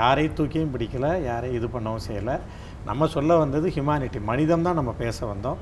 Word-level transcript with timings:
யாரையும் 0.00 0.36
தூக்கியும் 0.38 0.72
பிடிக்கல 0.74 1.06
யாரையும் 1.28 1.58
இது 1.58 1.68
பண்ணவும் 1.74 2.04
செய்யலை. 2.06 2.36
நம்ம 2.88 3.08
சொல்ல 3.16 3.36
வந்தது 3.42 3.66
ஹியூமானிட்டி 3.74 4.20
மனிதம் 4.30 4.64
தான் 4.66 4.78
நம்ம 4.80 4.92
பேச 5.02 5.18
வந்தோம். 5.32 5.58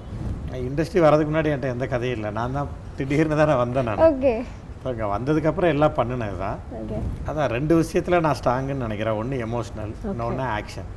இண்டஸ்ட்ரி 0.69 1.01
வரதுக்கு 1.07 1.31
முன்னாடி 1.33 1.51
என்கிட்ட 1.53 1.75
எந்த 1.77 1.87
கதையும் 1.95 2.17
இல்லை. 2.19 2.31
நான் 2.39 2.57
தான் 2.59 2.71
திடீர்னு 2.99 3.39
தான் 3.41 3.51
நான் 3.53 3.63
வந்தேன் 3.65 3.89
நான். 3.89 4.03
ஓகே 4.11 4.35
இப்போ 4.77 4.91
இங்கே 4.95 5.07
வந்ததுக்கப்புறம் 5.15 5.73
எல்லாம் 5.75 5.97
பண்ணினது 5.99 6.37
தான். 6.45 6.59
அதான் 7.29 7.51
ரெண்டு 7.57 7.75
விஷயத்தில் 7.81 8.25
நான் 8.27 8.39
ஸ்ட்ராங்குன்னு 8.41 8.87
நினைக்கிறேன். 8.87 9.19
ஒன்று 9.21 9.37
எமோஷ்னல் 9.47 9.95
இன்னொன்று 10.13 10.47
ஆக்ஷன் 10.59 10.91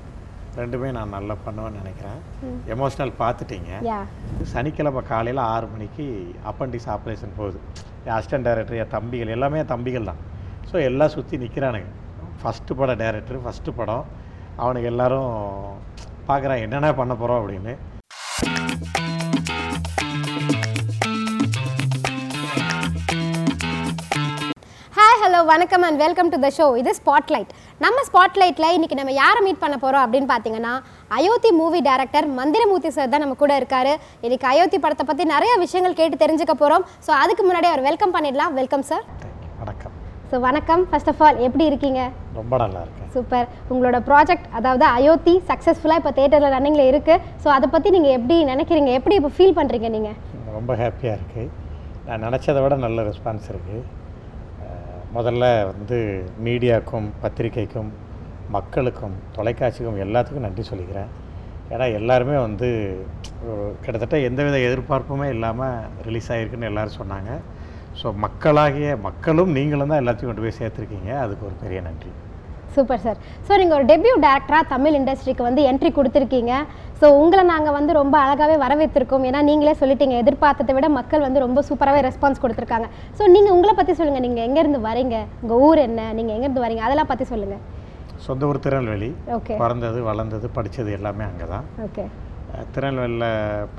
ரெண்டுமே 0.60 0.90
நான் 0.98 1.14
நல்லா 1.16 1.36
பண்ணுவேன்னு 1.46 1.80
நினைக்கிறேன். 1.82 2.20
எமோஷ்னல் 2.74 3.14
பார்த்துட்டீங்க. 3.22 3.72
யா 3.90 4.00
சனிக்கிழமை 4.54 5.02
காலையில் 5.12 5.42
ஆறு 5.54 5.68
மணிக்கு 5.74 6.06
அப்பண்டிஸ் 6.52 6.88
ஆப்ரேஷன் 6.96 7.34
போகுது. 7.40 7.60
அசிஸ்டன்ட் 8.18 8.48
டைரக்டர் 8.48 8.80
என் 8.84 8.94
தம்பிகள் 8.98 9.34
எல்லாமே 9.36 9.60
தம்பிகள் 9.74 10.10
தான். 10.12 10.22
ஸோ 10.70 10.76
எல்லாம் 10.90 11.14
சுற்றி 11.16 11.36
நிற்கிறானுங்க 11.44 11.90
ஃபஸ்ட்டு 12.42 12.76
பட 12.80 12.92
டேரக்டர் 13.02 13.44
ஃபஸ்ட்டு 13.44 13.78
படம். 13.80 14.04
அவனுக்கு 14.64 14.90
எல்லாரும் 14.92 15.30
பார்க்குறான் 16.30 16.62
என்னென்ன 16.66 16.90
பண்ண 17.00 17.14
போகிறோம் 17.22 17.40
அப்படின்னு. 17.42 17.74
ஹாய் 24.98 25.20
ஹலோ 25.24 25.40
வணக்கம் 25.52 25.84
and 25.88 26.00
welcome 26.04 26.30
to 26.34 26.38
the 26.46 26.50
show 26.58 26.66
இது 26.82 26.92
ஸ்பாட்லைட் 27.00 27.52
நம்ம 27.86 28.04
ஸ்பாட்லைட்டில் 28.10 28.74
இன்றைக்கி 28.78 28.96
நம்ம 29.00 29.14
யாரை 29.22 29.42
மீட் 29.46 29.62
பண்ண 29.64 29.76
போகிறோம் 29.84 30.04
அப்படின்னு 30.06 30.30
பார்த்தீங்கன்னா 30.34 30.74
Ayothi 31.18 31.52
movie 31.62 31.82
director 31.90 32.28
Manthiramoorthy 32.40 32.92
sir 32.98 33.14
தான் 33.14 33.24
நம்ம 33.26 33.38
கூட 33.44 33.54
இருக்கார். 33.62 33.92
இன்றைக்கி 34.26 34.48
அயோத்தி 34.54 34.80
படத்தை 34.86 35.06
பற்றி 35.10 35.26
நிறைய 35.36 35.54
விஷயங்கள் 35.66 36.00
கேட்டு 36.02 36.24
தெரிஞ்சுக்க 36.24 36.56
போகிறோம் 36.64 36.86
ஸோ 37.08 37.14
அதுக்கு 37.24 37.46
முன்னாடி 37.50 37.70
அவர் 37.72 37.88
வெல்கம் 37.90 38.16
பண்ணிடலாம். 38.18 38.56
வெல்கம் 38.62 38.88
சார் 38.92 39.06
ஸோ 40.32 40.38
வணக்கம். 40.46 40.82
ஃபர்ஸ்ட் 40.90 41.08
ஆஃப் 41.12 41.22
ஆல் 41.26 41.38
எப்படி 41.46 41.64
இருக்கீங்க? 41.70 42.02
ரொம்ப 42.40 42.58
நல்லா 42.64 42.82
இருக்கேன். 42.86 43.08
சூப்பர் 43.14 43.48
உங்களோட 43.72 43.98
ப்ராஜெக்ட் 44.10 44.48
அதாவது 44.58 44.86
அயோத்தி 44.98 45.34
சக்ஸஸ்ஃபுல்லாக 45.48 46.02
இப்போ 46.02 46.12
தேட்டரில் 46.18 46.54
ரன்னிங்கில் 46.56 46.90
இருக்குது 46.90 47.24
ஸோ 47.44 47.48
அதை 47.56 47.68
பற்றி 47.76 47.90
நீங்கள் 47.96 48.16
எப்படி 48.18 48.36
நினைக்கிறீங்க? 48.52 48.92
எப்படி 49.00 49.16
இப்போ 49.20 49.32
ஃபீல் 49.38 49.56
பண்ணுறீங்க 49.60 49.90
நீங்கள் 49.96 50.18
ரொம்ப 50.58 50.74
ஹாப்பியாக 50.82 51.18
இருக்குது 51.20 51.50
நான் 52.08 52.24
நினச்சதை 52.28 52.62
விட 52.66 52.78
நல்ல 52.86 53.06
ரெஸ்பான்ஸ் 53.10 53.48
இருக்குது 53.54 53.82
முதல்ல 55.18 55.46
வந்து 55.72 55.98
மீடியாவுக்கும் 56.48 57.08
பத்திரிக்கைக்கும் 57.24 57.92
மக்களுக்கும் 58.58 59.16
தொலைக்காட்சிக்கும் 59.38 60.02
எல்லாத்துக்கும் 60.06 60.48
நன்றி 60.48 60.66
சொல்லிக்கிறேன். 60.72 61.10
ஏன்னா 61.74 61.88
எல்லாருமே 62.00 62.36
வந்து 62.48 62.70
கிட்டத்தட்ட 63.84 64.20
எந்தவித 64.30 64.60
எதிர்பார்ப்புமே 64.68 65.30
இல்லாமல் 65.38 65.80
ரிலீஸ் 66.10 66.32
ஆகிருக்குன்னு 66.36 66.70
எல்லாரும் 66.74 67.00
சொன்னாங்க. 67.02 67.32
ஸோ 68.00 68.08
மக்களாகிய 68.24 68.90
மக்களும் 69.06 69.54
நீங்களும் 69.58 69.92
தான் 69.92 70.02
எல்லாத்தையும் 70.02 70.30
கொண்டு 70.32 70.44
போய் 70.46 70.60
சேர்த்துருக்கீங்க. 70.60 71.12
அதுக்கு 71.24 71.48
ஒரு 71.50 71.56
பெரிய 71.64 71.80
நன்றி. 71.88 72.12
சூப்பர் 72.76 73.02
சார் 73.04 73.18
ஸோ 73.46 73.52
நீங்கள் 73.60 73.78
ஒரு 73.78 73.86
டெபியூ 73.92 74.14
டேரக்டராக 74.26 74.66
தமிழ் 74.74 74.96
இண்டஸ்ட்ரிக்கு 75.00 75.44
வந்து 75.48 75.62
என்ட்ரி 75.70 75.90
கொடுத்துருக்கீங்க. 75.98 76.54
ஸோ 77.00 77.06
உங்களை 77.22 77.44
நாங்கள் 77.52 77.76
வந்து 77.78 77.92
ரொம்ப 78.00 78.16
அழகாகவே 78.26 78.56
வரவேற்றிருக்கோம். 78.64 79.26
ஏன்னா 79.30 79.42
நீங்களே 79.50 79.74
சொல்லிட்டீங்க 79.82 80.16
எதிர்பார்த்ததை 80.24 80.74
விட 80.78 80.90
மக்கள் 81.00 81.26
வந்து 81.28 81.44
ரொம்ப 81.46 81.64
சூப்பராகவே 81.70 82.04
ரெஸ்பான்ஸ் 82.08 82.42
கொடுத்துருக்காங்க. 82.44 82.90
ஸோ 83.18 83.26
நீங்கள் 83.36 83.56
உங்களை 83.58 83.74
பற்றி 83.80 83.96
சொல்லுங்கள் 84.00 84.26
நீங்கள் 84.28 84.46
எங்கேருந்து 84.48 84.82
வரீங்க? 84.90 85.18
உங்கள் 85.44 85.62
ஊர் 85.68 85.82
என்ன? 85.88 86.02
நீங்கள் 86.20 86.36
எங்கேருந்து 86.38 86.66
வரீங்க? 86.66 86.86
அதெல்லாம் 86.88 87.12
பற்றி 87.12 87.28
சொல்லுங்கள் 87.34 87.64
சொந்த 88.28 88.50
ஊர் 88.52 88.64
திருநெல்வேலி. 88.64 89.12
ஓகே 89.38 89.54
பிறந்தது 89.64 90.00
வளர்ந்தது 90.10 90.48
படித்தது 90.58 90.92
எல்லாமே 91.00 91.26
அங்கே 91.32 91.48
தான் 91.54 91.68
ஓகே 91.88 92.06
திருநெல்வேலியில் 92.74 93.30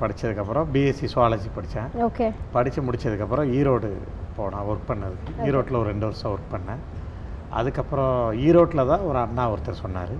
படித்ததுக்கப்புறம் 0.01 0.67
பிஎஸ்சி 0.73 1.07
சுவாலஜி 1.13 1.49
படித்தேன். 1.57 1.89
ஓகே 2.07 2.27
படித்து 2.55 2.81
முடிச்சதுக்கப்புறம் 2.87 3.49
ஈரோடு 3.59 3.89
போனேன் 4.37 4.67
ஒர்க் 4.71 4.89
பண்ணதுக்கு 4.91 5.33
ஈரோட்டில் 5.47 5.79
ஒரு 5.81 5.89
ரெண்டு 5.93 6.07
வருஷம் 6.09 6.31
ஒர்க் 6.33 6.53
பண்ணேன். 6.53 6.81
அதுக்கப்புறம் 7.59 8.15
ஈரோட்டில் 8.47 8.89
தான் 8.91 9.07
ஒரு 9.09 9.19
அண்ணா 9.25 9.45
ஒருத்தர் 9.53 9.83
சொன்னார். 9.85 10.15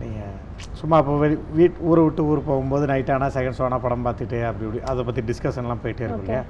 நீங்கள் 0.00 0.34
சும்மா 0.80 0.96
இப்போ 1.02 1.14
வெளி 1.22 1.36
வீட் 1.58 1.78
ஊரை 1.90 2.02
விட்டு 2.06 2.22
ஊர் 2.30 2.40
போகும்போது 2.48 2.84
நைட் 2.90 3.14
ஆனால் 3.14 3.32
செகண்ட் 3.36 3.58
ஷோனா 3.60 3.78
படம் 3.84 4.04
பார்த்துட்டு 4.06 4.38
அப்படி 4.48 4.66
இப்படி 4.66 4.82
அதை 4.90 5.04
பற்றி 5.08 5.22
டிஸ்கஷன்லாம் 5.30 5.82
போயிட்டே 5.84 6.04
இருக்கும் 6.06 6.28
இல்லையா? 6.28 6.44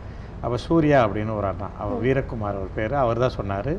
அப்போ 0.45 0.57
சூர்யா 0.67 0.99
அப்படின்னு 1.07 1.33
ஒரு 1.39 1.47
அண்ணா 1.51 1.69
அவர் 1.83 2.03
வீரகுமார் 2.07 2.61
ஒரு 2.65 2.71
பேர் 2.79 2.95
அவர் 3.05 3.23
தான் 3.25 3.37
சொன்னார் 3.39 3.73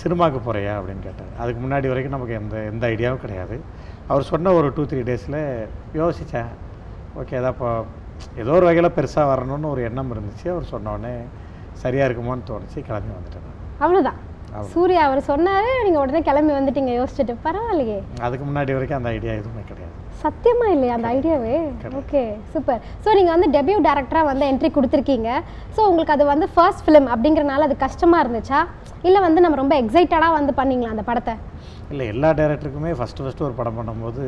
சினிமாவுக்கு 0.00 0.40
போகிறியா 0.46 0.72
அப்படின்னு 0.78 1.02
கேட்டார். 1.08 1.32
அதுக்கு 1.42 1.60
முன்னாடி 1.64 1.86
வரைக்கும் 1.90 2.14
நமக்கு 2.16 2.34
எந்த 2.40 2.56
எந்த 2.70 2.84
ஐடியாவும் 2.94 3.22
கிடையாது. 3.24 3.56
அவர் 4.12 4.28
சொன்ன 4.30 4.52
ஒரு 4.58 4.68
டூ 4.76 4.82
த்ரீ 4.90 5.00
டேஸில் 5.08 5.40
யோசித்தேன் 6.00 6.52
ஓகே 7.20 7.36
ஏதா 7.40 7.50
இப்போ 7.54 7.70
ஏதோ 8.42 8.52
ஒரு 8.58 8.66
வகையில் 8.68 8.94
பெருசாக 8.96 9.30
வரணும்னு 9.30 9.72
ஒரு 9.74 9.80
எண்ணம் 9.88 10.12
இருந்துச்சு. 10.14 10.46
அவர் 10.54 10.70
சொன்ன 10.72 10.92
உடனே 10.96 11.12
சரியாக 11.82 12.06
இருக்குமோன்னு 12.08 12.48
தோணுச்சு. 12.50 12.78
கிளம்பி 12.88 13.12
வந்துட்டேன். 13.16 13.54
அவ்வளோதான் 13.84 14.18
சூர்யா 14.72 15.00
அவர் 15.06 15.20
சொன்னார் 15.30 15.66
நீங்கள் 15.86 16.02
உடனே 16.02 16.20
கிளம்பி 16.28 16.52
வந்துட்டீங்க. 16.56 16.92
யோசிச்சுட்டு 16.98 17.34
பரவாயில்லையே. 17.46 17.98
அதுக்கு 18.26 18.44
முன்னாடி 18.48 18.74
வரைக்கும் 18.76 18.98
அந்த 18.98 19.10
ஐடியா 19.16 19.32
எதுவுமே 19.40 19.62
கிடையாது. 19.70 19.94
சத்தியமா 20.22 20.66
இல்லையா 20.74 20.94
அந்த 20.98 21.08
ஐடியாவே 21.16 21.56
ஓகே 22.00 22.22
சூப்பர் 22.52 22.80
ஸோ 23.04 23.08
நீங்கள் 23.18 23.34
வந்து 23.34 23.48
டெபியூ 23.56 23.76
டேரக்டராக 23.88 24.28
வந்து 24.30 24.48
என்ட்ரி 24.52 24.70
கொடுத்துருக்கீங்க. 24.76 25.28
ஸோ 25.74 25.80
உங்களுக்கு 25.90 26.16
அது 26.16 26.24
வந்து 26.32 26.48
ஃபர்ஸ்ட் 26.54 26.84
ஃபிலிம் 26.86 27.08
அப்படிங்கிறனால 27.14 27.68
அது 27.68 27.76
கஷ்டமாக 27.84 28.24
இருந்துச்சா? 28.24 28.60
இல்லை 29.08 29.22
வந்து 29.26 29.42
நம்ம 29.44 29.58
ரொம்ப 29.62 29.76
எக்ஸைட்டடாக 29.82 30.38
வந்து 30.38 30.54
பண்ணீங்களா 30.60 30.94
அந்த 30.96 31.04
படத்தை? 31.10 31.36
இல்லை 31.92 32.06
எல்லா 32.12 32.30
டேரக்டருக்குமே 32.38 32.90
ஃபஸ்ட்டு 32.98 33.24
ஃபஸ்ட்டு 33.24 33.44
ஒரு 33.48 33.54
படம் 33.58 33.78
பண்ணும்போது 33.78 34.22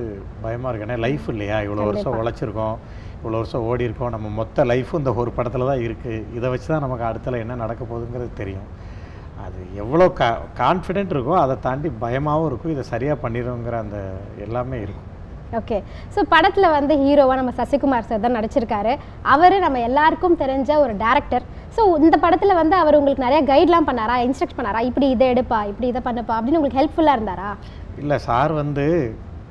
பயமாக 0.44 0.70
இருக்கு. 0.70 0.86
ஏன்னா 0.86 0.98
லைஃப் 1.06 1.26
இல்லையா? 1.32 1.56
இவ்வளோ 1.66 1.86
வருஷம் 1.88 2.16
உழைச்சிருக்கோம். 2.20 2.76
இவ்வளோ 3.18 3.40
வருஷம் 3.40 3.66
ஓடி 3.70 3.86
இருக்கோம். 3.88 4.12
நம்ம 4.14 4.28
மொத்த 4.38 4.64
லைஃப்பும் 4.70 5.00
இந்த 5.02 5.12
ஒரு 5.22 5.32
படத்தில் 5.38 5.68
தான் 5.70 5.82
இருக்குது 5.86 6.22
இதை 6.38 6.46
வச்சு 6.54 6.68
தான் 6.72 6.84
நமக்கு 6.86 7.06
அடுத்தல 7.10 7.42
என்ன 7.44 7.58
நடக்க 7.64 7.82
போகுதுங்கிறது 7.90 8.32
தெரியும். 8.40 8.68
அது 9.44 9.60
எவ்வளோ 9.82 10.06
கா 10.20 10.30
கான்ஃபிடென்ட் 10.62 11.14
இருக்கோ 11.14 11.36
அதை 11.44 11.54
தாண்டி 11.66 11.90
பயமாகவும் 12.06 12.48
இருக்கும். 12.50 12.74
இதை 12.76 12.84
சரியாக 12.94 13.22
பண்ணிடுங்கிற 13.26 13.76
அந்த 13.84 13.98
எல்லாமே 14.46 14.78
இருக்கும். 14.86 15.06
ஓகே 15.58 15.78
ஸோ 16.14 16.20
படத்தில் 16.32 16.74
வந்து 16.78 16.94
ஹீரோவாக 17.04 17.38
நம்ம 17.40 17.52
சசிகுமார் 17.60 18.08
சார் 18.10 18.26
தான் 18.26 18.36
நடிச்சிருக்காரு. 18.38 18.92
அவர் 19.34 19.56
நம்ம 19.64 19.80
எல்லாருக்கும் 19.86 20.36
தெரிஞ்ச 20.42 20.70
ஒரு 20.84 20.92
டேரக்டர் 21.04 21.46
ஸோ 21.76 21.82
இந்த 22.04 22.16
படத்தில் 22.24 22.58
வந்து 22.60 22.74
அவர் 22.82 22.98
உங்களுக்கு 22.98 23.24
நிறைய 23.26 23.40
கைட்லாம் 23.50 23.88
பண்ணாரா? 23.88 24.14
இன்ஸ்ட்ரக்ட் 24.26 24.56
பண்ணாரா? 24.58 24.80
இப்படி 24.90 25.06
இதை 25.14 25.26
எடுப்பா 25.32 25.58
இப்படி 25.72 25.86
இதை 25.92 26.00
பண்ணுப்பா 26.06 26.36
அப்படின்னு 26.38 26.58
உங்களுக்கு 26.60 26.80
ஹெல்ப்ஃபுல்லாக 26.80 27.18
இருந்தாரா? 27.18 27.50
இல்லை 28.02 28.16
சார் 28.28 28.52
வந்து 28.60 28.84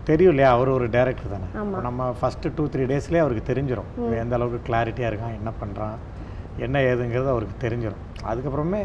தெரியும் 0.09 0.31
இல்லையா? 0.33 0.49
அவர் 0.55 0.69
ஒரு 0.77 0.85
டேரக்டர் 0.95 1.33
தானே. 1.33 1.47
நம்ம 1.87 2.07
ஃபஸ்ட்டு 2.19 2.51
டூ 2.57 2.63
த்ரீ 2.73 2.83
டேஸ்லேயே 2.91 3.21
அவருக்கு 3.25 3.43
தெரிஞ்சிடும் 3.51 3.89
எந்த 4.23 4.35
அளவுக்கு 4.37 4.59
கிளாரிட்டியாக 4.69 5.11
இருக்கான் 5.11 5.37
என்ன 5.39 5.51
பண்ணுறான் 5.61 5.97
என்ன 6.65 6.77
ஏதுங்கிறது 6.89 7.31
அவருக்கு 7.35 7.55
தெரிஞ்சிடும் 7.65 8.03
அதுக்கப்புறமே 8.29 8.81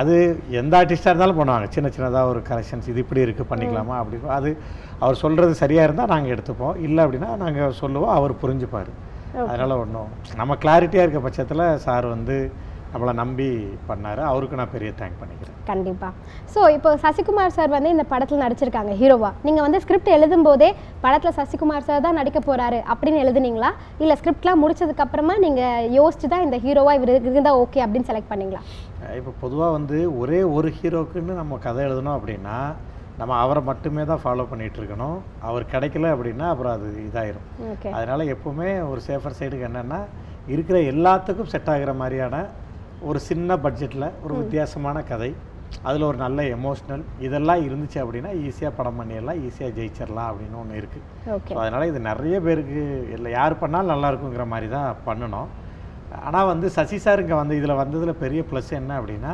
அது 0.00 0.14
எந்த 0.60 0.72
ஆர்டிஸ்டாக 0.80 1.12
இருந்தாலும் 1.12 1.40
பண்ணுவாங்க. 1.40 1.66
சின்ன 1.74 1.88
சின்னதாக 1.96 2.30
ஒரு 2.32 2.40
கரெக்ஷன்ஸ் 2.50 2.88
இது 2.92 3.02
இப்படி 3.04 3.20
இருக்குது 3.26 3.48
பண்ணிக்கலாமா 3.50 3.94
அப்படி 4.00 4.18
அது 4.38 4.50
அவர் 5.04 5.20
சொல்கிறது 5.24 5.54
சரியாக 5.62 5.86
இருந்தால் 5.88 6.12
நாங்கள் 6.14 6.34
எடுத்துப்போம். 6.34 6.76
இல்லை 6.86 7.00
அப்படின்னா 7.04 7.30
நாங்கள் 7.44 7.78
சொல்லுவோம் 7.82 8.14
அவர் 8.18 8.40
புரிஞ்சுப்பார். 8.42 8.90
அதனால் 9.50 9.80
ஒன்றும் 9.82 10.10
நம்ம 10.40 10.56
கிளாரிட்டியாக 10.62 11.06
இருக்க 11.06 11.20
பட்சத்தில் 11.26 11.64
சார் 11.86 12.06
வந்து 12.14 12.36
நம்மளை 12.92 13.12
நம்பி 13.20 13.46
பண்ணார். 13.88 14.20
அவருக்கு 14.30 14.58
நான் 14.60 14.72
பெரிய 14.74 14.90
தேங்க் 14.98 15.20
பண்ணிக்கிறேன். 15.20 15.56
கண்டிப்பாக 15.70 16.12
ஸோ 16.54 16.60
இப்போ 16.76 16.90
சசிகுமார் 17.04 17.54
சார் 17.56 17.72
வந்து 17.74 17.92
இந்த 17.94 18.04
படத்தில் 18.12 18.42
நடிச்சிருக்காங்க 18.44 18.92
ஹீரோவா 19.00 19.30
நீங்கள் 19.46 19.64
வந்து 19.66 19.80
ஸ்கிரிப்ட் 19.84 20.10
எழுதும்போதே 20.16 20.68
படத்தில் 21.04 21.36
சசிகுமார் 21.38 21.86
சார் 21.88 22.04
தான் 22.06 22.18
நடிக்க 22.20 22.38
போகிறாரு 22.48 22.78
அப்படின்னு 22.92 23.22
எழுதுனீங்களா? 23.24 23.70
இல்லை 24.02 24.14
ஸ்கிரிப்ட்லாம் 24.20 24.62
முடிச்சதுக்கப்புறமா 24.64 25.36
நீங்கள் 25.44 25.88
யோசிச்சு 25.98 26.28
தான் 26.32 26.46
இந்த 26.46 26.58
ஹீரோவா 26.64 26.94
இவர் 26.98 27.12
இருந்தால் 27.16 27.60
ஓகே 27.64 27.82
அப்படின்னு 27.84 28.08
செலக்ட் 28.10 28.32
பண்ணீங்களா? 28.32 28.62
இப்போ 29.20 29.32
பொதுவாக 29.44 29.76
வந்து 29.78 29.98
ஒரே 30.22 30.40
ஒரு 30.56 30.70
ஹீரோக்குன்னு 30.78 31.40
நம்ம 31.42 31.58
கதை 31.66 31.82
எழுதணும் 31.88 32.16
அப்படின்னா 32.18 32.56
நம்ம 33.20 33.32
அவரை 33.44 33.62
மட்டுமே 33.70 34.02
தான் 34.10 34.20
ஃபாலோ 34.24 34.44
பண்ணிகிட்டு 34.50 34.78
இருக்கணும். 34.80 35.16
அவர் 35.48 35.64
கிடைக்கல 35.72 36.10
அப்படின்னா 36.14 36.46
அப்புறம் 36.52 36.74
அது 36.76 36.88
இதாயிரும். 37.08 37.46
ஓகே 37.72 37.88
அதனால் 37.96 38.30
எப்போவுமே 38.34 38.68
ஒரு 38.90 39.00
சேஃபர் 39.08 39.38
சைடுக்கு 39.40 39.68
என்னென்னா 39.68 40.00
இருக்கிற 40.54 40.76
எல்லாத்துக்கும் 40.92 41.50
செட் 41.54 41.70
ஆகுற 41.72 41.92
மாதிரியான 42.02 42.36
ஒரு 43.08 43.18
சின்ன 43.28 43.56
பட்ஜெட்டில் 43.64 44.06
ஒரு 44.24 44.34
வித்தியாசமான 44.40 44.96
கதை. 45.10 45.30
அதில் 45.88 46.06
ஒரு 46.08 46.18
நல்ல 46.22 46.40
எமோஷ்னல் 46.56 47.02
இதெல்லாம் 47.26 47.62
இருந்துச்சு 47.66 47.98
அப்படின்னா 48.02 48.30
ஈஸியாக 48.46 48.72
படம் 48.78 48.98
பண்ணிடலாம் 49.00 49.38
ஈஸியாக 49.46 49.70
ஜெயிச்சிடலாம் 49.76 50.28
அப்படின்னு 50.30 50.58
ஒன்று 50.62 50.80
இருக்குது 50.80 51.04
ஸோ 51.48 51.56
அதனால் 51.62 51.88
இது 51.90 52.00
நிறைய 52.08 52.36
பேருக்கு 52.46 52.82
இல்லை 53.16 53.30
யார் 53.38 53.60
பண்ணாலும் 53.62 53.92
நல்லா 53.92 54.10
இருக்குங்கிற 54.12 54.46
மாதிரி 54.52 54.68
தான் 54.76 55.00
பண்ணணும். 55.08 55.48
ஆனால் 56.28 56.48
வந்து 56.52 56.66
சசி 56.76 56.98
சார் 57.06 57.22
இங்கே 57.24 57.36
வந்து 57.42 57.58
இதில் 57.60 57.80
வந்ததில் 57.82 58.20
பெரிய 58.24 58.42
ப்ளஸ் 58.50 58.70
என்ன 58.80 58.92
அப்படின்னா 59.00 59.32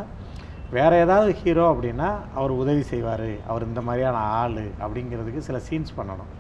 வேறு 0.76 0.96
ஏதாவது 1.04 1.30
ஹீரோ 1.42 1.66
அப்படின்னா 1.72 2.08
அவர் 2.38 2.52
உதவி 2.62 2.82
செய்வார். 2.92 3.28
அவர் 3.50 3.68
இந்த 3.70 3.80
மாதிரியான 3.88 4.24
ஆள் 4.40 4.58
அப்படிங்கிறதுக்கு 4.84 5.46
சில 5.48 5.60
சீன்ஸ் 5.68 5.96
பண்ணணும். 5.98 6.30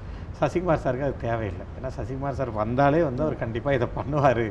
சசிகுமார் 0.40 0.82
சாருக்கு 0.84 1.08
அது 1.08 1.24
தேவையில்லை. 1.28 1.66
ஏன்னா 1.78 1.90
சசிகுமார் 1.98 2.40
சார் 2.40 2.58
வந்தாலே 2.62 3.00
வந்து 3.08 3.24
அவர் 3.26 3.42
கண்டிப்பாக 3.44 3.78
இதை 3.78 3.88
பண்ணுவார். 3.98 4.46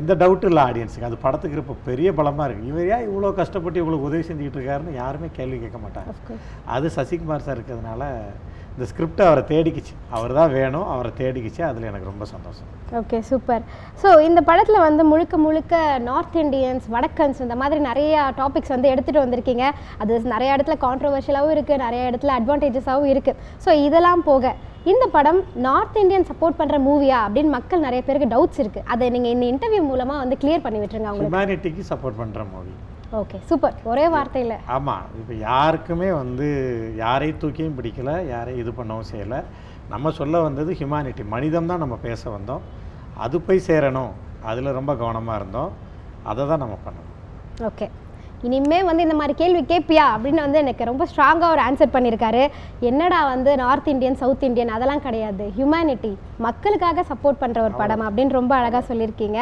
எந்த 0.00 0.12
டவுட்டும் 0.22 0.50
இல்லை 0.52 0.62
ஆடியன்ஸுக்கு 0.68 1.08
அது 1.08 1.16
படத்துக்கு 1.24 1.62
இப்போ 1.62 1.76
பெரிய 1.88 2.08
பலமாக 2.18 2.46
இருக்குது 2.48 2.70
இவர் 2.72 2.90
ஏன் 2.94 3.06
இவ்வளோ 3.08 3.30
கஷ்டப்பட்டு 3.40 3.80
இவ்வளோ 3.82 4.02
உதவி 4.08 4.24
செஞ்சுக்கிட்டு 4.28 4.58
இருக்காருன்னு 4.60 5.00
யாருமே 5.02 5.30
கேள்வி 5.38 5.58
கேட்க 5.64 5.78
மாட்டாங்க. 5.86 6.12
அது 6.76 6.86
சசிகுமார் 6.98 7.46
சார் 7.46 7.58
இருக்கிறதுனால 7.58 8.02
இந்த 8.76 8.86
ஸ்கிரிப்ட் 8.90 9.22
அவரை 9.26 9.42
தேடிக்கிச்சு. 9.50 9.92
அவர் 10.16 10.32
தான் 10.38 10.50
வேணும் 10.56 10.88
அவரை 10.94 11.10
தேடிக்கிச்சு. 11.20 11.62
அதில் 11.68 11.86
எனக்கு 11.90 12.10
ரொம்ப 12.10 12.24
சந்தோஷம். 12.32 12.68
ஓகே 13.00 13.18
சூப்பர் 13.30 13.62
ஸோ 14.02 14.08
இந்த 14.28 14.40
படத்தில் 14.48 14.84
வந்து 14.86 15.02
முழுக்க 15.12 15.36
முழுக்க 15.44 15.74
நார்த் 16.08 16.38
இந்தியன்ஸ் 16.44 16.86
வடக்கன்ஸ் 16.94 17.40
இந்த 17.46 17.56
மாதிரி 17.62 17.80
நிறைய 17.90 18.24
டாபிக்ஸ் 18.40 18.74
வந்து 18.74 18.90
எடுத்துகிட்டு 18.92 19.24
வந்திருக்கீங்க. 19.24 19.66
அது 20.02 20.20
நிறைய 20.34 20.56
இடத்துல 20.56 20.78
கான்ட்ரவர்ஷியலாகவும் 20.86 21.54
இருக்குது 21.56 21.84
நிறைய 21.86 22.10
இடத்துல 22.10 22.34
அட்வான்டேஜஸாகவும் 22.40 23.12
இருக்குது 23.14 23.38
ஸோ 23.66 23.72
இதெல்லாம் 23.88 24.24
போக 24.30 24.54
இந்த 24.90 25.04
படம் 25.14 25.38
நார்த் 25.64 25.96
இந்தியன் 26.00 26.26
சப்போர்ட் 26.28 26.58
பண்ணுற 26.58 26.76
மூவியா 26.86 27.18
அப்படின்னு 27.26 27.50
மக்கள் 27.54 27.84
நிறைய 27.84 28.00
பேருக்கு 28.06 28.28
டவுட்ஸ் 28.32 28.60
இருக்குது 28.62 28.86
அதை 28.92 29.06
நீங்கள் 29.14 29.32
இந்த 29.34 29.44
இன்டர்வியூ 29.52 29.82
மூலமாக 29.88 30.22
வந்து 30.22 30.36
கிளியர் 30.42 30.62
பண்ணி 30.66 30.78
விட்டுருங்க 30.80 31.08
அவங்களுக்கு. 31.10 31.32
ஹியூமனிட்டிக்கு 31.32 31.82
சப்போர்ட் 31.90 32.18
பண்ணுற 32.20 32.42
மூவி 32.52 32.74
ஓகே 33.20 33.38
சூப்பர் 33.48 33.74
ஒரே 33.90 34.04
வார்த்தையில். 34.14 34.54
ஆமாம் 34.76 35.04
இப்போ 35.20 35.34
யாருக்குமே 35.48 36.08
வந்து 36.20 36.46
யாரையும் 37.02 37.40
தூக்கியும் 37.42 37.76
பிடிக்கல 37.78 38.14
யாரையும் 38.34 38.62
இது 38.62 38.72
பண்ணவும் 38.78 39.10
செய்யலை. 39.10 39.40
நம்ம 39.92 40.12
சொல்ல 40.20 40.40
வந்தது 40.46 40.70
ஹியூமனிட்டி 40.78 41.26
மனிதம் 41.34 41.70
தான் 41.72 41.82
நம்ம 41.84 41.98
பேச 42.08 42.22
வந்தோம். 42.36 42.64
அது 43.26 43.36
போய் 43.48 43.66
சேரணும். 43.68 44.12
அதில் 44.50 44.76
ரொம்ப 44.78 44.94
கவனமாக 45.02 45.38
இருந்தோம். 45.40 45.70
அதை 46.30 46.42
தான் 46.52 46.62
நம்ம 46.64 46.76
பண்ணணும். 46.86 47.12
ஓகே 47.70 47.88
இனிமே 48.46 48.78
வந்து 48.88 49.04
இந்த 49.06 49.16
மாதிரி 49.20 49.34
கேள்வி 49.42 49.62
கேட்பியா 49.72 50.04
அப்படின்னு 50.14 50.44
வந்து 50.46 50.60
எனக்கு 50.64 50.88
ரொம்ப 50.90 51.04
ஸ்ட்ராங்காக 51.10 51.52
ஒரு 51.54 51.62
ஆன்சர் 51.68 51.94
பண்ணியிருக்காரு 51.96 52.42
என்னடா 52.90 53.20
வந்து 53.32 53.50
நார்த் 53.62 53.90
இந்தியன் 53.94 54.18
சவுத் 54.22 54.46
இந்தியன் 54.48 54.72
அதெல்லாம் 54.76 55.04
கிடையாது. 55.06 55.44
ஹியூமனிட்டி 55.58 56.12
மக்களுக்காக 56.46 57.04
சப்போர்ட் 57.10 57.40
பண்ணுற 57.42 57.58
ஒரு 57.66 57.74
படம் 57.80 58.04
அப்படின்னு 58.08 58.36
ரொம்ப 58.38 58.52
அழகாக 58.60 58.82
சொல்லியிருக்கீங்க. 58.90 59.38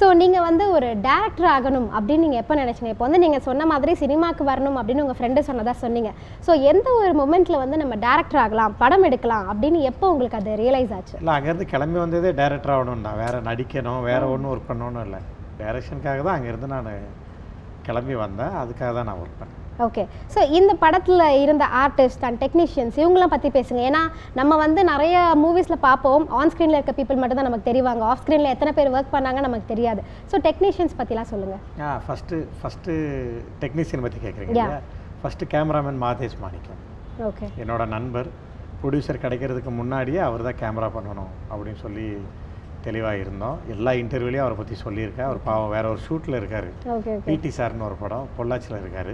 ஸோ 0.00 0.06
நீங்கள் 0.22 0.46
வந்து 0.48 0.64
ஒரு 0.76 0.88
டேரக்டர் 1.08 1.48
ஆகணும் 1.56 1.88
அப்படின்னு 1.96 2.24
நீங்கள் 2.26 2.42
எப்போ 2.42 2.54
நினச்சிங்க? 2.62 2.92
இப்போ 2.94 3.06
வந்து 3.06 3.22
நீங்கள் 3.24 3.44
சொன்ன 3.48 3.66
மாதிரி 3.72 3.94
சினிமாக்கு 4.02 4.44
வரணும் 4.50 4.78
அப்படின்னு 4.80 5.04
உங்கள் 5.04 5.18
ஃப்ரெண்டு 5.20 5.46
சொன்னதா 5.50 5.74
சொன்னீங்க. 5.84 6.12
ஸோ 6.46 6.54
எந்த 6.72 6.88
ஒரு 7.02 7.12
மொமெண்ட்டில் 7.22 7.62
வந்து 7.64 7.80
நம்ம 7.82 7.96
டேரக்டர் 8.06 8.42
ஆகலாம் 8.44 8.76
படம் 8.82 9.06
எடுக்கலாம் 9.10 9.46
அப்படின்னு 9.52 9.80
எப்போ 9.92 10.08
உங்களுக்கு 10.14 10.40
அது 10.40 10.58
ரியலைஸ் 10.64 10.94
ஆச்சு? 10.98 11.16
இல்லை 11.22 11.34
அங்கேருந்து 11.38 11.70
கிளம்பி 11.74 12.00
வந்ததே 12.04 12.32
டைரக்டர் 12.42 12.74
ஆகணும் 12.76 13.06
தான் 13.08 13.20
வேறு 13.24 13.40
நடிக்கணும் 13.50 14.00
வேறு 14.10 14.32
ஒன்றும் 14.34 14.52
ஒர்க் 14.54 14.70
பண்ணணும்னு 14.70 15.04
இல்லை. 15.08 15.20
டைரக்ஷனுக்காக 15.60 16.22
தான் 16.28 16.36
அங்கேருந்து 16.38 16.74
நான் 16.76 16.90
கிளம்பி 17.88 18.14
வந்தேன். 18.24 18.54
அதுக்காக 18.62 18.90
தான் 18.98 19.08
நான் 19.10 19.20
ஒர்க் 19.22 19.40
பண்ணேன். 19.40 19.58
ஓகே 19.86 20.02
ஸோ 20.32 20.40
இந்த 20.58 20.72
படத்தில் 20.82 21.24
இருந்த 21.42 21.64
ஆர்டிஸ்ட் 21.82 22.24
அண்ட் 22.26 22.38
டெக்னீஷியன்ஸ் 22.42 22.96
இவங்களாம் 23.02 23.32
பற்றி 23.34 23.48
பேசுங்க. 23.56 23.80
ஏன்னா 23.88 24.02
நம்ம 24.40 24.56
வந்து 24.64 24.80
நிறைய 24.90 25.16
மூவிஸில் 25.44 25.82
பார்ப்போம். 25.86 26.24
ஆன் 26.38 26.52
ஸ்க்ரீனில் 26.52 26.78
இருக்க 26.78 26.94
பீப்புள் 26.98 27.20
மட்டும் 27.22 27.40
தான் 27.40 27.48
நமக்கு 27.48 27.68
தெரிவாங்க. 27.70 28.02
ஆஃப் 28.10 28.22
ஸ்க்ரீனில் 28.22 28.52
எத்தனை 28.54 28.72
பேர் 28.78 28.92
ஒர்க் 28.96 29.14
பண்ணாங்க 29.16 29.42
நமக்கு 29.46 29.66
தெரியாது. 29.72 30.02
ஸோ 30.32 30.38
டெக்னீஷியன்ஸ் 30.48 30.96
பற்றிலாம் 31.00 31.30
சொல்லுங்கள் 31.32 31.62
ஆ 31.86 31.90
ஃபஸ்ட்டு 32.06 32.38
ஃபஸ்ட்டு 32.60 32.94
டெக்னீஷியன் 33.64 34.04
பற்றி 34.06 34.20
கேட்குறீங்க 34.26 34.78
first 35.22 35.50
cameraman 35.54 36.00
Mathesh 36.06 36.38
Manickam. 36.44 36.80
Okay 37.30 37.48
என்னோட 37.64 37.82
நண்பர். 37.96 38.30
ப்ரொடியூசர் 38.82 39.22
கிடைக்கிறதுக்கு 39.24 39.72
முன்னாடியே 39.80 40.20
அவர் 40.28 40.46
தான் 40.46 40.60
கேமரா 40.62 40.86
பண்ணணும் 40.94 41.32
அப்படின்னு 41.50 41.80
சொல்லி 41.82 42.06
தெளிவாக 42.86 43.22
இருந்தோம் 43.22 43.58
எல்லா 43.74 43.92
இன்டர்வியூலையும் 44.02 44.44
அவரை 44.44 44.56
பற்றி 44.60 44.76
சொல்லியிருக்கேன். 44.84 45.28
அவர் 45.28 45.40
பாவம் 45.48 45.72
வேற 45.76 45.84
ஒரு 45.92 46.00
ஷூட்டில் 46.06 46.38
இருக்கார். 46.40 46.68
பிடி 47.28 47.50
சார்னு 47.58 47.88
ஒரு 47.90 47.96
படம் 48.02 48.28
பொள்ளாச்சியில் 48.38 48.80
இருக்கார். 48.82 49.12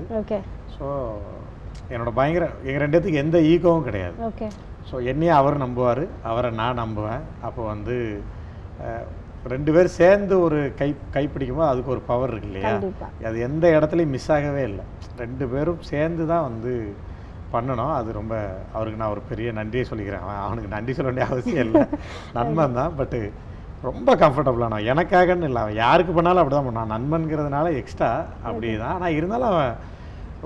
ஸோ 0.77 0.87
என்னோட 1.93 2.11
பயங்கர 2.19 2.47
எங்கள் 2.69 2.83
ரெண்டு 2.85 2.97
பேத்துக்கு 2.97 3.23
எந்த 3.25 3.39
ஈகோவும் 3.53 3.87
கிடையாது. 3.89 4.17
ஸோ 4.91 4.97
என்னையும் 5.13 5.39
அவர் 5.41 5.63
நம்புவார் 5.65 6.05
அவரை 6.31 6.51
நான் 6.61 6.81
நம்புவேன். 6.83 7.25
அப்போ 7.49 7.63
வந்து 7.73 7.97
ரெண்டு 9.53 9.71
பேர் 9.75 9.89
சேர்ந்து 9.99 10.35
ஒரு 10.47 10.59
கை 10.79 10.89
கைப்பிடிக்கும்போது 11.15 11.71
அதுக்கு 11.73 11.93
ஒரு 11.95 12.03
பவர் 12.09 12.33
இருக்கு 12.33 12.49
இல்லையா. 12.51 12.71
அது 13.29 13.37
எந்த 13.49 13.67
இடத்துலையும் 13.77 14.15
மிஸ் 14.15 14.31
ஆகவே 14.37 14.63
இல்லை. 14.71 14.85
ரெண்டு 15.23 15.45
பேரும் 15.53 15.83
சேர்ந்து 15.91 16.25
தான் 16.33 16.47
வந்து 16.49 16.73
பண்ணணும். 17.53 17.93
அது 17.99 18.09
ரொம்ப 18.21 18.35
அவருக்கு 18.77 19.01
நான் 19.03 19.13
ஒரு 19.15 19.23
பெரிய 19.31 19.49
நன்றியை 19.59 19.85
சொல்லிக்கிறேன். 19.91 20.25
அவன் 20.25 20.43
அவனுக்கு 20.47 20.75
நன்றி 20.75 20.95
சொல்ல 20.97 21.11
வேண்டிய 21.11 21.29
அவசியம் 21.31 21.65
இல்லை. 21.67 21.83
நண்பன் 22.39 22.79
தான். 22.81 22.97
பட்டு 22.99 23.21
ரொம்ப 23.83 24.11
கம்ஃபர்டபுளான 24.17 24.79
எனக்காகன்னு 24.91 25.49
இல்லை. 25.49 25.61
அவன் 25.65 25.77
யாருக்கு 25.79 26.13
பண்ணாலும் 26.13 26.43
அப்படி 26.43 26.57
தான் 26.57 26.69
பண்ணான் 26.69 26.93
நண்பன்கிறதுனால 26.95 27.67
எக்ஸ்ட்ரா 27.81 28.09
அப்படி 28.49 28.69
தான் 28.77 28.95
ஆனால் 28.97 29.17
இருந்தாலும் 29.19 29.51
அவன் 29.53 29.75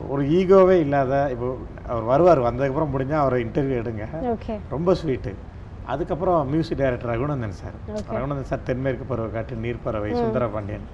ஒரு 0.09 0.23
ஈகோவே 0.37 0.77
இல்லாத 0.81 1.15
இப்போ 1.33 1.49
அவர் 1.89 2.05
வருவார். 2.11 2.41
வந்ததுக்கப்புறம் 2.47 2.93
முடிஞ்சால் 2.93 3.23
அவரை 3.23 3.39
இன்டர்வியூ 3.45 3.77
எடுங்க. 3.83 4.05
ரொம்ப 4.71 4.95
ஸ்வீட்டு 5.01 5.33
அதுக்கப்புறம் 5.87 6.51
music 6.53 6.81
director 6.81 7.11
Raghunandan 7.13 7.57
sir. 7.61 7.77
Raghunandan 8.13 8.51
sir 8.51 8.67
Thenmerku 8.69 9.05
Paruvakaatru 9.07 9.55
Neerparavai 9.65 10.11
சுந்தர 10.21 10.47
பாண்டியன் 10.49 10.87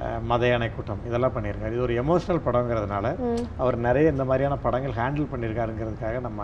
அஹ், 0.00 0.20
மத 0.28 0.42
யானை 0.46 0.68
கூட்டம் 0.70 1.00
இதெல்லாம் 1.06 1.34
பண்ணியிருக்காரு. 1.34 1.72
இது 1.72 1.82
ஒரு 1.82 1.94
எமோஷனல் 2.02 2.44
படங்கிறதுனால 2.44 3.06
அவர் 3.58 3.76
நிறைய 3.86 4.12
இந்த 4.14 4.24
மாதிரியான 4.24 4.58
படங்கள் 4.62 4.94
ஹேண்டில் 4.98 5.30
பண்ணியிருக்காருங்கிறதுக்காக 5.32 6.20
நம்ம 6.26 6.40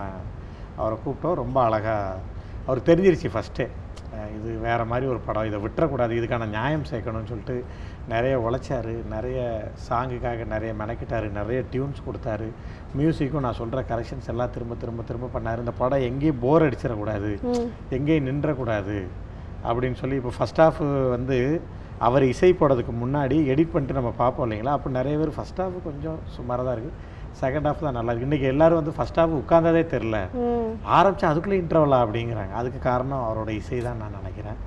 அவரை 0.76 0.96
கூப்பிட்டோம். 0.98 1.38
ரொம்ப 1.42 1.58
அழகாக 1.62 2.16
அவர் 2.66 2.86
தெரிஞ்சிருச்சு 2.88 3.28
ஃபஸ்ட்டே 3.34 3.66
இது 4.36 4.50
வேறு 4.66 4.84
மாதிரி 4.84 5.06
ஒரு 5.12 5.20
படம். 5.26 5.46
இதை 5.48 5.58
விட்டுறக்கூடாது. 5.64 6.12
இதுக்கான 6.18 6.48
நியாயம் 6.56 6.86
சேர்க்கணும்னு 6.90 7.30
சொல்லிட்டு 7.32 7.56
நிறைய 8.08 8.34
உழைச்சாரு. 8.46 8.94
நிறைய 9.14 9.40
சாங்குக்காக 9.88 10.46
நிறைய 10.54 10.74
மெனக்கிட்டாரு. 10.80 11.28
நிறைய 11.38 11.62
டியூன்ஸ் 11.72 12.04
கொடுத்தாரு. 12.08 12.48
மியூசிக்கும் 12.98 13.46
நான் 13.46 13.60
சொல்கிற 13.60 13.84
கரெக்ஷன்ஸ் 13.92 14.30
எல்லாம் 14.34 14.52
திரும்ப 14.56 14.74
திரும்ப 14.82 15.02
திரும்ப 15.10 15.30
பண்ணார். 15.36 15.62
இந்த 15.64 15.74
படம் 15.82 16.06
எங்கேயும் 16.10 16.42
போர் 16.44 16.66
அடிச்சிடக்கூடாது. 16.68 17.32
எங்கேயும் 17.98 18.28
நின்றக்கூடாது 18.30 18.98
அப்படின்னு 19.68 19.98
சொல்லி 20.02 20.16
இப்போ 20.22 20.32
ஃபஸ்ட் 20.38 20.62
ஹாஃப் 20.64 21.10
வந்து 21.16 21.60
அவர் 22.06 22.24
இசை 22.32 22.48
போடுறதுக்கு 22.60 22.92
முன்னாடி 23.02 23.36
எடிட் 23.52 23.74
பண்ணிட்டு 23.74 23.98
நம்ம 23.98 24.10
பார்ப்போம் 24.16 24.44
இல்லைங்களா? 24.46 24.72
அப்போ 24.78 24.90
நிறைய 24.90 25.18
பேர் 25.18 25.36
ஃபஸ்ட் 25.36 25.60
ஹாஃப் 25.62 25.76
கொஞ்சம் 25.84 26.18
சுமாராக 26.34 26.66
தான் 26.68 26.76
இருக்குது 26.76 26.96
செகண்ட் 27.40 27.66
ஹாஃப் 27.68 27.84
தான் 27.86 27.96
நல்லா 27.98 28.10
இருக்கு. 28.12 28.28
இன்றைக்கி 28.28 28.46
எல்லாரும் 28.52 28.80
வந்து 28.80 28.94
ஃபஸ்ட் 28.96 29.18
ஹாஃப் 29.20 29.38
உட்காந்ததே 29.40 29.82
தெரில 29.94 30.18
ம். 30.42 30.70
ஆரம்பிச்சா 30.98 31.30
அதுக்குள்ளே 31.32 31.58
இன்டர்வலா 31.62 31.98
அப்படிங்கிறாங்க. 32.04 32.54
அதுக்கு 32.60 32.80
காரணம் 32.90 33.24
அவரோட 33.26 33.50
இசை 33.60 33.80
தான் 33.88 34.00
நான் 34.02 34.18
நினைக்கிறேன். 34.20 34.58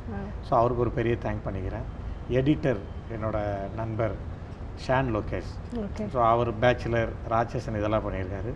ஸோ 0.48 0.52
அவருக்கு 0.62 0.84
ஒரு 0.86 0.94
பெரிய 1.00 1.16
தேங்க் 1.26 1.46
பண்ணிக்கிறேன். 1.48 1.88
எடிட்டர் 2.40 2.82
என்னோட 3.16 3.38
நண்பர் 3.80 4.16
ஷான் 4.86 5.10
லோகேஷ். 5.16 5.52
ஓகே. 5.86 6.04
ஸோ 6.14 6.20
அவர் 6.32 6.52
பேச்சுலர் 6.64 7.14
ராட்சசன் 7.34 7.80
இதெல்லாம் 7.82 8.06
பண்ணியிருக்காரு. 8.08 8.52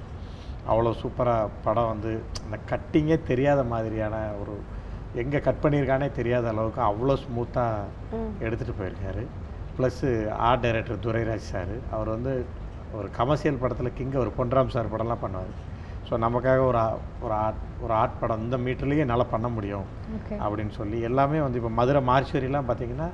அவ்வளோ 0.71 0.92
சூப்பராக 1.01 1.50
படம் 1.63 1.92
வந்து 1.94 2.12
அந்த 2.45 2.57
கட்டிங்கே 2.71 3.18
தெரியாத 3.31 3.62
மாதிரியான 3.74 4.16
ஒரு 4.42 4.54
எங்கே 5.21 5.39
கட் 5.48 5.63
பண்ணியிருக்கானே 5.63 6.07
தெரியாத 6.19 6.45
அளவுக்கு 6.54 6.81
அவ்வளோ 6.89 7.16
ஸ்மூத்தாக 7.24 7.89
எடுத்துகிட்டு 8.45 8.80
போயிருக்காரு. 8.80 9.24
Plus 9.77 10.09
art 10.50 10.63
director 10.66 11.01
Durairaj 11.06 11.51
sir. 11.54 11.74
அவர் 11.95 12.09
வந்து 12.16 12.33
ஒரு 13.00 13.07
கமர்ஷியல் 13.19 13.62
படத்தில் 13.63 13.95
கிங்க 14.00 14.18
ஒரு 14.24 14.34
பொன்ராம் 14.40 14.74
சார் 14.75 14.94
படம்லாம் 14.94 15.24
பண்ணுவார். 15.25 15.54
ஸோ 16.07 16.13
நமக்காக 16.25 16.62
ஒரு 16.69 16.80
ஒரு 17.25 17.34
ஆர்ட் 17.44 17.62
ஒரு 17.84 17.94
ஆர்ட் 18.01 18.19
படம் 18.22 18.42
இந்த 18.45 18.57
மீட்டர்லேயே 18.68 19.04
என்னால் 19.06 19.31
பண்ண 19.34 19.48
முடியும் 19.57 19.86
அப்படின்னு 20.44 20.74
சொல்லி 20.80 20.98
எல்லாமே 21.10 21.42
வந்து 21.45 21.60
இப்போ 21.62 21.74
மதுரை 21.81 22.01
மார்ச்சுவரிலாம் 22.10 22.69
பார்த்தீங்கன்னா 22.69 23.10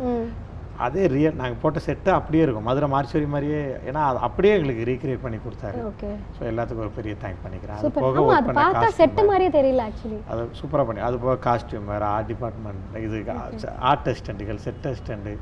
அதே 0.86 1.04
ரியல் 1.14 1.40
நாங்கள் 1.40 1.60
போட்ட 1.62 1.80
செட்டு 1.86 2.10
அப்படியே 2.18 2.44
இருக்கும். 2.44 2.68
மதுரை 2.68 2.88
மார்ச்சுவரி 2.94 3.28
மாதிரியே 3.34 3.60
ஏன்னா 3.90 4.02
அது 4.10 4.20
அப்படியே 4.28 4.52
எங்களுக்கு 4.58 4.86
ரீக்ரியேட் 4.90 5.24
பண்ணி 5.24 5.38
கொடுத்தாரு. 5.46 5.80
ஸோ 6.36 6.42
எல்லாத்துக்கும் 6.52 6.86
ஒரு 6.86 6.94
பெரிய 7.00 7.14
தேங்க் 7.24 7.42
பண்ணிக்கிறேன். 7.46 7.80
அது 7.80 7.92
போக 8.04 8.22
ஒர்க் 8.28 8.48
பண்ண 8.50 8.92
செட்டு 9.00 9.24
மாதிரியே 9.30 9.52
தெரியல 9.58 9.84
ஆக்சுவலி 9.90 10.20
அது 10.34 10.44
சூப்பராக 10.60 10.88
பண்ணி 10.90 11.04
அது 11.08 11.20
போக 11.26 11.36
காஸ்டியூம் 11.48 11.90
வேறு 11.94 12.07
ஆர்ட் 12.14 12.30
டிபார்ட்மெண்ட் 12.33 12.98
இது 13.07 13.19
ஆர்ட் 13.92 14.09
அசிஸ்டண்ட்டுகள் 14.14 14.62
செட் 14.68 14.88
அசிஸ்டண்ட்டு 14.92 15.33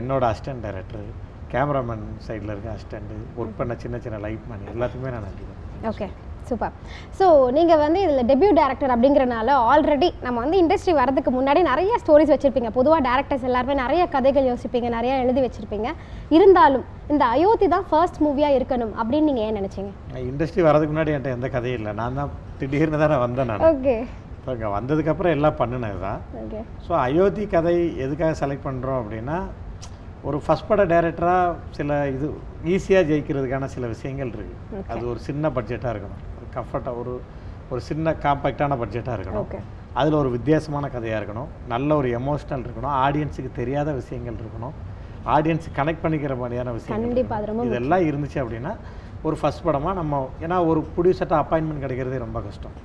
என்னோட 0.00 0.22
அசிஸ்டன்ட் 0.32 0.64
டைரக்டர் 0.68 1.06
கேமராமேன் 1.54 2.04
சைடில் 2.26 2.52
இருக்க 2.54 2.74
அசிஸ்டண்ட்டு 2.74 3.16
ஒர்க் 3.40 3.58
பண்ண 3.62 3.72
சின்ன 3.84 3.98
சின்ன 4.04 4.20
லைட் 4.26 4.50
பண்ணி 4.50 4.74
எல்லாத்துக்குமே 4.74 5.14
நான் 5.14 5.26
நன்றி 5.28 5.46
ஓகே 5.90 6.06
சூப்பர் 6.48 6.72
ஸோ 7.18 7.26
நீங்கள் 7.56 7.80
வந்து 7.82 7.98
இதில் 8.04 8.28
டெபியூ 8.30 8.48
டேரக்டர் 8.58 8.92
அப்படிங்கிறனால 8.94 9.48
ஆல்ரெடி 9.72 10.08
நம்ம 10.24 10.36
வந்து 10.44 10.56
இண்டஸ்ட்ரி 10.62 10.92
வரதுக்கு 11.00 11.30
முன்னாடி 11.36 11.60
நிறைய 11.68 11.98
ஸ்டோரிஸ் 12.02 12.32
வச்சுருப்பீங்க. 12.32 12.70
பொதுவாக 12.78 13.00
டேரக்டர்ஸ் 13.08 13.46
எல்லாருமே 13.48 13.74
நிறைய 13.82 14.02
கதைகள் 14.14 14.48
யோசிப்பீங்க 14.50 14.88
நிறைய 14.96 15.12
எழுதி 15.24 15.40
வச்சுருப்பீங்க. 15.44 15.90
இருந்தாலும் 16.36 16.84
இந்த 17.12 17.24
அயோத்தி 17.34 17.68
தான் 17.74 17.86
ஃபர்ஸ்ட் 17.90 18.20
மூவியாக 18.24 18.58
இருக்கணும் 18.58 18.92
அப்படின்னு 19.00 19.28
நீங்கள் 19.30 19.46
ஏன் 19.48 19.58
நினச்சிங்க? 19.60 19.92
இண்டஸ்ட்ரி 20.30 20.64
வரதுக்கு 20.68 20.94
முன்னாடி 20.94 21.14
என்கிட்ட 21.14 21.36
எந்த 21.38 21.50
கதையும் 21.54 21.78
இல்லை. 21.80 21.94
நான் 22.00 22.18
தான் 22.20 22.32
திடீர்னு 22.60 23.02
தானே 23.04 23.18
வந்தேன் 23.24 23.50
நான். 23.52 23.64
ஓகே 23.72 23.96
இப்போ 24.36 24.52
இங்கே 24.56 24.70
வந்ததுக்கப்புறம் 24.76 25.34
எல்லாம் 25.36 25.58
பண்ணினது 25.58 25.98
தான் 26.06 26.22
ஓகே 26.44 26.60
ஸோ 26.86 26.92
அயோத்தி 27.06 27.44
கதை 27.52 27.74
எதுக்காக 28.04 28.32
செலக்ட் 28.40 28.66
பண்ணுறோம் 28.68 29.00
அப்படின்னா 29.02 29.36
ஒரு 30.28 30.38
ஃபஸ்ட் 30.46 30.66
பட 30.68 30.82
டைரக்டராக 30.92 31.54
சில 31.76 31.90
இது 32.16 32.26
ஈஸியாக 32.72 33.06
ஜெயிக்கிறதுக்கான 33.10 33.68
சில 33.74 33.86
விஷயங்கள் 33.94 34.30
இருக்குது. 34.36 34.82
அது 34.92 35.08
ஒரு 35.12 35.20
சின்ன 35.28 35.48
பட்ஜெட்டாக 35.56 35.92
இருக்கணும். 35.94 36.20
ஒரு 36.38 36.46
கம்ஃபர்ட்டாக 36.56 37.00
ஒரு 37.00 37.14
ஒரு 37.70 37.80
சின்ன 37.88 38.14
காம்பேக்டான 38.24 38.76
பட்ஜெட்டாக 38.82 39.16
இருக்கணும். 39.18 39.48
அதில் 40.00 40.18
ஒரு 40.20 40.30
வித்தியாசமான 40.36 40.88
கதையாக 40.94 41.20
இருக்கணும். 41.20 41.50
நல்ல 41.72 41.96
ஒரு 42.00 42.08
எமோஷனல் 42.20 42.64
இருக்கணும். 42.66 42.94
ஆடியன்ஸுக்கு 43.06 43.50
தெரியாத 43.60 43.92
விஷயங்கள் 44.00 44.38
இருக்கணும். 44.42 44.74
ஆடியன்ஸ் 45.36 45.68
கனெக்ட் 45.80 46.04
பண்ணிக்கிற 46.04 46.36
மாதிரியான. 46.42 46.72
ரொம்ப 46.72 47.66
இதெல்லாம் 47.70 48.06
இருந்துச்சு 48.10 48.38
அப்படின்னா 48.44 48.74
ஒரு 49.26 49.36
ஃபஸ்ட் 49.40 49.66
படமாக 49.66 49.94
நம்ம 50.00 50.22
ஏன்னா 50.44 50.56
ஒரு 50.70 50.80
ப்ரொடியூசர்ட்ட 50.94 51.36
அப்பாயின்மெண்ட் 51.42 51.84
கிடைக்கிறதே 51.84 52.18
ரொம்ப 52.26 52.38
கஷ்டம். 52.46 52.76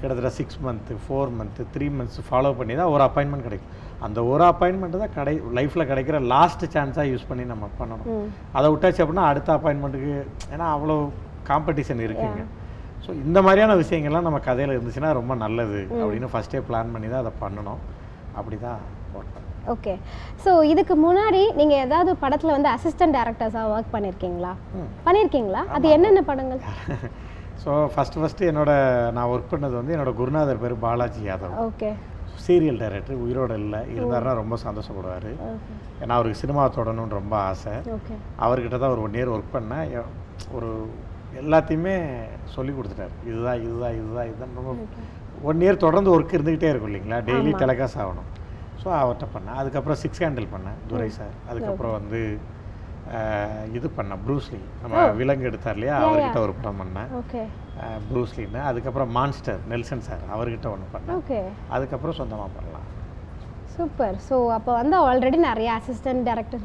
கிட்டத்தட்ட 0.00 0.30
six 0.38 0.58
month 0.66 0.94
four 1.04 1.30
month 1.38 1.62
three 1.74 1.86
months 1.98 2.20
follow 2.28 2.50
பண்ணி 2.58 2.74
தான் 2.80 2.90
ஒரு 2.94 3.02
அப்பாயின்மெண்ட் 3.06 3.46
கிடைக்கும். 3.48 3.72
அந்த 4.06 4.18
ஒரு 4.32 4.44
அப்பாயின்மெண்ட் 4.50 5.00
தான் 5.02 5.14
கடை 5.16 5.34
லைஃப்பில் 5.58 5.88
கிடைக்கிற 5.90 6.18
லாஸ்ட் 6.34 6.64
சான்ஸாக 6.74 7.06
யூஸ் 7.12 7.28
பண்ணி 7.30 7.44
நம்ம 7.52 7.68
பண்ணணும். 7.80 8.10
அதை 8.58 8.66
விட்டாச்சு 8.74 9.02
அப்படின்னா 9.04 9.26
அடுத்த 9.32 9.50
அப்பாயின்மெண்ட்டுக்கு 9.56 10.14
ஏன்னா 10.54 10.68
அவ்வளோ 10.76 10.96
காம்படிஷன் 11.50 12.04
இருக்குங்க. 12.06 12.44
ஸோ 13.04 13.10
இந்த 13.26 13.38
மாதிரியான 13.46 13.74
விஷயங்கள்லாம் 13.82 14.26
நம்ம 14.28 14.40
கதையில் 14.48 14.76
இருந்துச்சுன்னா 14.76 15.10
ரொம்ப 15.20 15.34
நல்லது 15.44 15.80
அப்படின்னு 16.00 16.32
ஃபஸ்ட்டே 16.32 16.62
பிளான் 16.70 16.94
பண்ணி 16.94 17.08
தான் 17.12 17.22
அதை 17.24 17.32
பண்ணணும். 17.44 17.82
அப்படி 18.38 18.56
தான் 18.66 18.80
போட்டோம் 19.12 19.46
ஓகே 19.74 19.94
ஸோ 20.42 20.50
இதுக்கு 20.72 20.94
முன்னாடி 21.06 21.40
நீங்கள் 21.60 21.80
ஏதாவது 21.86 22.10
படத்தில் 22.24 22.56
வந்து 22.56 22.70
அசிஸ்டன்ட் 22.76 23.16
டேரக்டர்ஸாக 23.18 23.72
ஒர்க் 23.74 23.94
பண்ணியிருக்கீங்களா. 23.94 24.52
பண்ணியிருக்கீங்களா 25.06 25.62
அது 25.76 25.88
என்னென்ன 25.96 26.22
படங்கள்? 26.30 26.62
ஸோ 27.62 27.70
ஃபஸ்ட்டு 27.92 28.20
ஃபஸ்ட்டு 28.22 28.48
என்னோட 28.50 28.70
நான் 29.16 29.30
ஒர்க் 29.32 29.52
பண்ணது 29.52 29.74
வந்து 29.80 29.94
என்னோட 29.96 30.12
குருநாதர் 30.20 30.62
பேர் 30.62 30.74
Balaji 30.84 31.22
Yadav. 31.28 31.56
Okay 31.66 31.90
serial 32.44 32.80
director 32.82 33.22
உயிரோட 33.24 33.52
இல்லை. 33.62 33.80
இருந்தாருன்னா 33.94 34.32
ரொம்ப 34.40 34.56
சந்தோஷப்படுவார். 34.64 35.30
ஏன்னா 36.02 36.16
அவருக்கு 36.18 36.40
சினிமா 36.42 36.64
தொடரணும்னு 36.76 37.18
ரொம்ப 37.20 37.34
ஆசை. 37.50 37.74
அவர்கிட்ட 38.46 38.76
தான் 38.82 38.92
ஒரு 38.94 39.02
ஒன் 39.06 39.16
இயர் 39.18 39.32
ஒர்க் 39.36 39.54
பண்ணேன். 39.56 39.88
ஒரு 40.56 40.68
எல்லாத்தையுமே 41.40 41.94
சொல்லி 42.56 42.72
கொடுத்துட்டாரு. 42.76 43.14
இதுதான் 43.30 43.58
இதுதான் 43.66 43.96
இதுதான் 44.00 44.28
இதுதான். 44.30 44.54
ரொம்ப 44.58 44.74
ஒன் 45.50 45.64
இயர் 45.64 45.84
தொடர்ந்து 45.86 46.12
ஒர்க் 46.14 46.36
இருந்துக்கிட்டே 46.36 46.70
இருக்கும் 46.70 46.90
இல்லைங்களா? 46.90 47.18
டெய்லி 47.30 47.50
டெலகாஸ்ட் 47.64 48.00
ஆகணும். 48.04 48.28
ஸோ 48.82 48.88
அவர்கிட்ட 49.00 49.26
பண்ணேன். 49.34 49.58
அதுக்கப்புறம் 49.62 50.00
சிக்ஸ் 50.04 50.22
ஹேண்டில் 50.24 50.48
பண்ணேன். 50.54 50.78
துரை 50.92 51.10
சார் 51.18 51.34
அதுக்கப்புறம் 51.50 51.96
வந்து 51.98 52.20
இது 53.78 53.86
பண்ணேன் 53.96 54.22
ப்ரூஸ்லி 54.26 54.60
நம்ம 54.82 55.04
விலங்கு 55.20 55.48
எடுத்தார் 55.50 55.76
இல்லையா? 55.78 55.94
அவர்கிட்ட 56.06 56.40
ஒரு 56.46 56.52
படம் 56.58 56.80
பண்ணேன். 56.82 57.10
ப்ரூஸ்லின்னு 58.10 58.60
அதுக்கப்புறம் 58.70 59.10
மான்ஸ்டர் 59.18 59.60
நெல்சன் 59.72 60.06
சார் 60.08 60.24
அவர்கிட்ட 60.34 60.66
ஒன்று 60.74 60.94
பண்ணேன். 60.94 61.20
அதுக்கப்புறம் 61.76 62.18
சொந்தமாக 62.20 62.50
பண்ணலாம் 62.58 62.77
சூப்பர் 63.78 64.16
ஸோ 64.28 64.36
அப்போ 64.54 64.72
வந்து 64.78 64.96
ஆல்ரெடி 65.08 65.38
நிறைய 65.46 65.68
அசிஸ்டன்ட் 65.78 66.22
டேரக்டர் 66.28 66.62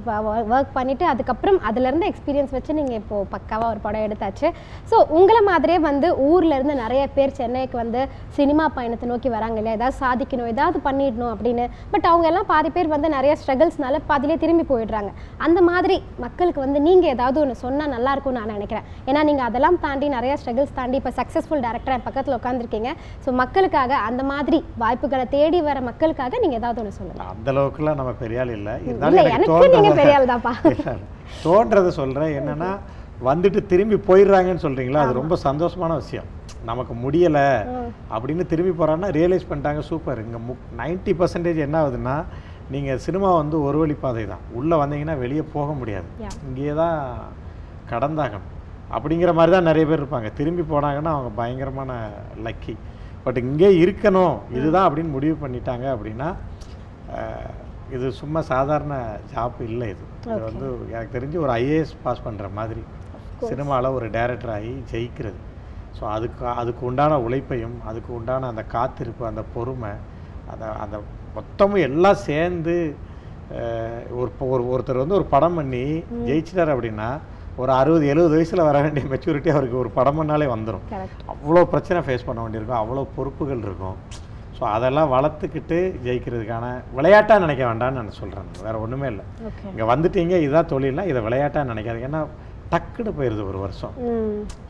ஒர்க் 0.53 0.71
பண்ணிவிட்டு 0.77 1.05
அதுக்கப்புறம் 1.11 1.57
அதுலேருந்து 1.69 2.07
எக்ஸ்பீரியன்ஸ் 2.11 2.53
வச்சு 2.55 2.71
நீங்கள் 2.79 2.97
இப்போது 3.01 3.27
பக்காவாக 3.33 3.71
ஒரு 3.73 3.79
படம் 3.85 4.05
எடுத்தாச்சு. 4.07 4.47
ஸோ 4.91 4.97
உங்களை 5.17 5.41
மாதிரியே 5.49 5.79
வந்து 5.87 6.07
ஊர்லேருந்து 6.29 6.75
நிறைய 6.81 7.03
பேர் 7.17 7.35
சென்னைக்கு 7.39 7.77
வந்து 7.81 8.01
சினிமா 8.37 8.65
பயணத்தை 8.77 9.07
நோக்கி 9.11 9.29
வராங்க 9.35 9.57
இல்லையா? 9.61 9.77
ஏதாவது 9.79 9.97
சாதிக்கணும் 10.03 10.51
ஏதாவது 10.53 10.79
பண்ணிடணும் 10.87 11.31
அப்படின்னு. 11.33 11.65
பட் 11.93 12.07
அவங்க 12.11 12.27
எல்லாம் 12.31 12.49
பாதி 12.53 12.71
பேர் 12.77 12.89
வந்து 12.95 13.09
நிறைய 13.17 13.35
ஸ்ட்ரகிள்ஸ்னால 13.41 14.01
பாதிலே 14.11 14.37
திரும்பி 14.43 14.65
போயிடுறாங்க. 14.71 15.11
அந்த 15.47 15.61
மாதிரி 15.69 15.97
மக்களுக்கு 16.25 16.61
வந்து 16.65 16.81
நீங்கள் 16.87 17.13
ஏதாவது 17.15 17.39
ஒன்று 17.43 17.57
சொன்னால் 17.65 17.93
நல்லாயிருக்கும்னு 17.95 18.41
நான் 18.41 18.53
நினைக்கிறேன். 18.57 18.87
ஏன்னா 19.09 19.23
நீங்கள் 19.31 19.47
அதெல்லாம் 19.49 19.79
தாண்டி 19.85 20.09
நிறைய 20.17 20.33
ஸ்ட்ரகிள்ஸ் 20.41 20.75
தாண்டி 20.81 20.99
இப்போ 21.01 21.13
சக்ஸஸ்ஃபுல் 21.21 21.63
டேரக்டராக 21.67 22.01
பக்கத்தில் 22.09 22.37
உட்காந்துருக்கீங்க 22.39 22.91
ஸோ 23.25 23.31
மக்களுக்காக 23.43 23.93
அந்த 24.09 24.23
மாதிரி 24.33 24.59
வாய்ப்புகளை 24.83 25.27
தேடி 25.37 25.61
வர 25.69 25.77
மக்களுக்காக 25.91 26.39
நீங்கள் 26.45 26.61
ஏதாவது 26.63 26.81
ஒன்று 26.83 26.99
சொல்லுங்கள் 27.03 27.31
அந்த 27.33 27.51
அளவுக்குலாம் 27.51 27.95
நம்ம 27.95 28.11
பெரிய 28.13 28.39
ஆள் 28.39 28.49
இல்லை 28.49 28.73
இருந்தாலும் 28.85 29.19
எனக்கு 29.33 29.51
தோன்றத- 29.51 29.83
தோன்றதை 31.45 31.87
சொல்கிறேன் 31.99 32.33
என்னன்னா 32.39 32.71
வந்துட்டு 33.23 33.65
திரும்பி 33.65 33.95
போயிடுறாங்கன்னு 34.07 34.63
சொல்கிறீங்களா 34.63 35.01
அது 35.03 35.13
ரொம்ப 35.13 35.35
சந்தோஷமான 35.43 35.95
விஷயம். 35.95 36.29
நமக்கு 36.65 36.93
முடியலை 36.93 37.45
அப்படின்னு 38.13 38.45
திரும்பி 38.45 38.71
போகிறான்னா 38.71 39.07
ரியலைஸ் 39.17 39.47
பண்ணிட்டாங்க 39.49 39.79
சூப்பர் 39.79 40.19
இங்கே 40.19 40.37
மு 40.47 40.53
நைன்ட்டி 40.77 41.13
பர்சன்டேஜ் 41.19 41.57
என்ன 41.57 41.83
ஆகுதுன்னா 41.83 42.15
நீங்கள் 42.69 42.97
சினிமா 42.97 43.35
வந்து 43.35 43.61
ஒரு 43.61 43.77
வழி 43.77 43.93
பாதை 43.93 44.25
தான். 44.25 44.43
உள்ளே 44.51 44.75
வந்தீங்கன்னா 44.75 45.17
வெளியே 45.17 45.41
போக 45.53 45.71
முடியாது. 45.73 46.07
இங்கேயே 46.47 46.73
தான் 46.73 46.97
கடந்தாகணும். 47.91 48.47
அப்படிங்கிற 48.91 49.33
மாதிரி 49.33 49.51
தான் 49.51 49.63
நிறைய 49.63 49.85
பேர் 49.85 50.01
இருப்பாங்க. 50.01 50.33
திரும்பி 50.33 50.61
போனாங்கன்னா 50.73 51.11
அவங்க 51.15 51.29
பயங்கரமான 51.35 51.91
லக்கி 52.47 52.75
பட் 53.23 53.37
இங்கே 53.37 53.69
இருக்கணும். 53.83 54.35
இதுதான் 54.51 54.87
அப்படின்னு 54.89 55.09
முடிவு 55.09 55.37
பண்ணிட்டாங்க 55.43 55.85
அப்படின்னா 55.95 56.29
இது 57.95 58.05
சும்மா 58.19 58.39
சாதாரண 58.51 58.93
ஜாப் 59.31 59.57
இல்லை 59.69 59.87
இது. 59.93 60.05
இது 60.33 60.41
வந்து 60.49 60.67
எனக்கு 60.93 61.15
தெரிஞ்சு 61.17 61.37
ஒரு 61.45 61.51
ஐஏஎஸ் 61.61 61.95
பாஸ் 62.05 62.25
பண்ணுற 62.27 62.47
மாதிரி. 62.59 62.83
சினிமாவில் 63.49 63.95
ஒரு 63.97 64.07
டைரக்டர் 64.17 64.53
ஆகி 64.57 64.73
ஜெயிக்கிறது. 64.91 65.39
ஸோ 65.97 66.03
அதுக்கு 66.15 66.45
அதுக்கு 66.61 66.83
உண்டான 66.89 67.19
உழைப்பையும் 67.25 67.77
அதுக்கு 67.89 68.11
உண்டான 68.19 68.47
அந்த 68.53 68.63
காத்திருப்பு 68.75 69.23
அந்த 69.31 69.43
பொறுமை 69.55 69.91
அந்த 70.53 70.65
அந்த 70.83 70.95
மொத்தமும் 71.35 71.85
எல்லாம் 71.89 72.23
சேர்ந்து 72.29 72.75
ஒரு 74.21 74.29
ஒரு 74.53 74.63
ஒருத்தர் 74.73 75.03
வந்து 75.03 75.17
ஒரு 75.19 75.27
படம் 75.35 75.57
பண்ணி 75.59 75.85
ஜெயிச்சிட்டார் 76.27 76.73
அப்படின்னா 76.75 77.09
ஒரு 77.61 77.71
அறுபது 77.79 78.05
எழுபது 78.11 78.35
வயசில் 78.37 78.67
வர 78.67 78.77
வேண்டிய 78.83 79.05
மெச்சூரிட்டி 79.13 79.49
அவருக்கு 79.55 79.81
ஒரு 79.81 79.89
படம் 79.97 80.19
பண்ணாலே 80.19 80.45
வந்துடும் 80.53 80.85
அவ்வளோ 81.33 81.63
பிரச்சனை 81.73 81.99
ஃபேஸ் 82.05 82.27
பண்ண 82.27 82.39
வேண்டியிருக்கும். 82.43 82.81
அவ்வளோ 82.83 83.03
பொறுப்புகள் 83.17 83.65
இருக்கும். 83.67 83.97
ஸோ 84.63 84.67
அதெல்லாம் 84.75 85.09
வளர்த்துக்கிட்டு 85.13 85.77
ஜெயிக்கிறதுக்கான 86.03 86.65
விளையாட்டாக 86.97 87.41
நினைக்க 87.43 87.63
வேண்டாம்னு 87.69 87.97
நான் 87.99 88.19
சொல்கிறேன் 88.19 88.51
வேறு 88.65 88.77
ஒன்றுமே 88.83 89.07
இல்லை. 89.13 89.23
இங்கே 89.71 89.85
வந்துட்டீங்க 89.89 90.35
இதுதான் 90.43 90.69
தொழில்னா 90.73 91.03
இதை 91.11 91.21
விளையாட்டாக 91.25 91.69
நினைக்காதீங்க. 91.71 92.07
ஏன்னா 92.09 92.21
டக்குன்னு 92.73 93.11
போயிடுது 93.17 93.43
ஒரு 93.49 93.59
வருஷம். 93.63 93.95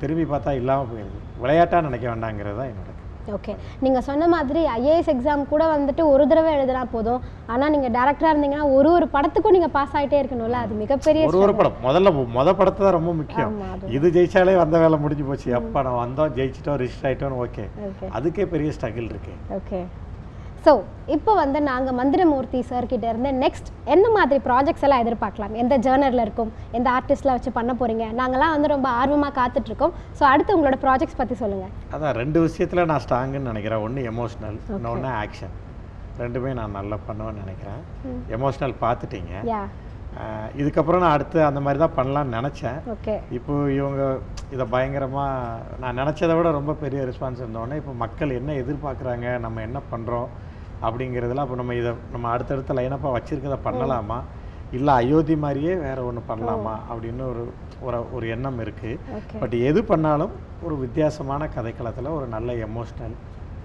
திரும்பி 0.01 0.25
பார்த்தா 0.31 0.53
இல்லாமல் 0.61 0.89
போயிடுது 0.93 1.19
விளையாட்டாக 1.43 1.85
நினைக்க 1.87 2.05
வேண்டாங்கிறது 2.11 2.57
தான் 2.61 2.71
என்னோட 2.71 2.91
ஓகே 3.35 3.53
நீங்கள் 3.83 4.05
சொன்ன 4.07 4.27
மாதிரி 4.33 4.61
ஐஏஎஸ் 4.77 5.11
எக்ஸாம் 5.13 5.43
கூட 5.51 5.63
வந்துட்டு 5.73 6.03
ஒரு 6.13 6.23
தடவை 6.31 6.49
எழுதினா 6.57 6.83
போதும். 6.95 7.21
ஆனால் 7.53 7.71
நீங்கள் 7.73 7.93
டேரக்டராக 7.97 8.33
இருந்தீங்கன்னா 8.33 8.67
ஒரு 8.77 8.89
ஒரு 8.97 9.07
படத்துக்கும் 9.15 9.55
நீங்கள் 9.57 9.73
பாஸ் 9.77 9.95
ஆகிட்டே 9.97 10.19
இருக்கணும்ல. 10.21 10.59
அது 10.65 10.73
மிகப்பெரிய 10.83 11.27
ஒரு 11.31 11.41
ஒரு 11.45 11.55
படம். 11.59 11.77
முதல்ல 11.87 12.13
மொத 12.37 12.53
படத்தை 12.61 12.81
தான் 12.85 12.97
ரொம்ப 12.99 13.13
முக்கியம். 13.21 13.53
இது 13.97 14.13
ஜெயிச்சாலே 14.17 14.55
வந்த 14.63 14.77
வேலை 14.85 14.99
முடிஞ்சு 15.05 15.27
போச்சு. 15.29 15.49
எப்போ 15.59 15.83
நான் 15.87 16.01
வந்தோம் 16.03 16.33
ஜெயிச்சிட்டோம் 16.39 16.79
ரிஜிஸ்டர் 16.83 17.09
ஆகிட்டோன்னு 17.09 17.41
ஓகே 17.45 17.65
ஓகே 17.89 18.09
அதுக்கே 18.19 18.47
பெரிய 18.55 18.71
ஸ்ட்ரகிள் 18.77 19.11
இருக்கு. 19.13 19.35
ஓகே 19.59 19.81
ஸோ 20.65 20.71
இப்போ 21.13 21.31
வந்து 21.39 21.59
நாங்கள் 21.69 21.95
மந்திரமூர்த்தி 21.97 22.59
சார் 22.67 22.85
கிட்ட 22.91 23.05
இருந்து 23.11 23.29
நெக்ஸ்ட் 23.43 23.69
என்ன 23.93 24.05
மாதிரி 24.17 24.37
ப்ராஜெக்ட்ஸ் 24.45 24.85
எல்லாம் 24.87 25.01
எதிர்பார்க்கலாம்? 25.03 25.55
எந்த 25.61 25.75
ஜேர்னலில் 25.85 26.23
இருக்கும்? 26.25 26.51
எந்த 26.77 26.87
ஆர்டிஸ்ட்லாம் 26.97 27.37
வச்சு 27.37 27.51
பண்ண 27.57 27.71
போறீங்க? 27.81 28.05
நாங்கெல்லாம் 28.19 28.53
வந்து 28.55 28.69
ரொம்ப 28.73 28.87
ஆர்வமாக 28.99 29.33
காத்துட்ருக்கோம். 29.39 29.93
ஸோ 30.19 30.23
அடுத்து 30.31 30.55
உங்களோட 30.57 30.77
ப்ராஜெக்ட்ஸ் 30.85 31.19
பற்றி 31.21 31.35
சொல்லுங்கள் 31.41 31.73
அதான் 31.95 32.15
ரெண்டு 32.21 32.41
விஷயத்தில் 32.45 32.89
நான் 32.91 33.03
ஸ்ட்ராங்குன்னு 33.05 33.51
நினைக்கிறேன். 33.51 33.83
ஒன்று 33.87 34.05
எமோஷ்னல் 34.11 34.59
இன்னொன்று 34.75 35.09
ஆக்ஷன் 35.23 35.53
ரெண்டுமே 36.21 36.53
நான் 36.59 36.77
நல்லா 36.79 36.99
பண்ணுவேன்னு 37.09 37.43
நினைக்கிறேன். 37.43 37.81
எமோஷ்னல் 38.37 38.75
பார்த்துட்டீங்க. 38.85 39.33
இதுக்கப்புறம் 40.61 41.03
நான் 41.03 41.15
அடுத்து 41.17 41.39
அந்த 41.49 41.59
மாதிரி 41.65 41.79
தான் 41.83 41.95
பண்ணலாம்னு 41.99 42.35
நினச்சேன். 42.39 42.79
ஓகே 42.95 43.13
இப்போ 43.37 43.53
இவங்க 43.79 44.01
இதை 44.55 44.65
பயங்கரமாக 44.73 45.77
நான் 45.83 45.99
நினச்சதை 46.01 46.33
விட 46.39 46.49
ரொம்ப 46.59 46.73
பெரிய 46.85 47.01
ரெஸ்பான்ஸ் 47.11 47.43
இருந்தோடனே 47.43 47.77
இப்போ 47.81 47.93
மக்கள் 48.05 48.37
என்ன 48.39 48.57
எதிர்பார்க்குறாங்க? 48.63 49.27
நம்ம 49.45 49.61
என்ன 49.67 49.81
பண்ணுறோம் 49.93 50.29
அப்படிங்கிறதுல 50.81 51.35
அப்போ 51.35 51.55
நம்ம 51.55 51.73
இதை 51.73 51.93
நம்ம 52.11 52.29
அடுத்தடுத்த 52.29 52.73
லைனப்பாக 52.73 53.13
வச்சுருக்கதை 53.13 53.57
பண்ணலாமா? 53.65 54.21
இல்லை 54.71 54.93
அயோத்தி 54.93 55.35
மாதிரியே 55.35 55.75
வேற 55.75 56.03
ஒன்று 56.03 56.21
பண்ணலாமா? 56.29 56.75
அப்படின்னு 56.91 57.21
ஒரு 57.21 57.53
ஒரு 57.81 58.13
ஒரு 58.13 58.27
எண்ணம் 58.27 58.59
இருக்குது 58.59 58.97
பட் 59.39 59.53
எது 59.53 59.83
பண்ணாலும் 59.83 60.31
ஒரு 60.63 60.77
வித்தியாசமான 60.77 61.49
கதைக்களத்தில் 61.55 62.09
ஒரு 62.09 62.27
நல்ல 62.27 62.53
எமோஷ்னல் 62.53 63.15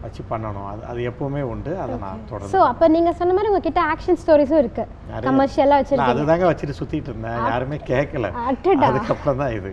வச்சு 0.02 0.22
பண்ணணும். 0.30 0.66
அது 0.72 0.82
அது 0.90 1.00
எப்போவுமே 1.10 1.40
உண்டு. 1.52 1.72
அதை 1.84 1.94
நான் 2.04 2.20
தொடர்ந்து 2.30 2.52
ஸோ 2.54 2.60
அப்போ 2.72 2.88
நீங்கள் 2.96 3.16
சொன்ன 3.20 3.34
மாதிரி 3.36 3.50
உங்ககிட்ட 3.52 3.80
ஆக்ஷன் 3.92 4.18
ஸ்டோரிஸும் 4.22 4.60
இருக்கு. 4.62 4.84
கமர்ஷியலாக 5.26 5.70
நான் 5.70 5.82
வச்சிருக்கீங்க. 5.82 6.14
அதுதாங்க 6.14 6.44
வச்சுட்டு 6.50 6.76
சுற்றிட்டு 6.80 7.10
இருந்தேன். 7.12 7.38
யாருமே 7.52 7.78
கேட்கல 7.90 8.30
அதுக்கப்புறம் 8.88 9.40
தான் 9.42 9.54
இது. 9.58 9.70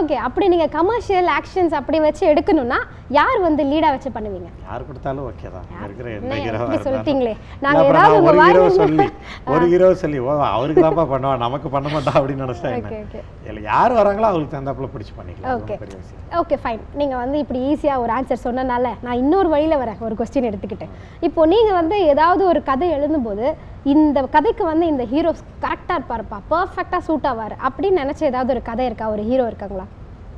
ஓகே 0.00 0.16
அப்படி 0.26 0.46
நீங்கள் 0.54 0.72
கமர்ஷியல் 0.78 1.30
ஆக்ஷன்ஸ் 1.38 1.76
அப்படி 1.80 2.00
வச்சு 2.06 2.24
எடுக்கணும்னா 2.32 2.78
யார் 3.18 3.38
வந்து 3.46 3.62
லீடாக 3.70 3.92
வச்சு 3.96 4.10
பண்ணுவீங்க? 4.16 4.48
யார் 4.68 4.86
கொடுத்தாலும் 4.88 5.26
ஓகே 5.30 5.50
தான். 5.56 5.66
இருக்கிற 5.86 6.08
என்ன? 6.18 6.78
சொல்லிட்டீங்களே. 6.86 7.34
நாங்கள் 7.66 7.90
ஏதாவது 7.90 8.22
ஒரு 8.30 8.38
ஹீரோ 8.46 8.64
சொல்லி 8.80 9.06
ஒரு 9.54 9.66
ஹீரோ 9.72 9.90
சொல்லி 10.04 10.20
ஓ 10.26 10.30
அவருக்கு 10.54 10.84
தான்ப்பா 10.86 11.06
பண்ணுவான் 11.12 11.44
நமக்கு 11.46 11.68
பண்ண 11.76 11.86
மாட்டான் 11.94 12.18
அப்படின்னு 12.20 12.44
நினைச்சா 12.46 12.70
என்ன? 12.78 12.88
ஓகே 12.90 13.00
ஓகே 13.06 13.20
இல்ல 13.50 13.60
யார் 13.72 13.96
வராங்களோ 13.98 14.28
அவங்களுக்கு 14.30 14.54
தகுந்தாப்புல 14.56 14.90
பிடிச்சி 14.94 15.14
பண்ணிக்கலாம். 15.18 15.62
விஷயம் 16.00 16.40
ஓகே 16.40 16.56
ஃபைன் 16.64 16.82
நீங்கள் 17.00 17.20
வந்து 17.24 17.36
இப்படி 17.44 17.60
ஈஸியாக 17.72 18.02
ஒரு 18.04 18.12
ஆன்சர் 18.18 18.44
சொன்னனால 18.46 18.94
நான் 19.06 19.20
இன்னொரு 19.22 19.48
வழியில் 19.66 19.82
வரேன் 19.82 20.02
ஒரு 20.06 20.14
கொஸ்டின் 20.18 20.48
எடுத்துக்கிட்டு 20.50 20.86
இப்போ 21.26 21.40
நீங்கள் 21.52 21.78
வந்து 21.80 21.96
ஏதாவது 22.12 22.42
ஒரு 22.52 22.60
கதை 22.70 22.88
எழுதும்போது 22.96 23.46
இந்த 23.92 24.26
கதைக்கு 24.34 24.64
வந்து 24.70 24.86
இந்த 24.92 25.04
ஹீரோ 25.12 25.30
கரெக்டாக 25.64 25.96
இருப்பாருப்பா 25.98 26.38
பர்ஃபெக்டாக 26.52 27.00
சூட் 27.08 27.28
ஆவார் 27.30 27.54
அப்படின்னு 27.66 28.02
நினச்ச 28.02 28.22
ஏதாவது 28.30 28.52
ஒரு 28.54 28.62
கதை 28.68 28.84
இருக்கா? 28.88 29.06
ஒரு 29.14 29.22
ஹீரோ 29.30 29.46
இருக்காங்களா? 29.50 29.86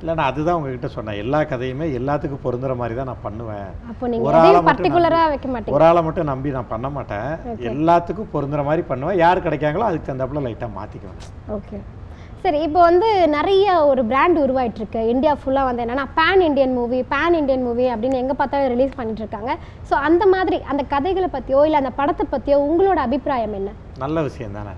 இல்ல 0.01 0.11
நான் 0.19 0.31
அதுதான் 0.31 0.57
உங்ககிட்ட 0.59 0.89
சொன்னேன். 0.97 1.21
எல்லா 1.23 1.39
கதையுமே 1.53 1.87
எல்லாத்துக்கும் 1.99 2.43
பொருந்துற 2.47 2.75
மாதிரி 2.81 2.97
தான் 2.99 3.09
நான் 3.11 3.25
பண்ணுவேன். 3.27 3.71
அப்போ 3.91 4.05
ஒரு 4.29 4.39
ஆளை 4.43 4.61
பர்டிகுலராக 4.69 5.31
வைக்க 5.33 5.49
மாட்டீங்க. 5.55 5.77
ஒரு 5.79 5.87
ஆளை 5.89 6.03
மட்டும் 6.09 6.31
நம்பி 6.33 6.57
நான் 6.57 6.73
பண்ண 6.75 6.89
மாட்டேன். 6.97 7.31
எல்லாத்துக்கும் 7.73 8.33
பொருந்துற 8.35 8.63
மாதிரி 8.69 8.85
பண்ணுவேன். 8.91 9.21
யார் 9.25 9.45
கிடைக்காங்களோ 9.47 9.89
அதுக்கு 9.89 10.09
தகுந்தாப்புல 10.09 10.45
லைட்டாக 10.47 10.77
மாற்றிக்குவேன் 10.79 11.23
ஓகே 11.59 11.79
சரி 12.43 12.59
இப்போ 12.67 12.81
வந்து 12.87 13.07
நிறைய 13.35 13.63
ஒரு 13.89 14.03
பிராண்ட் 14.11 14.39
உருவாயிட்டு 14.43 14.81
இருக்கு 14.81 15.01
இந்தியா 15.13 15.33
ஃபுல்லாக 15.39 15.69
வந்து 15.69 15.83
என்னன்னா 15.85 16.05
pan 16.19 16.43
Indian 16.47 16.77
movie 16.77 16.99
pan 17.13 17.37
Indian 17.39 17.65
movie 17.67 17.87
அப்படின்னு 17.95 18.21
எங்கே 18.21 18.37
பார்த்தாலும் 18.39 18.73
ரிலீஸ் 18.75 18.97
பண்ணிட்டு 18.99 19.23
இருக்காங்க 19.25 19.53
ஸோ 19.89 19.95
அந்த 20.07 20.25
மாதிரி 20.35 20.59
அந்த 20.73 20.83
கதைகளை 20.93 21.29
பற்றியோ 21.33 21.63
இல்லை 21.69 21.81
அந்த 21.83 21.93
படத்தை 21.99 22.27
பற்றியோ 22.27 22.59
உங்களோட 22.69 22.99
அபிப்பிராயம் 23.07 23.57
என்ன? 23.61 23.71
நல்ல 24.05 24.23
விஷயம் 24.29 24.57
தானே. 24.59 24.75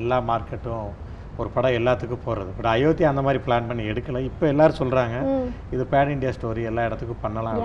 எல்லா 0.00 0.18
மார்க்கெட்டும் 0.30 0.90
ஒரு 1.38 1.48
படம் 1.54 1.76
எல்லாத்துக்கும் 1.78 2.24
போடுறது 2.24 2.50
பட் 2.56 2.70
அயோத்தி 2.72 3.04
அந்த 3.10 3.22
மாதிரி 3.26 3.40
பிளான் 3.46 3.68
பண்ணி 3.70 3.84
எடுக்கல. 3.92 4.18
இப்போ 4.28 4.44
எல்லாரும் 4.50 4.80
சொல்றாங்க 4.80 5.14
ம். 5.30 5.48
இது 5.74 5.84
பேன் 5.92 6.12
இந்தியா 6.14 6.32
ஸ்டோரி 6.36 6.62
எல்லா 6.70 6.82
இடத்துக்கும் 6.88 7.22
பண்ணலாம் 7.24 7.56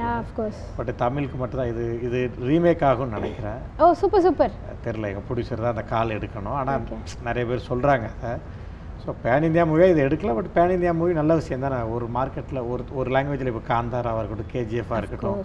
பட் 0.77 0.91
தமிழுக்கு 1.03 1.37
மட்டும் 1.41 1.61
தான் 1.61 1.71
இது 1.73 1.83
இது 2.07 2.19
ரீமேக் 2.49 2.87
ஆகும்னு 2.89 3.17
நினைக்கிறேன். 3.19 3.59
ஓ 3.79 3.91
சூப்பர் 4.01 4.25
சூப்பர் 4.27 4.55
தெரில 4.85 5.11
எங்கள் 5.11 5.27
ப்ரொடியூசர் 5.27 5.63
தான் 5.65 5.75
அந்த 5.75 5.85
கால் 5.93 6.15
எடுக்கணும். 6.17 6.57
ஆனால் 6.61 6.87
நிறைய 7.29 7.45
பேர் 7.51 7.69
சொல்கிறாங்க 7.69 8.07
அதை. 8.21 8.33
ஸோ 9.03 9.11
பேன் 9.23 9.45
இந்தியா 9.47 9.63
மூவியாக 9.69 9.93
இது 9.93 10.01
எடுக்கல 10.05 10.31
பட் 10.37 10.49
பேன் 10.55 10.73
இந்தியா 10.75 10.91
மூவி 10.99 11.13
நல்ல 11.19 11.33
விஷயம் 11.39 11.63
தானே. 11.65 11.77
ஒரு 11.95 12.05
மார்க்கெட்டில் 12.15 12.59
ஒரு 12.71 12.83
ஒரு 12.99 13.09
லாங்குவேஜில் 13.15 13.49
இப்போ 13.51 13.61
காந்தாராவாக 13.69 14.21
இருக்கட்டும் 14.21 14.51
கேஜிஎஃபாக 14.55 14.99
இருக்கட்டும். 15.01 15.39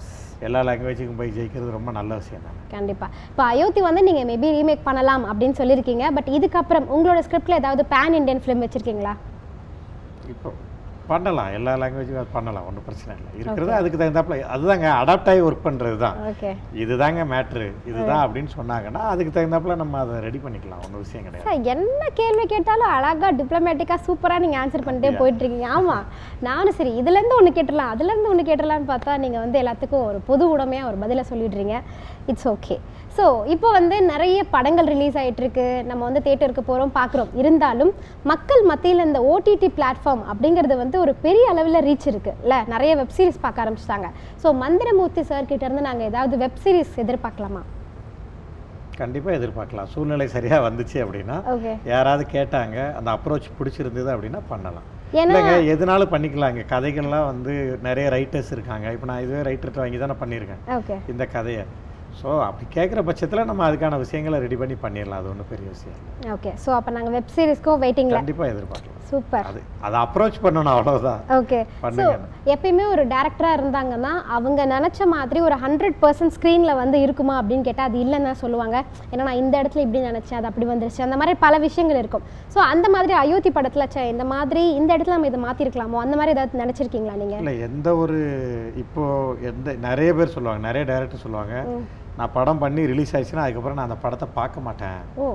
எல்லா 0.46 0.61
லாங்குவேஜுக்கும் 0.68 1.20
போய் 1.20 1.34
ஜெயிக்கிறது 1.37 1.76
ரொம்ப 1.78 1.92
நல்ல 1.99 2.11
விஷயம் 2.20 2.44
தானே. 2.46 2.58
கண்டிப்பா. 2.75 3.08
இப்போ 3.30 3.44
அயோத்தி 3.52 3.82
வந்து 3.88 4.02
நீங்க 4.08 4.25
மேபி 4.30 4.50
ரீமேக் 4.58 4.87
பண்ணலாம் 4.88 5.25
அப்படின்னு 5.32 5.58
சொல்லியிருக்கீங்க 5.61 6.06
பட் 6.18 6.30
இதுக்கப்புறம் 6.38 6.88
உங்களோட 6.96 7.23
ஸ்கிரிப்ட்ல 7.28 7.61
ஏதாவது 7.62 7.84
பேன் 7.94 8.18
இந்தியன் 8.20 8.42
ஃபிலிம் 8.44 8.64
வச்சிருக்கீங்களா? 8.66 9.14
இப்போ 10.34 10.50
பண்ணலாம். 11.11 11.50
எல்லா 11.56 11.73
லாங்குவேஜும் 11.80 12.20
அது 12.23 12.30
பண்ணலாம். 12.37 12.66
ஒன்றும் 12.68 12.87
பிரச்சனை 12.87 13.12
இல்லை. 13.18 13.30
இருக்கிறது 13.40 13.73
அதுக்கு 13.78 14.00
தகுந்தாப்புல. 14.00 14.37
அதுதாங்க 14.54 14.87
அடாப்ட் 15.00 15.30
ஆகி 15.32 15.42
ஒர்க் 15.49 15.66
பண்ணுறது 15.66 15.96
தான். 16.04 16.16
ஓகே 16.30 16.50
இதுதாங்க 16.82 17.25
மேட்ரு 17.32 17.68
இதுதான் 17.90 18.23
அப்படின்னு 18.25 18.50
சொன்னாங்கன்னா 18.58 19.02
அதுக்கு 19.12 19.34
தகுந்தாப்புல 19.37 19.76
நம்ம 19.82 19.99
அதை 20.04 20.20
ரெடி 20.26 20.40
பண்ணிக்கலாம். 20.44 20.82
ஒன்றும் 20.87 21.04
விஷயம் 21.04 21.26
கிடையாது. 21.26 21.68
என்ன 21.75 22.08
கேள்வி 22.20 22.46
கேட்டாலும் 22.54 22.92
அழகா 22.96 23.30
டிப்ளமேட்டிக்கா 23.40 23.99
சூப்பரா 24.06 24.38
நீங்க 24.44 24.58
ஆன்சர் 24.62 24.87
பண்ணிட்டே 24.88 25.12
போயிட்டு 25.20 25.42
இருக்கீங்க 25.44 25.70
ஆமா. 25.78 25.99
நானும் 26.49 26.78
சரி 26.80 26.92
இதுல 27.02 27.20
இருந்து 27.20 27.38
ஒண்ணு 27.40 27.56
கேட்டுடலாம். 27.58 27.92
அதுல 27.94 28.12
இருந்து 28.12 28.32
ஒண்ணு 28.32 28.49
கேட்டுடலாம்னு 28.50 28.90
பார்த்தா 28.92 29.18
நீங்க 29.25 29.38
வந்து 29.44 29.61
எல்லாத்துக்கும் 29.62 30.06
ஒரு 30.11 30.20
பொது 30.30 30.46
உடமையா 30.56 30.84
ஒரு 30.90 30.99
பதில 31.04 31.25
சொல்லிடுறீங்க. 31.32 31.76
இட்ஸ் 32.32 32.49
ஓகே 32.54 32.76
ஸோ 33.16 33.25
இப்போ 33.52 33.68
வந்து 33.76 33.97
நிறைய 34.12 34.38
படங்கள் 34.54 34.88
ரிலீஸ் 34.92 35.16
ஆயிட்டு 35.21 35.42
இருக்கு 35.42 35.66
நம்ம 35.88 36.00
வந்து 36.06 36.23
தேட்டருக்கு 36.25 36.62
போறோம் 36.71 36.92
பார்க்குறோம். 36.97 37.28
இருந்தாலும் 37.40 37.92
மக்கள் 38.30 38.62
மத்தியில் 38.71 39.04
இந்த 39.09 39.21
ஓடிடி 39.33 39.68
பிளாட்ஃபார்ம் 39.76 40.23
அப்படிங்கிறது 40.33 40.76
வந்து 40.80 40.97
ஒரு 41.02 41.12
பெரிய 41.26 41.44
அளவில் 41.52 41.85
ரீச் 41.88 42.06
இருக்கு. 42.12 42.33
இல்ல 42.44 42.56
நிறைய 42.73 42.94
வெப் 43.00 43.14
சீரிஸ் 43.18 43.38
பார்க்க 43.44 43.64
ஆரம்பிச்சிட்டாங்க. 43.64 44.09
ஸோ 44.42 44.50
மந்திரமூர்த்தி 44.62 45.25
சார் 45.30 45.49
கிட்ட 45.52 45.68
இருந்து 45.68 45.87
நாங்க 45.88 46.04
ஏதாவது 46.11 46.40
வெப் 46.42 46.61
சீரிஸ் 46.64 46.97
எதிர்பார்க்கலாமா? 47.04 47.62
கண்டிப்பாக 49.02 49.38
எதிர்பார்க்கலாம். 49.40 49.88
சூழ்நிலை 49.94 50.26
சரியாக 50.35 50.66
வந்துச்சு 50.68 50.99
அப்படின்னா 51.04 51.38
யாராவது 51.92 52.26
கேட்டாங்க 52.35 52.76
அந்த 52.99 53.09
அப்ரோச் 53.16 53.49
பிடிச்சிருந்தது 53.61 54.12
அப்படின்னா 54.16 54.42
பண்ணலாம். 54.52 54.87
இல்லைங்க 55.23 55.56
எதுனாலும் 55.73 56.12
பண்ணிக்கலாம். 56.16 56.52
இங்கே 56.54 56.68
கதைகள்லாம் 56.75 57.30
வந்து 57.33 57.52
நிறைய 57.88 58.06
ரைட்டர்ஸ் 58.18 58.52
இருக்காங்க. 58.59 58.87
இப்போ 58.97 59.06
நான் 59.12 59.25
இதுவே 59.25 59.42
ரைட்டர்கிட்ட 59.50 59.85
வாங்கி 59.85 60.04
தானே 60.04 60.21
பண்ணியிருக்கேன். 60.23 60.62
ஓகே 60.78 60.99
இந்த 61.14 61.26
கதையை. 61.38 61.64
ஸோ 62.23 62.30
அப்படி 62.49 62.66
கேட்குற 62.76 63.00
பட்சத்தில் 63.09 63.49
நம்ம 63.50 63.62
அதுக்கான 63.68 63.99
விஷயங்களை 64.04 64.38
ரெடி 64.47 64.59
பண்ணி 64.62 64.76
பண்ணிடலாம் 64.85 65.21
அது 65.23 65.30
ஒன்றும் 65.35 65.50
பெரிய 65.52 65.68
விஷயம் 65.76 66.00
ஓகே 66.37 66.52
ஸோ 66.64 66.73
அப்போ 66.78 66.90
நாங்கள் 66.97 67.14
வெப் 67.18 67.33
சீரிஸ்க்கும் 67.37 67.80
வெயிட்டிங்கில் 67.85 68.21
கண்டிப்பாக 68.21 68.52
எதிர்பார்க்கலாம். 68.54 68.90
சூப்பர் 69.09 69.47
அது 69.49 69.61
அதை 69.87 69.97
அப்ரோச் 70.04 70.37
பண்ணணும் 70.44 70.73
அவ்வளோதான் 70.75 71.21
ஓகே 71.38 71.59
ஸோ 71.99 72.04
எப்பயுமே 72.54 72.85
ஒரு 72.92 73.02
டேரக்டராக 73.12 73.56
இருந்தாங்கன்னா 73.59 74.12
அவங்க 74.37 74.61
நினச்ச 74.75 75.06
மாதிரி 75.14 75.40
ஒரு 75.49 75.56
ஹண்ட்ரட் 75.64 75.99
பர்சன்ட் 76.04 76.35
ஸ்க்ரீனில் 76.37 76.78
வந்து 76.83 76.99
இருக்குமா 77.06 77.35
அப்படின்னு 77.40 77.66
கேட்டால் 77.68 77.88
அது 77.90 77.99
இல்லைன்னு 78.04 78.28
தான் 78.30 78.40
சொல்லுவாங்க. 78.44 78.76
ஏன்னா 79.11 79.26
நான் 79.28 79.40
இந்த 79.42 79.54
இடத்துல 79.62 79.85
இப்படி 79.87 80.02
நினச்சேன் 80.11 80.38
அது 80.38 80.49
அப்படி 80.50 80.68
வந்துருச்சு. 80.71 81.02
அந்த 81.06 81.18
மாதிரி 81.23 81.35
பல 81.44 81.59
விஷயங்கள் 81.66 82.00
இருக்கும். 82.02 82.25
ஸோ 82.54 82.61
அந்த 82.73 82.88
மாதிரி 82.94 83.14
அயோத்தி 83.23 83.52
படத்தில் 83.59 83.88
ச்சே 83.94 84.04
இந்த 84.14 84.26
மாதிரி 84.35 84.62
இந்த 84.80 84.90
இடத்துல 84.97 85.16
நம்ம 85.16 85.30
இதை 85.33 85.40
மாற்றிருக்கலாமோ 85.47 86.00
அந்த 86.04 86.16
மாதிரி 86.21 86.35
ஏதாவது 86.37 86.62
நினச்சிருக்கீங்களா 86.62 87.18
நீங்கள் 87.23 87.42
இல்லை 87.42 87.56
எந்த 87.68 87.90
ஒரு 88.04 88.18
இப்போ 88.85 89.04
எந்த 89.50 89.76
நிறைய 89.88 90.11
பேர் 90.21 90.35
சொல்லுவாங்க 90.37 90.62
நிறைய 90.68 90.85
டேரக்டர் 90.92 91.25
சொல்லுவாங்க. 91.26 91.54
நான் 92.18 92.33
படம் 92.38 92.62
பண்ணி 92.62 92.83
ரிலீஸ் 92.92 93.12
ஆயிடுச்சுன்னா 93.14 93.44
அதுக்கப்புறம் 93.47 93.78
நான் 93.78 93.88
அந்த 93.90 93.99
படத்தை 94.04 94.26
பார்க்க 94.38 94.66
மாட்டேன். 94.66 95.00
ஓ. 95.23 95.26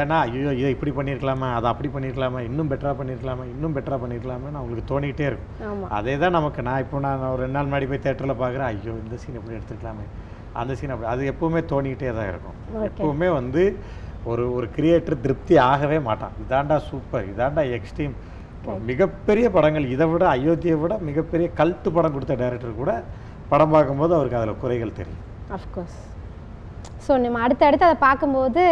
ஏன்னா 0.00 0.16
ஐயோ 0.26 0.50
இதை 0.58 0.68
இப்படி 0.74 0.92
பண்ணியிருக்கலாமா 0.98 1.46
அதை 1.58 1.66
அப்படி 1.72 1.88
பண்ணியிருக்கலாமா 1.94 2.40
இன்னும் 2.48 2.68
பெட்டராக 2.72 2.96
பண்ணியிருக்கலாமா 2.98 3.44
இன்னும் 3.52 3.74
பெட்டராக 3.76 4.00
பண்ணியிருக்கலாமா 4.02 4.50
அவங்களுக்கு 4.60 4.90
தோணிக்கிட்டே 4.92 5.26
இருக்கும். 5.30 5.88
அதே 5.98 6.14
தான் 6.22 6.36
நமக்கு. 6.38 6.60
நான் 6.68 6.82
இப்போ 6.84 7.00
நான் 7.06 7.24
ஒரு 7.32 7.42
ரெண்டு 7.44 7.56
நாள் 7.56 7.66
முன்னாடி 7.68 7.88
போய் 7.92 8.04
தேட்டரில் 8.06 8.40
பார்க்குறேன் 8.42 8.68
ஐயோ 8.72 8.94
இந்த 9.04 9.16
சீன் 9.22 9.38
இப்படி 9.40 9.56
எடுத்துருக்கலாமே. 9.58 10.04
அந்த 10.60 10.72
சீன் 10.78 10.92
அப்படி 10.94 11.08
அது 11.14 11.24
எப்பவுமே 11.32 11.62
தோணிக்கிட்டே 11.72 12.12
தான் 12.18 12.30
இருக்கும். 12.32 12.56
எப்பவுமே 12.90 13.30
வந்து 13.38 13.64
ஒரு 14.32 14.44
ஒரு 14.56 14.66
கிரியேட்டர் 14.76 15.22
திருப்தி 15.24 15.54
ஆகவே 15.70 15.98
மாட்டான். 16.08 16.36
இதாண்டா 16.44 16.78
சூப்பர் 16.90 17.26
இதாண்டா 17.32 17.64
எக்ஸ்ட்ரீம் 17.78 18.14
மிகப்பெரிய 18.90 19.46
படங்கள் 19.56 19.86
இதை 19.94 20.06
விட 20.10 20.24
அயோத்தியை 20.36 20.76
விட 20.82 20.94
மிகப்பெரிய 21.08 21.46
கல்ட்டு 21.60 21.90
படம் 21.96 22.14
கொடுத்த 22.16 22.34
டைரக்டர் 22.42 22.80
கூட 22.82 22.92
படம் 23.52 23.74
பார்க்கும்போது 23.74 24.12
அவருக்கு 24.18 24.40
அதில் 24.40 24.60
குறைகள் 24.64 24.98
தெரியும். 25.00 25.22
அஃப்கோர்ஸ் 25.56 25.98
ஸோ 27.06 27.12
நம்ம 27.20 27.38
அடுத்தடுத்து 27.44 27.86
அதை 27.86 27.96
பார்க்கும்போது 28.00 28.62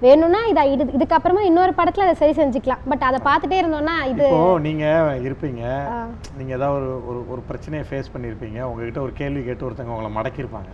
வேணும்னா 0.00 0.40
இதை 0.52 0.62
இது 0.72 0.84
இதுக்கப்புறமா 0.96 1.42
இன்னொரு 1.48 1.72
படத்தில் 1.74 2.04
அதை 2.06 2.14
சரி 2.14 2.34
செஞ்சுக்கலாம். 2.38 2.82
பட் 2.90 3.04
அதை 3.08 3.18
பார்த்துட்டே 3.26 3.56
இருந்தோம்னா 3.60 3.94
இது 4.12 4.24
இப்போ 4.26 4.40
நீங்க 4.58 4.84
இருப்பீங்க. 5.26 5.62
ஆ, 5.92 5.96
நீங்க 6.38 6.52
ஏதாவது 6.58 6.76
ஒரு 6.78 6.90
ஒரு 7.10 7.20
ஒரு 7.32 7.42
பிரச்சனையை 7.48 7.84
ஃபேஸ் 7.88 8.12
பண்ணியிருப்பீங்க. 8.14 8.58
உங்ககிட்ட 8.70 9.00
ஒரு 9.00 9.12
கேள்வி 9.12 9.42
கேட்டு 9.42 9.66
ஒருத்தவங்க 9.66 9.94
உங்களை 9.96 10.10
மடக்கியிருப்பாங்க. 10.16 10.70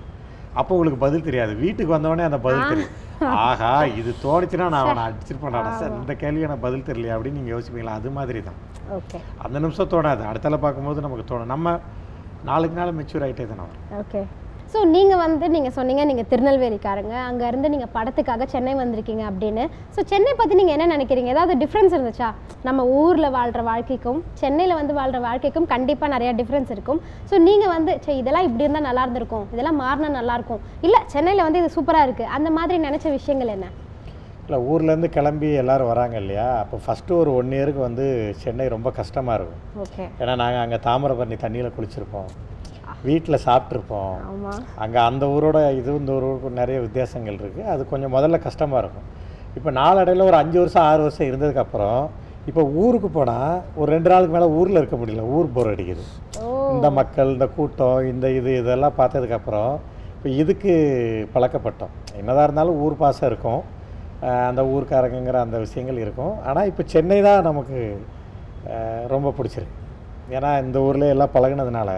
அப்போ 0.55 0.73
உங்களுக்கு 0.75 0.99
பதில் 1.05 1.27
தெரியாது. 1.29 1.53
வீட்டுக்கு 1.57 1.95
வந்தவொடனே 1.95 2.27
அந்த 2.29 2.39
பதில் 2.39 2.71
தெரியும். 2.73 2.93
ஆஹா 3.43 3.71
இது 4.01 4.11
தோணுச்சுன்னா 4.25 4.69
நான் 4.69 4.85
அவனை 4.85 5.05
அடிச்சிருப்பேன்டா 5.07 5.63
சார் 5.81 5.99
இந்த 6.01 6.15
கேள்வி 6.15 6.47
எனக்கு 6.47 6.67
பதில் 6.67 6.89
தெரியலையா 6.89 7.17
அப்படின்னு 7.17 7.41
நீங்க 7.41 7.53
யோசிப்பீங்களா? 7.55 7.99
அது 8.01 8.11
மாதிரி 8.11 8.41
தான் 8.41 8.59
அந்த 9.45 9.57
நிமிஷம் 9.59 9.93
தோணாது. 9.95 10.25
அடுத்தால 10.31 10.59
பார்க்கும்போது 10.59 11.05
நமக்கு 11.07 11.27
தோணும். 11.31 11.53
நம்ம 11.55 11.77
நாளுக்கு 12.45 12.79
நாள் 12.81 12.97
மெச்சூர் 12.99 13.27
ஆகிட்டே 13.27 13.47
தானே 13.53 13.67
ஓகே. 14.01 14.23
ஸோ 14.75 14.81
நீங்கள் 14.95 15.21
வந்து 15.23 15.47
நீங்கள் 15.55 15.75
சொன்னீங்க 15.77 16.05
நீங்கள் 16.09 16.27
திருநெல்வேலிக்காரங்க. 16.31 17.15
அங்கே 17.27 17.45
இருந்து 17.51 17.69
நீங்கள் 17.73 17.91
படத்துக்காக 17.97 18.47
சென்னை 18.53 18.73
வந்திருக்கீங்க 18.81 19.23
அப்படின்னு. 19.31 19.65
ஸோ 19.95 20.01
சென்னை 20.13 20.33
பற்றி 20.39 20.55
நீங்கள் 20.61 20.75
என்ன 20.77 20.87
நினைக்கிறீங்க? 20.93 21.29
ஏதாவது 21.35 21.55
டிஃப்ரென்ஸ் 21.61 21.93
இருந்துச்சா? 21.97 22.29
நம்ம 22.69 22.87
ஊரில் 23.01 23.29
வாழ்கிற 23.37 23.63
வாழ்க்கைக்கும் 23.69 24.19
சென்னையில் 24.41 24.75
வந்து 24.79 24.95
வாழ்கிற 24.99 25.19
வாழ்க்கைக்கும் 25.27 25.69
கண்டிப்பாக 25.73 26.09
நிறைய 26.15 26.31
டிஃப்ரென்ஸ் 26.41 26.71
இருக்கும். 26.75 27.01
ஸோ 27.31 27.39
நீங்கள் 27.49 27.73
வந்து 27.75 27.93
சரி 28.05 28.17
இதெல்லாம் 28.23 28.47
இப்படி 28.49 28.65
இருந்தால் 28.67 28.87
நல்லா 28.89 29.03
இருந்திருக்கும். 29.07 29.45
இதெல்லாம் 29.55 29.79
மாறினா 29.83 30.09
நல்லா 30.19 30.37
இருக்கும். 30.39 30.63
இல்லை 30.89 31.01
சென்னையில் 31.15 31.45
வந்து 31.47 31.61
இது 31.63 31.71
சூப்பராக 31.77 32.07
இருக்குது 32.09 32.33
அந்த 32.39 32.51
மாதிரி 32.57 32.79
நினச்ச 32.87 33.13
விஷயங்கள் 33.19 33.53
என்ன? 33.57 33.69
இல்லை 34.47 34.61
ஊர்லேருந்து 34.71 35.11
கிளம்பி 35.19 35.51
எல்லாரும் 35.63 35.91
வராங்க 35.93 36.17
இல்லையா? 36.23 36.49
அப்போ 36.63 36.79
ஃபஸ்ட்டு 36.87 37.19
ஒரு 37.21 37.33
ஒன் 37.43 37.55
இயருக்கு 37.59 37.83
வந்து 37.89 38.07
சென்னை 38.43 38.67
ரொம்ப 38.75 38.93
கஷ்டமாக 38.99 39.39
இருக்கும். 39.41 39.63
ஓகே 39.85 40.07
ஏன்னா 40.23 40.35
நாங்கள் 40.43 40.65
அங்கே 40.65 40.81
தாமிரபரணி 40.89 41.39
தண்ணியில் 41.45 41.75
குளிச்சிருப்போம். 41.79 42.29
வீட்டில் 43.09 43.43
சாப்பிட்ருப்போம். 43.47 44.17
அங்கே 44.85 45.01
அந்த 45.09 45.25
ஊரோட 45.35 45.59
இது 45.79 45.91
இந்த 46.01 46.13
ஊருக்கும் 46.19 46.59
நிறைய 46.61 46.79
வித்தியாசங்கள் 46.87 47.39
இருக்குது 47.43 47.71
அது 47.75 47.83
கொஞ்சம் 47.93 48.15
முதல்ல 48.17 48.39
கஷ்டமாக 48.47 48.83
இருக்கும். 48.85 49.09
இப்போ 49.59 49.71
நாளடைவில் 49.81 50.29
ஒரு 50.31 50.39
அஞ்சு 50.43 50.59
வருஷம் 50.63 50.87
ஆறு 50.91 51.03
வருஷம் 51.07 51.29
இருந்ததுக்கப்புறம் 51.31 52.03
இப்போ 52.51 52.63
ஊருக்கு 52.85 53.09
போனால் 53.17 53.61
ஒரு 53.81 53.89
ரெண்டு 53.95 54.11
நாளுக்கு 54.13 54.35
மேலே 54.37 54.49
ஊரில் 54.59 54.81
இருக்க 54.81 54.97
முடியல. 55.03 55.23
ஊர் 55.37 55.53
போர் 55.55 55.71
அடிக்குது. 55.75 56.05
இந்த 56.75 56.89
மக்கள் 56.99 57.33
இந்த 57.37 57.47
கூட்டம் 57.57 58.01
இந்த 58.13 58.27
இது 58.39 58.51
இதெல்லாம் 58.63 58.99
பார்த்ததுக்கப்புறம் 58.99 59.73
இப்போ 60.17 60.29
இதுக்கு 60.43 60.75
பழக்கப்பட்டோம். 61.35 61.95
என்னதான் 62.19 62.47
இருந்தாலும் 62.49 62.81
ஊர் 62.85 63.01
பாசம் 63.03 63.29
இருக்கும். 63.31 63.63
அந்த 64.51 64.63
ஊர்க்காரங்கிற 64.75 65.39
அந்த 65.47 65.57
விஷயங்கள் 65.65 66.03
இருக்கும். 66.05 66.35
ஆனால் 66.49 66.69
இப்போ 66.71 66.83
சென்னை 66.93 67.19
தான் 67.29 67.47
நமக்கு 67.49 67.79
ரொம்ப 69.15 69.33
பிடிச்சிருக்கு. 69.39 69.81
ஏன்னா 70.37 70.51
இந்த 70.67 70.79
ஊரில் 70.89 71.13
எல்லாம் 71.15 71.35
பழகுனதுனால 71.35 71.91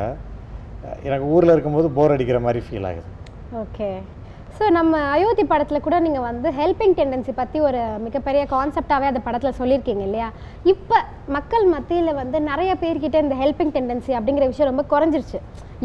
எனக்கு 1.03 1.27
ஊரில் 1.27 1.53
இருக்கும்போது 1.53 1.89
போர் 1.91 2.15
அடிக்கிற 2.15 2.41
மாதிரி 2.41 2.61
ஃபீல் 2.67 2.89
ஆகுது. 2.91 3.09
ஓகே 3.63 3.89
ஸோ 4.59 4.67
நம்ம 4.77 4.99
அயோத்தி 5.15 5.45
படத்தில் 5.49 5.83
கூட 5.87 5.97
நீங்கள் 6.05 6.25
வந்து 6.27 6.49
ஹெல்பிங் 6.59 6.95
டெண்டன்சி 6.99 7.33
பற்றி 7.41 7.59
ஒரு 7.69 7.81
மிகப்பெரிய 8.05 8.43
கான்செப்டாகவே 8.53 9.07
அந்த 9.11 9.21
படத்தில் 9.27 9.57
சொல்லியிருக்கீங்க 9.59 10.03
இல்லையா? 10.07 10.29
இப்போ 10.73 10.99
மக்கள் 11.37 11.65
மத்தியில் 11.73 12.19
வந்து 12.21 12.39
நிறைய 12.51 12.71
பேர்கிட்ட 12.83 13.21
இந்த 13.25 13.37
ஹெல்பிங் 13.41 13.73
டெண்டன்சி 13.75 14.13
அப்படிங்கிற 14.19 14.47
விஷயம் 14.53 14.71
ரொம்ப 14.71 14.85
குறைஞ்சிருச்சு. 14.93 15.41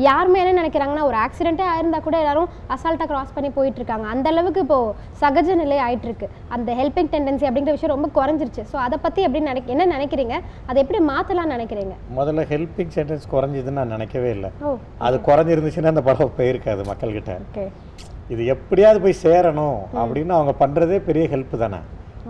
யாருமே 0.07 0.39
என்ன 0.43 0.55
நினைக்கிறாங்கன்னா 0.61 1.03
ஒரு 1.09 1.17
ஆக்சிடென்ட்டே 1.25 1.65
ஆயிருந்தா 1.73 1.99
கூட 2.07 2.17
எல்லாரும் 2.23 2.49
அசால்ட்டாக 2.75 3.09
கிராஸ் 3.11 3.35
பண்ணி 3.37 3.49
போயிட்டு 3.57 3.79
இருக்காங்க 3.81 4.07
அந்த 4.13 4.27
அளவுக்கு 4.33 4.63
இப்போ 4.65 4.79
சகஜ 5.23 5.57
நிலை 5.63 5.79
ஆயிட்டு 5.87 6.09
இருக்கு 6.09 6.29
அந்த 6.57 6.71
ஹெல்பிங் 6.79 7.11
டெண்டன்சி 7.15 7.47
அப்படிங்கிற 7.49 7.75
விஷயம் 7.77 7.95
ரொம்ப 7.95 8.09
குறைஞ்சிருச்சு. 8.19 8.65
ஸோ 8.71 8.79
அதை 8.85 8.99
பற்றி 9.05 9.21
எப்படி 9.27 9.43
நினைக்க 9.51 9.77
என்ன 9.77 9.91
நினைக்கிறீங்க? 9.95 10.37
அதை 10.69 10.77
எப்படி 10.85 11.01
மாற்றலாம்னு 11.11 11.55
நினைக்கிறீங்க? 11.57 11.95
முதல்ல 12.21 12.47
ஹெல்பிங் 12.53 12.95
சென்டென்ஸ் 12.97 13.31
குறைஞ்சதுன்னு 13.35 13.79
நான் 13.81 13.95
நினைக்கவே 13.97 14.31
இல்லை. 14.39 14.51
அது 15.07 15.17
குறைஞ்சிருந்துச்சுன்னா 15.29 15.95
அந்த 15.95 16.05
படம் 16.11 16.35
போயிருக்காது 16.41 16.83
மக்கள்கிட்ட. 16.91 17.33
ஓகே. 17.47 17.67
இது 18.33 18.41
எப்படியாவது 18.53 18.99
போய் 19.03 19.21
சேரணும் 19.25 19.79
அப்படின்னு 20.01 20.33
அவங்க 20.37 20.53
பண்ணுறதே 20.63 20.97
பெரிய 21.07 21.23
ஹெல்ப் 21.33 21.55
தானே. 21.63 21.79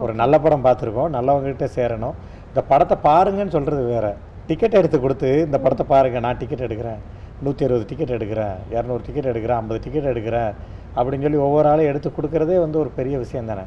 ஒரு 0.03 0.13
நல்ல 0.21 0.35
படம் 0.43 0.65
பார்த்துருக்கோம் 0.67 1.09
நல்லவங்ககிட்ட 1.15 1.67
சேரணும். 1.77 2.15
இந்த 2.49 2.61
படத்தை 2.71 2.95
பாருங்கன்னு 3.07 3.55
சொல்கிறது 3.55 3.83
வேற. 3.95 4.07
டிக்கெட் 4.49 4.77
எடுத்து 4.79 4.97
கொடுத்து 5.03 5.29
இந்த 5.47 5.57
படத்தை 5.63 5.85
பாருங்க 5.93 6.19
நான் 6.25 6.39
டிக்கெட் 6.41 6.65
எடுக்கிறேன். 6.67 7.01
நூற்றி 7.45 7.65
அறுபது 7.65 7.85
டிக்கெட் 7.89 8.15
எடுக்கிறேன் 8.17 8.55
இரநூறு 8.75 9.01
டிக்கெட் 9.07 9.29
எடுக்கிறேன் 9.31 9.59
ஐம்பது 9.61 9.79
டிக்கெட் 9.85 10.09
எடுக்கிறேன் 10.13 10.51
அப்படின்னு 10.97 11.25
சொல்லி 11.27 11.39
ஒவ்வொரு 11.47 11.67
ஆளும் 11.71 11.89
எடுத்து 11.91 12.09
கொடுக்குறதே 12.17 12.57
வந்து 12.65 12.77
ஒரு 12.83 12.89
பெரிய 12.99 13.15
விஷயம் 13.23 13.51
தானே. 13.51 13.65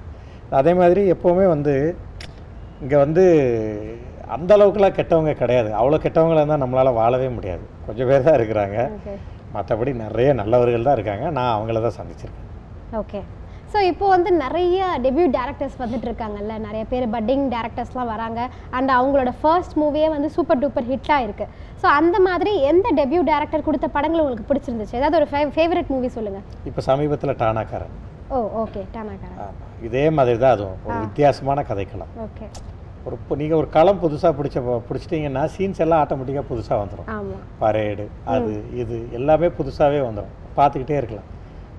அதே 0.60 0.72
மாதிரி 0.80 1.02
எப்போவுமே 1.14 1.46
வந்து 1.54 1.74
இங்கே 2.84 2.98
வந்து 3.04 3.24
அந்த 4.36 4.50
அளவுக்குலாம் 4.56 4.98
கெட்டவங்க 4.98 5.32
கிடையாது. 5.42 5.70
அவ்வளோ 5.80 5.98
கெட்டவங்களா 6.04 6.42
இருந்தால் 6.42 6.62
நம்மளால் 6.64 6.98
வாழவே 7.00 7.28
முடியாது. 7.36 7.64
கொஞ்சம் 7.86 8.08
பேர் 8.10 8.26
தான் 8.28 8.38
இருக்கிறாங்க. 8.38 8.78
மற்றபடி 9.54 9.94
நிறைய 10.04 10.28
நல்லவர்கள் 10.40 10.86
தான் 10.88 10.98
இருக்காங்க. 10.98 11.24
நான் 11.38 11.54
அவங்கள 11.54 11.80
தான் 11.86 11.98
சந்திச்சிருக்கேன். 12.00 12.50
ஓகே 13.00 13.22
ஸோ 13.72 13.80
இப்போ 13.90 14.06
வந்து 14.14 14.30
நிறைய 14.42 14.78
டெபியூ 15.04 15.24
டேரக்டர்ஸ் 15.36 15.78
வந்துட்டு 15.82 16.06
இருக்காங்கல்ல. 16.08 16.56
நிறைய 16.66 16.82
பேர் 16.90 17.06
பட்டிங் 17.14 17.46
டேரக்டர்ஸ்லாம் 17.54 18.10
வராங்க. 18.12 18.40
அண்ட் 18.76 18.90
அவங்களோட 18.96 19.30
ஃபர்ஸ்ட் 19.40 19.74
மூவியே 19.82 20.08
வந்து 20.14 20.28
சூப்பர் 20.36 20.60
டூப்பர் 20.64 20.86
ஹிட்டாக 20.90 21.24
இருக்கு. 21.26 21.46
ஸோ 21.80 21.86
அந்த 22.00 22.16
மாதிரி 22.28 22.52
எந்த 22.70 22.88
டெபியூ 23.00 23.22
டேரக்டர் 23.30 23.66
கொடுத்த 23.68 23.88
படங்கள் 23.96 24.22
உங்களுக்கு 24.24 24.48
பிடிச்சிருந்துச்சு? 24.50 24.98
ஏதாவது 25.00 25.18
ஒரு 25.20 25.28
ஃபேவரட் 25.56 25.90
மூவி 25.94 26.10
சொல்லுங்க. 26.18 26.42
இப்போ 26.70 26.82
சமீபத்தில் 26.90 27.38
டானாக்காரன். 27.42 27.96
ஓ 28.34 28.44
ஓகே 28.62 28.82
டானாக்காரன். 28.94 29.58
இதே 29.88 30.04
மாதிரி 30.18 30.38
தான் 30.44 30.54
அதுவும். 30.56 30.78
ஒரு 30.86 30.98
வித்தியாசமான 31.06 31.64
கதைக்களம். 31.72 32.12
ஓகே 32.26 32.48
ஒரு 33.06 33.16
நீங்கள் 33.40 33.58
ஒரு 33.58 33.68
களம் 33.76 34.00
புதுசாக 34.02 34.32
பிடிச்ச 34.38 34.58
பிடிச்சிட்டிங்கன்னா 34.88 35.44
சீன்ஸ் 35.56 35.82
எல்லாம் 35.84 36.02
ஆட்டோமேட்டிக்காக 36.04 36.46
புதுசாக 36.50 36.78
வந்துடும் 36.82 37.08
பரேடு 37.62 38.06
அது 38.34 38.52
இது 38.82 38.96
எல்லாமே 39.18 39.50
புதுசாகவே 39.58 40.00
வந்துடும் 40.08 40.34
பார்த்துக்கிட்டே 40.58 40.96
இருக்கலாம். 41.00 41.28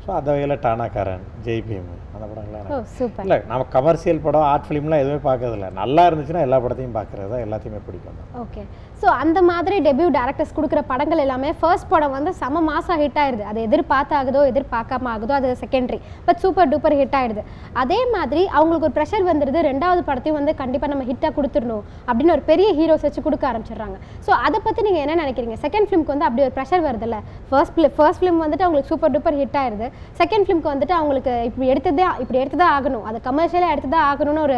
ஸோ 0.03 0.09
அந்த 0.17 0.27
வகையில் 0.31 0.61
டானாக்காரன் 0.65 1.23
ஜெய் 1.45 1.63
பீம் 1.69 1.87
அந்த 2.15 2.27
படங்கள்லாம் 2.31 3.23
இல்லை 3.25 3.37
நம்ம 3.51 3.67
கமர்ஷியல் 3.75 4.23
படம் 4.25 4.47
ஆர்ட் 4.51 4.67
ஃபிலிம்லாம் 4.67 5.03
எதுவுமே 5.03 5.21
பார்க்கறதில்ல. 5.29 5.69
நல்லா 5.81 6.03
இருந்துச்சுன்னா 6.09 6.45
எல்லா 6.47 6.59
படத்தையும் 6.65 6.97
பார்க்குறது 6.99 7.31
தான் 7.33 7.45
எல்லாத்தையுமே 7.45 7.81
பிடிக்கும். 7.87 8.19
ஓகே 8.43 8.63
ஸோ 9.01 9.07
அந்த 9.21 9.39
மாதிரி 9.49 9.75
டெபியூ 9.85 10.07
டேரக்டர்ஸ் 10.17 10.53
கொடுக்குற 10.57 10.81
படங்கள் 10.91 11.21
எல்லாமே 11.23 11.49
ஃபர்ஸ்ட் 11.61 11.89
படம் 11.93 12.13
வந்து 12.17 12.31
செம 12.41 12.61
மாசம் 12.69 12.99
ஹிட் 13.01 13.19
ஆயிடுது 13.23 13.43
அது 13.49 13.59
எதிர்பார்த்தாகுதோ 13.67 14.41
எதிர்பார்க்காம 14.51 15.09
ஆகுதோ 15.13 15.33
அது 15.39 15.49
secondary 15.63 15.99
but 16.27 16.39
super 16.43 16.69
duper 16.73 16.95
hit 16.99 17.17
ஆயிடுது 17.19 17.41
அதே 17.81 17.99
மாதிரி 18.15 18.43
அவங்களுக்கு 18.57 18.87
ஒரு 18.89 18.95
ப்ரெஷர் 18.97 19.25
வந்துடுது 19.31 19.61
ரெண்டாவது 19.69 20.01
படத்தையும் 20.09 20.37
வந்து 20.39 20.53
கண்டிப்பாக 20.61 20.91
நம்ம 20.93 21.05
ஹிட்டாக 21.09 21.31
கொடுத்துடணும் 21.39 21.83
அப்படின்னு 22.07 22.35
ஒரு 22.37 22.45
பெரிய 22.51 22.69
ஹீரோஸ் 22.79 23.05
வச்சு 23.07 23.23
கொடுக்க 23.27 23.45
ஆரம்பிச்சிடுறாங்க. 23.51 23.97
ஸோ 24.27 24.31
அதை 24.45 24.61
பற்றி 24.67 24.81
நீங்கள் 24.87 25.03
என்ன 25.05 25.17
நினைக்கிறீங்க? 25.23 25.57
செகண்ட் 25.65 25.89
ஃபிலிம்க்கு 25.89 26.13
வந்து 26.13 26.27
அப்படி 26.29 26.45
ஒரு 26.47 26.55
ப்ரெஷர் 26.57 26.85
வருதுல்ல? 26.87 27.19
ஃபர்ஸ்ட் 27.51 27.75
ஃபிலிம் 27.75 27.95
ஃபர்ஸ்ட் 27.99 28.21
ஃபிலிம் 28.21 28.41
வந்துட்டு 28.45 28.65
அவங்களுக்கு 28.67 28.91
சூப்பர் 28.93 29.13
டூப்பர் 29.17 29.39
ஹிட் 29.41 29.59
ஆயிடுது 29.63 29.89
செகண்ட் 30.21 30.45
ஃபிலிம்க்கு 30.47 30.73
வந்துட்டு 30.73 30.97
அவங்களுக்கு 30.99 31.35
இப்படி 31.49 31.67
எடுத்ததே 31.73 32.04
இப்படி 32.21 32.39
எடுத்ததா 32.41 32.67
ஆகணும். 32.77 33.05
அது 33.09 33.17
கமர்ஷியலாக 33.27 33.75
எடுத்ததா 33.75 33.99
ஆகணும்னு 34.11 34.43
ஒரு 34.47 34.57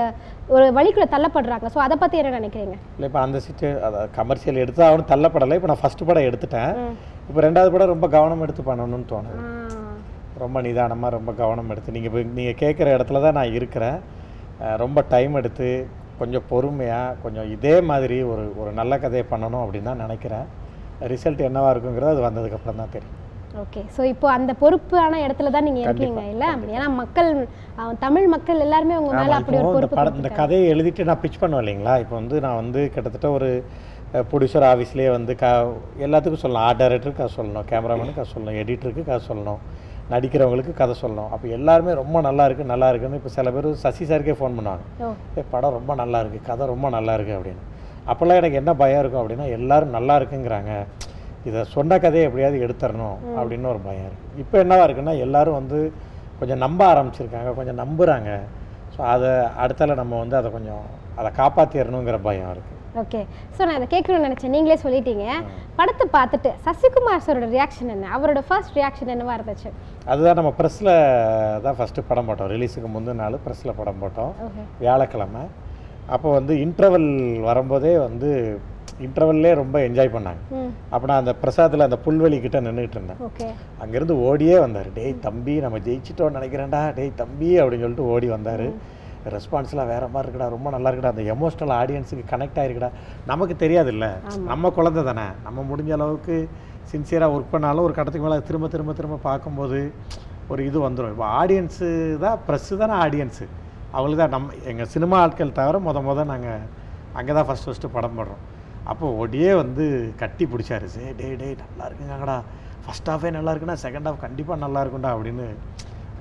ஒரு 0.56 0.66
வழிக்குள்ள 0.78 1.08
தள்ளப்படுறாங்க. 1.14 1.68
ஸோ 1.76 1.80
அதை 1.86 1.96
பற்றி 2.04 2.20
என்ன 2.22 2.34
நினைக்கிறீங்க? 2.40 2.76
இல்லை 2.98 3.08
இப்போ 3.10 3.22
அந்த 3.26 3.38
அதாவது 3.88 4.12
கமர்ஷியல் 4.20 4.62
எடுத்து 4.64 4.82
அவனு 4.90 5.12
தள்ளப்படலை. 5.14 5.58
இப்போ 5.60 5.70
நான் 5.72 5.82
ஃபஸ்ட்டு 5.84 6.08
படம் 6.10 6.28
எடுத்துட்டேன். 6.30 6.74
இப்போ 7.30 7.42
ரெண்டாவது 7.48 7.74
படம் 7.76 7.94
ரொம்ப 7.94 8.08
கவனம் 8.16 8.44
எடுத்து 8.48 8.64
பண்ணணும்னு 8.70 9.08
தோணுது. 9.14 9.44
ரொம்ப 10.44 10.58
நிதானமாக 10.68 11.12
ரொம்ப 11.18 11.32
கவனம் 11.42 11.72
எடுத்து 11.74 11.96
நீங்கள் 11.98 12.12
இப்போ 12.12 12.24
நீங்கள் 12.40 12.60
கேட்குற 12.64 12.88
இடத்துல 12.98 13.22
தான் 13.26 13.38
நான் 13.40 13.56
இருக்கிறேன். 13.60 14.00
ரொம்ப 14.84 15.00
டைம் 15.14 15.40
எடுத்து 15.42 15.70
கொஞ்சம் 16.20 16.46
பொறுமையாக 16.52 17.16
கொஞ்சம் 17.24 17.50
இதே 17.56 17.76
மாதிரி 17.92 18.20
ஒரு 18.32 18.44
ஒரு 18.62 18.72
நல்ல 18.80 18.94
கதையை 19.04 19.26
பண்ணணும் 19.34 19.64
அப்படின்னு 19.64 19.90
தான் 19.92 20.04
நினைக்கிறேன். 20.06 20.46
ரிசல்ட் 21.14 21.48
என்னவா 21.48 21.72
இருக்குங்கிறது 21.74 22.14
அது 22.16 22.28
வந்ததுக்கப்புறம் 22.28 22.82
தான் 22.82 22.94
தெரியும். 22.98 23.18
ஓகே 23.62 23.82
ஸோ 23.96 24.02
இப்போ 24.04 24.28
அந்த 24.30 24.52
பொறுப்பான 24.54 25.20
இடத்துல 25.26 25.52
தான் 25.52 25.64
நீங்க 25.64 25.82
இருக்கீங்க 25.84 26.22
இல்ல? 26.34 26.46
ஏன்னா 26.76 26.88
மக்கள் 27.02 27.30
தமிழ் 28.00 28.28
மக்கள் 28.28 28.60
எல்லாருமே 28.60 28.96
உங்க 28.98 29.14
மேல 29.20 29.36
அப்படி 29.40 29.58
ஒரு 29.60 29.70
பொறுப்பு 29.76 30.20
இந்த. 30.20 30.30
கதையை 30.40 30.66
எழுதிட்டு 30.74 31.08
நான் 31.10 31.22
பிச் 31.22 31.40
பண்ணுவேன் 31.40 31.64
இல்லைங்களா? 31.64 31.94
இப்போ 32.00 32.16
வந்து 32.16 32.42
நான் 32.42 32.56
வந்து 32.56 32.82
கிட்டத்தட்ட 32.96 33.30
ஒரு 33.32 33.50
ப்ரொடியூசர் 34.30 34.66
ஆஃபீஸ்லேயே 34.70 35.10
வந்து 35.10 35.36
க 35.36 35.46
எல்லாத்துக்கும் 36.06 36.44
சொல்லணும். 36.44 36.66
ஆர்ட் 36.68 36.82
டைரக்டருக்கு 36.82 37.22
கதை 37.22 37.34
சொல்லணும். 37.38 37.66
கேமராமேனுக்கு 37.72 38.20
கதை 38.20 38.32
சொல்லணும். 38.36 38.60
எடிட்டருக்கு 38.62 39.04
கதை 39.04 39.22
சொல்லணும். 39.28 39.60
நடிக்கிறவங்களுக்கு 40.10 40.74
கதை 40.74 40.96
சொல்லணும். 41.02 41.32
அப்போ 41.34 41.48
எல்லாருமே 41.58 41.94
ரொம்ப 41.94 42.22
நல்லா 42.22 42.46
இருக்கு 42.46 42.64
நல்லா 42.66 42.90
இருக்குன்னு 42.90 43.16
இப்போ 43.16 43.30
சில 43.30 43.52
பேர் 43.52 43.74
சசி 43.84 44.06
சாருக்கே 44.06 44.36
ஃபோன் 44.40 44.56
பண்ணுவாங்க. 44.58 44.84
ஓ. 45.02 45.10
"ஏய், 45.38 45.50
படம் 45.52 45.72
ரொம்ப 45.72 45.96
நல்லா 45.96 46.20
இருக்கு. 46.20 46.42
கதை 46.46 46.68
ரொம்ப 46.68 46.90
நல்லா 46.90 47.14
இருக்கு 47.14 47.34
அப்படின்னு. 47.38 47.64
அப்போல்லாம் 48.08 48.40
எனக்கு 48.42 48.56
என்ன 48.56 48.74
பயம் 48.76 49.00
இருக்கும் 49.00 49.22
அப்படின்னா 49.22 49.50
எல்லாரும் 49.52 49.90
நல்லா 49.90 50.16
இருக்குங்கிறாங்க. 50.20 50.72
இதை 51.48 51.60
சொன்ன 51.76 52.00
கதையை 52.06 52.24
எப்படியாவது 52.28 52.64
எடுத்துடணும் 52.66 53.20
அப்படின்னு 53.40 53.68
ஒரு 53.74 53.82
பயம் 53.88 54.08
இருக்கு. 54.08 54.30
இப்போ 54.44 54.56
என்னவா 54.64 54.86
இருக்குன்னா 54.88 55.14
எல்லாரும் 55.26 55.60
வந்து 55.62 55.80
கொஞ்சம் 56.40 56.64
நம்ப 56.66 56.82
ஆரம்பிச்சிருக்காங்க 56.94 57.52
கொஞ்சம் 57.60 57.80
நம்புறாங்க. 57.84 58.32
ஸோ 58.96 59.00
அதை 59.14 59.32
அடுத்தால 59.64 59.96
நம்ம 60.02 60.18
வந்து 60.24 60.36
அதை 60.40 60.50
கொஞ்சம் 60.58 60.84
அதை 61.20 61.30
காப்பாற்றிடணுங்கிற 61.42 62.18
பயம் 62.28 62.52
இருக்கு. 62.54 62.74
ஓகே 63.02 63.20
ஸோ 63.56 63.62
நான் 63.68 63.78
இதை 63.80 63.88
கேட்கணும்னு 63.94 64.28
நினைச்சேன். 64.28 64.54
நீங்களே 64.56 64.78
சொல்லிட்டீங்க. 64.84 65.26
படத்தை 65.80 66.06
பார்த்துட்டு 66.16 66.50
சசிகுமார் 66.68 67.24
சாரோட 67.26 67.48
ரியாக்ஷன் 67.56 67.92
என்ன? 67.96 68.10
அவரோட 68.18 68.42
ஃபர்ஸ்ட் 68.48 68.78
ரியாக்ஷன் 68.80 69.12
என்னவா 69.16 69.36
இருந்துச்சு? 69.38 69.70
அதுதான் 70.12 70.40
நம்ம 70.40 70.52
ப்ரெஸ்ஸில் 70.60 70.94
தான் 71.66 71.78
ஃபஸ்ட்டு 71.80 72.08
படம் 72.10 72.30
போட்டோம். 72.30 72.50
ரிலீஸுக்கு 72.54 72.90
முந்தின 72.96 73.20
நாள் 73.24 73.44
ப்ரெஸ்ஸில் 73.46 73.78
படம் 73.82 74.02
போட்டோம். 74.04 74.34
வியாழக்கிழமை. 74.84 75.44
அப்போ 76.16 76.28
வந்து 76.40 76.56
இன்டர்வல் 76.66 77.10
வரும்போதே 77.50 77.94
வந்து 78.08 78.32
இன்டர்வல்லே 79.06 79.52
ரொம்ப 79.62 79.78
என்ஜாய் 79.88 80.12
பண்ணாங்க. 80.16 80.42
அப்போ 80.94 81.06
நான் 81.10 81.22
அந்த 81.24 81.34
பிரசாத்தில் 81.42 81.86
அந்த 81.88 81.98
புல்வெளி 82.06 82.38
கிட்ட 82.46 82.60
நின்றுட்டு 82.68 82.98
இருந்தேன். 82.98 83.20
அங்கேருந்து 83.84 84.16
ஓடியே 84.28 84.56
வந்தார். 84.66 84.90
டேய் 85.00 85.14
தம்பி 85.26 85.56
நம்ம 85.66 85.80
ஜெயிச்சிட்டோம்னு 85.88 86.38
நினைக்கிறேன்டா. 86.40 86.82
டேய் 87.00 87.12
தம்பி 87.24 87.50
அப்படின்னு 87.62 87.86
சொல்லிட்டு 87.86 88.12
ஓடி 88.14 88.30
வந்தார். 88.36 88.68
ரெஸ்பான்ஸ்லாம் 89.36 89.92
வேற 89.94 90.04
மாதிரி 90.14 90.28
இருக்குடா 90.28 90.48
ரொம்ப 90.56 90.68
நல்லா 90.76 90.90
இருக்குடா. 90.92 91.12
அந்த 91.16 91.24
எமோஷனல் 91.36 91.74
ஆடியன்ஸுக்கு 91.82 92.26
கனெக்ட் 92.34 92.60
ஆயிருக்குடா. 92.62 92.90
நமக்கு 93.32 93.56
தெரியாதுல்ல. 93.64 94.08
நம்ம 94.52 94.72
குழந்தை 94.80 95.04
தானே. 95.10 95.28
நம்ம 95.46 95.66
முடிஞ்ச 95.72 95.94
அளவுக்கு 95.98 96.36
சின்சியராக 96.92 97.36
ஒர்க் 97.36 97.54
பண்ணாலும் 97.54 97.86
ஒரு 97.88 97.94
கட்டத்துக்கு 97.96 98.28
மேலே 98.28 98.40
திரும்ப 98.50 98.68
திரும்ப 98.74 98.92
திரும்ப 99.00 99.16
பார்க்கும்போது 99.30 99.80
ஒரு 100.52 100.62
இது 100.70 100.78
வந்துடும் 100.88 101.14
இப்போ 101.16 101.26
ஆடியன்ஸு 101.40 101.88
தான் 102.26 102.38
ப்ரெஸ்ஸு 102.48 102.82
தானே 102.82 102.94
ஆடியன்ஸு 103.06 103.46
அவங்களுக்கு 103.96 104.22
தான் 104.22 104.36
நம்ம 104.36 104.54
எங்கள் 104.72 104.90
சினிமா 104.94 105.18
ஆட்கள் 105.24 105.58
தவிர 105.58 105.80
முத 105.88 106.02
முத 106.08 106.24
நாங்கள் 106.34 106.64
அங்கே 107.20 107.34
தான் 107.38 107.48
ஃபஸ்ட் 107.50 107.68
ஃபஸ்ட்டு 107.68 107.96
படம் 107.96 108.16
போடுறோம். 108.20 108.44
அப்போ 108.92 109.06
ஒடியே 109.24 109.52
வந்து 109.62 109.86
கட்டி 110.22 110.44
பிடிச்சாரு. 110.52 110.88
சே 110.96 111.04
டேய் 111.20 111.40
டேய் 111.42 111.56
நல்லா 111.64 111.86
இருக்குங்கடா. 111.88 112.38
ஃபஸ்ட் 112.84 113.10
ஹாஃபே 113.12 113.30
நல்லா 113.38 113.54
இருக்குன்னா 113.54 113.78
செகண்ட் 113.86 114.08
ஹாஃப் 114.10 114.24
கண்டிப்பாக 114.26 114.64
நல்லா 114.66 114.82
இருக்கும்டா 114.84 115.12
அப்படின்னு 115.16 115.48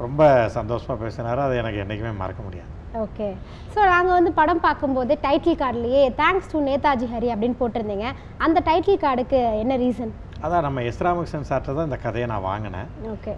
ரொம்ப 0.05 0.23
சந்தோஷமாக 0.57 0.99
பேசினாரு. 1.05 1.41
அதை 1.47 1.55
எனக்கு 1.63 1.83
என்றைக்குமே 1.83 2.13
மறக்க 2.23 2.41
முடியாது. 2.47 2.71
ஓகே 3.05 3.29
ஸோ 3.73 3.79
நாங்கள் 3.93 4.17
வந்து 4.19 4.31
படம் 4.41 4.63
பார்க்கும்போது 4.67 5.13
டைட்டில் 5.25 5.59
கார்டுலேயே 5.63 6.03
தேங்க்ஸ் 6.21 6.51
டு 6.53 6.59
நேதாஜி 6.69 7.07
ஹரி 7.15 7.29
அப்படின்னு 7.35 7.59
போட்டிருந்தீங்க. 7.63 8.09
அந்த 8.45 8.59
டைட்டில் 8.69 9.03
கார்டுக்கு 9.05 9.41
என்ன 9.63 9.77
ரீசன் 9.85 10.13
அதான் 10.45 10.65
நம்ம 10.67 10.83
எஸ் 10.89 11.03
ராமகிருஷ்ணன் 11.07 11.49
சார்ட்ட 11.51 11.75
தான் 11.77 11.89
இந்த 11.89 11.99
கதையை 12.07 12.27
நான் 12.33 12.47
வாங்கினேன். 12.51 12.89
ஓகே 13.15 13.35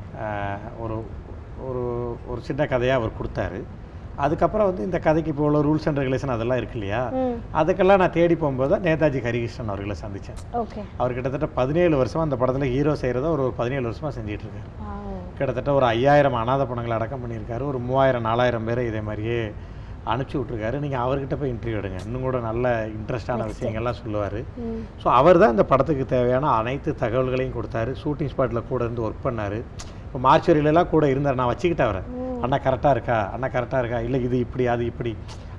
ஒரு 0.84 0.96
ஒரு 1.68 1.82
ஒரு 2.30 2.40
சின்ன 2.48 2.62
கதையாக 2.72 3.00
அவர் 3.00 3.18
கொடுத்தாரு. 3.18 3.60
அதுக்கப்புறம் 4.24 4.68
வந்து 4.68 4.82
இந்த 4.88 4.98
கதைக்கு 5.06 5.30
இப்போ 5.32 5.44
உள்ள 5.48 5.58
ரூல்ஸ் 5.66 5.86
அண்ட் 5.88 6.00
ரெகுலேஷன் 6.02 6.34
அதெல்லாம் 6.34 6.60
இருக்கு 6.60 6.76
இல்லையா? 6.78 7.00
அதுக்கெல்லாம் 7.60 8.00
நான் 8.02 8.14
தேடி 8.18 8.36
போகும்போது 8.42 8.70
தான் 8.74 8.84
நேதாஜி 8.88 9.20
ஹரிகிருஷ்ணன் 9.26 9.72
அவர்களை 9.72 9.96
சந்தித்தேன். 10.04 10.38
அவர் 11.00 11.16
கிட்டத்தட்ட 11.16 11.48
பதினேழு 11.60 11.94
வருஷமா 12.02 12.26
அந்த 12.26 12.38
படத்தில் 12.42 12.72
ஹீரோ 12.74 12.94
செய்கிறத 13.02 13.30
ஒரு 13.36 13.46
பதினேழு 13.60 13.86
வருஷமாக 13.88 14.12
செஞ்சிட்டு 14.18 14.46
இருக்காரு. 14.46 14.70
கிட்டத்தட்ட 15.38 15.72
ஒரு 15.78 15.86
ஐயாயிரம் 15.94 16.38
அனாதை 16.42 16.66
பணங்களை 16.70 16.94
அடக்கம் 16.98 17.24
பண்ணியிருக்காரு. 17.24 17.64
ஒரு 17.72 17.80
மூவாயிரம் 17.88 18.26
நாலாயிரம் 18.28 18.68
பேரை 18.68 18.84
இதே 18.90 19.02
மாதிரியே 19.08 19.40
அனுப்பிச்சி 20.12 20.36
விட்ருக்காரு 20.38 20.76
நீங்கள் 20.82 21.02
அவர்கிட்ட 21.04 21.34
போய் 21.40 21.52
இன்டர்வியூ 21.54 21.78
எடுங்க. 21.80 21.98
இன்னும் 22.06 22.24
கூட 22.26 22.38
நல்ல 22.48 22.66
இன்ட்ரெஸ்டான 22.98 23.46
விஷயங்கள்லாம் 23.52 23.98
சொல்லுவார். 24.02 24.38
ஸோ 25.02 25.06
அவர் 25.18 25.40
தான் 25.42 25.54
இந்த 25.54 25.64
படத்துக்கு 25.72 26.04
தேவையான 26.14 26.52
அனைத்து 26.60 26.92
தகவல்களையும் 27.02 27.56
கொடுத்தாரு. 27.58 27.92
ஷூட்டிங் 28.02 28.32
ஸ்பாட்டில் 28.32 28.68
கூட 28.70 28.80
இருந்து 28.86 29.04
ஒர்க் 29.08 29.26
பண்ணார். 29.26 29.58
இப்போ 30.06 30.20
மார்ச்சுவரியிலலாம் 30.26 30.92
கூட 30.94 31.06
இருந்தார். 31.12 31.38
நான் 31.40 31.52
வச்சுக்கிட்டேன் 31.52 31.88
அவரை. 31.90 32.02
அண்ணா 32.44 32.56
கரெக்டாக 32.66 32.94
இருக்கா? 32.96 33.18
அண்ணா 33.34 33.48
கரெக்டாக 33.56 33.82
இருக்கா? 33.82 34.00
இல்லை 34.06 34.18
இது 34.26 34.36
இப்படி 34.46 34.64
அது 34.74 34.82
இப்படி. 34.92 35.12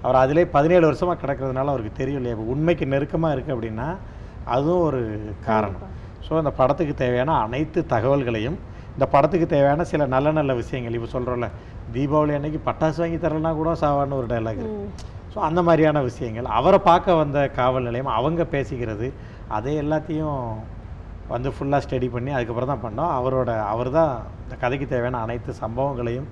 அவர் 0.03 0.17
அதிலே 0.23 0.43
பதினேழு 0.55 0.85
வருஷமாக 0.89 1.17
கிடக்கிறதுனால 1.23 1.71
அவருக்கு 1.73 1.93
தெரியும் 2.01 2.19
இல்லையா? 2.21 2.35
இப்போ 2.37 2.47
உண்மைக்கு 2.53 2.85
நெருக்கமாக 2.93 3.35
இருக்குது 3.35 3.55
அப்படின்னா 3.55 3.87
அதுவும் 4.55 4.83
ஒரு 4.89 5.01
காரணம். 5.47 5.83
ஸோ 6.25 6.31
அந்த 6.41 6.51
படத்துக்கு 6.59 6.93
தேவையான 7.03 7.35
அனைத்து 7.45 7.79
தகவல்களையும் 7.93 8.57
இந்த 8.95 9.05
படத்துக்கு 9.13 9.47
தேவையான 9.55 9.83
சில 9.91 10.05
நல்ல 10.13 10.31
நல்ல 10.39 10.51
விஷயங்கள் 10.61 10.95
இப்போ 10.97 11.09
சொல்கிறோம்ல 11.15 11.47
தீபாவளி 11.95 12.33
அன்னைக்கு 12.37 12.59
பட்டாசு 12.67 12.99
வாங்கி 13.01 13.19
தரலனா 13.25 13.51
கூட 13.59 13.71
சாவான்னு 13.83 14.17
ஒரு 14.21 14.27
டைலாக் 14.33 14.63
ஸோ 15.33 15.37
அந்த 15.47 15.61
மாதிரியான 15.67 16.01
விஷயங்கள் 16.09 16.47
அவரை 16.57 16.79
பார்க்க 16.89 17.21
வந்த 17.21 17.39
காவல் 17.59 17.87
நிலையம் 17.87 18.11
அவங்க 18.17 18.43
பேசிக்கிறது 18.53 19.07
அதை 19.57 19.73
எல்லாத்தையும் 19.83 20.39
வந்து 21.33 21.49
ஃபுல்லாக 21.55 21.83
ஸ்டடி 21.85 22.07
பண்ணி 22.13 22.31
அதுக்கப்புறம் 22.35 22.71
தான் 22.71 22.83
பண்ணோம். 22.85 23.11
அவரோட 23.17 23.49
அவர் 23.71 23.89
தான் 23.97 24.13
இந்த 24.43 24.55
கதைக்கு 24.63 24.85
தேவையான 24.93 25.19
அனைத்து 25.25 25.51
சம்பவங்களையும் 25.63 26.29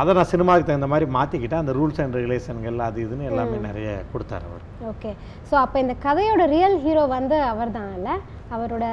அதை 0.00 0.10
நான் 0.18 0.30
சினிமாவுக்கு 0.30 0.68
தகுந்த 0.68 0.88
மாதிரி 0.92 1.06
மாற்றிக்கிட்டேன் 1.16 1.62
அந்த 1.62 1.72
ரூல்ஸ் 1.78 2.00
அண்ட் 2.04 2.16
ரெகுலேஷன்கள் 2.18 2.78
அது 2.86 2.98
இதுன்னு 3.06 3.28
எல்லாமே 3.30 3.58
நிறைய 3.66 3.88
கொடுத்தாரு 4.12 4.44
அவர். 4.50 4.62
ஓகே. 4.92 5.10
ஸோ 5.50 5.54
அப்போ 5.64 5.76
இந்த 5.78 5.94
கதையோட 6.06 6.44
ரியல் 6.54 6.78
ஹீரோ 6.84 7.04
வந்து 7.16 7.36
அவர் 7.50 7.70
இல்ல? 7.98 8.12
அவரோட 8.54 8.84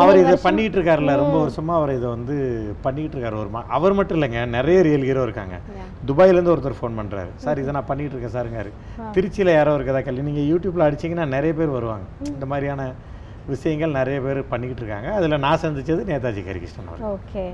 அவர் 0.00 0.18
இதை 0.22 0.34
பண்ணிட்டு 0.46 0.76
இருக்காருல்ல 0.78 1.14
ரொம்ப 1.22 1.36
வருஷமா 1.44 1.72
அவர் 1.78 1.94
இதை 1.98 2.08
வந்து 2.16 2.34
பண்ணிட்டு 2.82 3.16
இருக்காரு 3.16 3.38
ஒரு 3.42 3.50
அவர் 3.78 3.96
மட்டும் 3.98 4.18
இல்லைங்க 4.18 4.42
நிறைய 4.56 4.82
ரியல் 4.88 5.06
ஹீரோ 5.08 5.22
இருக்காங்க. 5.28 5.56
துபாயிலேருந்து 6.10 6.52
ஒருத்தர் 6.54 6.78
ஃபோன் 6.80 6.98
பண்ணுறாரு 7.00 7.32
சார் 7.44 7.62
இதை 7.62 7.72
நான் 7.78 7.88
பண்ணிட்டு 7.90 8.14
இருக்கேன் 8.14 8.36
சாருங்காரு 8.36 8.70
திருச்சியில் 9.16 9.56
யாரோ 9.58 9.74
இருக்கதா 9.78 10.02
கல்வி 10.08 10.28
நீங்கள் 10.28 10.48
யூடியூப்பில் 10.52 10.86
அடிச்சீங்கன்னா 10.88 11.26
நிறைய 11.36 11.54
பேர் 11.60 11.76
வருவாங்க. 11.78 12.06
இந்த 12.34 12.46
மாதிரியான 12.52 12.84
விஷயங்கள் 13.54 13.98
நிறைய 14.00 14.18
பேர் 14.26 14.40
பண்ணிக்கிட்டு 14.52 14.82
இருக்காங்க. 14.84 15.08
அதில் 15.18 15.42
நான் 15.46 15.62
சந்திச்சது 15.64 16.02
நேதாஜி 16.12 16.42
ஹரிகிருஷ்ணன் 16.50 16.90
அவர் 16.92 17.04
ஓகே. 17.16 17.46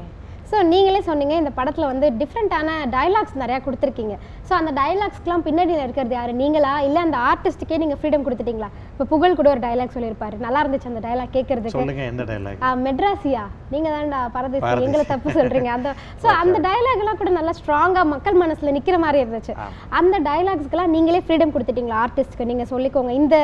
ஸோ 0.50 0.58
நீங்களே 0.72 1.00
சொன்னீங்க 1.08 1.34
இந்த 1.40 1.50
படத்தில் 1.56 1.88
வந்து 1.90 2.06
டிஃப்ரெண்ட்டான 2.20 2.68
டயலாக்ஸ் 2.94 3.34
நிறையா 3.42 3.58
கொடுத்துருக்கீங்க. 3.64 4.14
ஸோ 4.48 4.52
அந்த 4.58 4.70
டைலாக்ஸ்க்கெலாம் 4.78 5.44
பின்னாடி 5.48 5.72
இருக்கிறது 5.86 6.14
யார்? 6.18 6.32
நீங்களா? 6.42 6.72
இல்லை 6.86 7.00
அந்த 7.06 7.18
ஆர்டிஸ்ட்டுக்கே 7.30 7.80
நீங்கள் 7.82 7.98
ஃப்ரீடம் 8.00 8.24
கொடுத்துட்டீங்களா? 8.26 8.70
இப்போ 8.98 9.06
புகழ் 9.10 9.36
கூட 9.38 9.48
ஒரு 9.54 9.60
டயலாக் 9.64 9.92
சொல்லியிருப்பாரு. 9.94 10.36
நல்லா 10.44 10.60
இருந்துச்சு 10.62 10.88
அந்த 10.90 11.00
டயலாக் 11.04 11.34
கேட்கறதுக்கு 11.34 11.74
சொல்லுங்க 11.74 12.04
எந்த 12.12 12.22
டைலாக் 12.30 12.62
ஆ, 12.66 12.68
மெட்ராசியா 12.86 13.42
நீங்க 13.72 13.88
தான்டா 13.94 14.20
பரதேசி. 14.36 14.82
எங்களை 14.86 15.04
தப்பு 15.10 15.34
சொல்றீங்க. 15.36 15.70
அந்த 15.76 15.90
ஸோ 16.22 16.26
அந்த 16.40 16.56
டயலாக் 16.66 17.02
எல்லாம் 17.04 17.20
கூட 17.20 17.30
நல்லா 17.36 17.52
ஸ்ட்ராங்கா 17.58 18.02
மக்கள் 18.14 18.40
மனசுல 18.42 18.74
நிக்கிற 18.76 18.98
மாதிரி 19.04 19.22
இருந்துச்சு. 19.24 19.54
அந்த 20.00 20.18
டயலாக்ஸ்க்கெல்லாம் 20.28 20.92
நீங்களே 20.96 21.22
ஃப்ரீடம் 21.26 21.54
கொடுத்துட்டீங்களா 21.54 22.02
ஆர்டிஸ்ட்க்கு 22.04 22.48
நீங்க 22.52 22.66
சொல்லிக்கோங்க. 22.72 23.14
இந்த 23.20 23.36